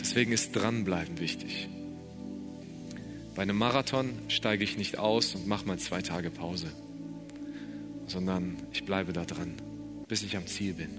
Deswegen 0.00 0.32
ist 0.32 0.52
Dranbleiben 0.52 1.20
wichtig. 1.20 1.68
Bei 3.38 3.42
einem 3.42 3.58
Marathon 3.58 4.18
steige 4.26 4.64
ich 4.64 4.78
nicht 4.78 4.98
aus 4.98 5.36
und 5.36 5.46
mache 5.46 5.64
mal 5.64 5.78
zwei 5.78 6.02
Tage 6.02 6.28
Pause, 6.28 6.72
sondern 8.08 8.56
ich 8.72 8.84
bleibe 8.84 9.12
da 9.12 9.24
dran, 9.24 9.54
bis 10.08 10.24
ich 10.24 10.36
am 10.36 10.48
Ziel 10.48 10.74
bin. 10.74 10.90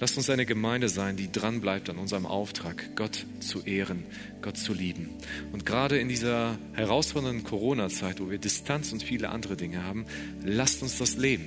Lasst 0.00 0.16
uns 0.16 0.30
eine 0.30 0.46
Gemeinde 0.46 0.88
sein, 0.88 1.18
die 1.18 1.30
dran 1.30 1.60
bleibt 1.60 1.90
an 1.90 1.98
unserem 1.98 2.24
Auftrag, 2.24 2.96
Gott 2.96 3.26
zu 3.40 3.60
ehren, 3.64 4.04
Gott 4.40 4.56
zu 4.56 4.72
lieben. 4.72 5.10
Und 5.52 5.66
gerade 5.66 5.98
in 5.98 6.08
dieser 6.08 6.56
herausfordernden 6.72 7.44
Corona-Zeit, 7.44 8.18
wo 8.18 8.30
wir 8.30 8.38
Distanz 8.38 8.90
und 8.90 9.02
viele 9.02 9.28
andere 9.28 9.58
Dinge 9.58 9.84
haben, 9.84 10.06
lasst 10.42 10.82
uns 10.82 10.96
das 10.96 11.18
leben. 11.18 11.44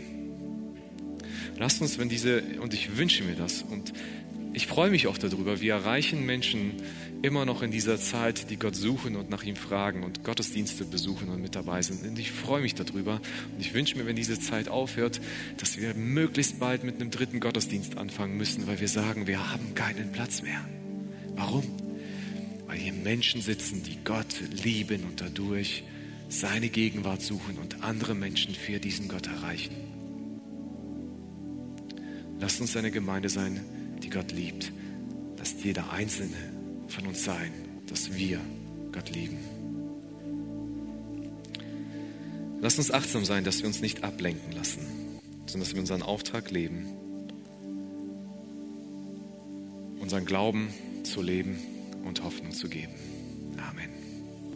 Lasst 1.57 1.81
uns, 1.81 1.97
wenn 1.97 2.09
diese, 2.09 2.43
und 2.61 2.75
ich 2.75 2.95
wünsche 2.95 3.23
mir 3.23 3.33
das, 3.33 3.63
und 3.63 3.91
ich 4.53 4.67
freue 4.67 4.89
mich 4.89 5.07
auch 5.07 5.17
darüber, 5.17 5.61
wir 5.61 5.73
erreichen 5.73 6.25
Menschen 6.25 6.73
immer 7.21 7.45
noch 7.45 7.61
in 7.61 7.71
dieser 7.71 7.97
Zeit, 7.99 8.49
die 8.49 8.57
Gott 8.57 8.75
suchen 8.75 9.15
und 9.15 9.29
nach 9.29 9.43
ihm 9.43 9.55
fragen 9.55 10.03
und 10.03 10.23
Gottesdienste 10.23 10.83
besuchen 10.85 11.29
und 11.29 11.41
mit 11.41 11.55
dabei 11.55 11.81
sind. 11.81 12.05
Und 12.05 12.19
ich 12.19 12.31
freue 12.31 12.61
mich 12.61 12.75
darüber 12.75 13.15
und 13.15 13.59
ich 13.59 13.73
wünsche 13.73 13.97
mir, 13.97 14.05
wenn 14.05 14.15
diese 14.15 14.39
Zeit 14.39 14.67
aufhört, 14.67 15.21
dass 15.57 15.77
wir 15.77 15.93
möglichst 15.93 16.59
bald 16.59 16.83
mit 16.83 16.95
einem 16.95 17.11
dritten 17.11 17.39
Gottesdienst 17.39 17.97
anfangen 17.97 18.35
müssen, 18.35 18.67
weil 18.67 18.79
wir 18.79 18.89
sagen, 18.89 19.27
wir 19.27 19.51
haben 19.51 19.73
keinen 19.73 20.11
Platz 20.11 20.41
mehr. 20.41 20.59
Warum? 21.35 21.63
Weil 22.67 22.77
hier 22.77 22.93
Menschen 22.93 23.41
sitzen, 23.41 23.83
die 23.83 23.99
Gott 24.03 24.41
lieben 24.63 25.03
und 25.03 25.21
dadurch 25.21 25.83
seine 26.27 26.69
Gegenwart 26.69 27.21
suchen 27.21 27.57
und 27.57 27.83
andere 27.83 28.15
Menschen 28.15 28.53
für 28.53 28.79
diesen 28.79 29.07
Gott 29.07 29.27
erreichen. 29.27 29.75
Lasst 32.39 32.59
uns 32.59 32.75
eine 32.75 32.89
Gemeinde 32.89 33.29
sein, 33.29 33.61
die 34.03 34.09
Gott 34.09 34.31
liebt. 34.31 34.71
Lasst 35.37 35.63
jeder 35.63 35.91
Einzelne 35.91 36.37
von 36.87 37.07
uns 37.07 37.23
sein, 37.23 37.51
dass 37.87 38.13
wir 38.13 38.39
Gott 38.91 39.09
lieben. 39.09 39.39
Lasst 42.61 42.77
uns 42.77 42.91
achtsam 42.91 43.25
sein, 43.25 43.43
dass 43.43 43.59
wir 43.59 43.67
uns 43.67 43.81
nicht 43.81 44.03
ablenken 44.03 44.51
lassen, 44.51 44.85
sondern 45.47 45.61
dass 45.61 45.73
wir 45.73 45.79
unseren 45.79 46.03
Auftrag 46.03 46.51
leben, 46.51 46.85
unseren 49.99 50.25
Glauben 50.25 50.69
zu 51.03 51.21
leben 51.21 51.57
und 52.05 52.23
Hoffnung 52.23 52.51
zu 52.51 52.69
geben. 52.69 52.93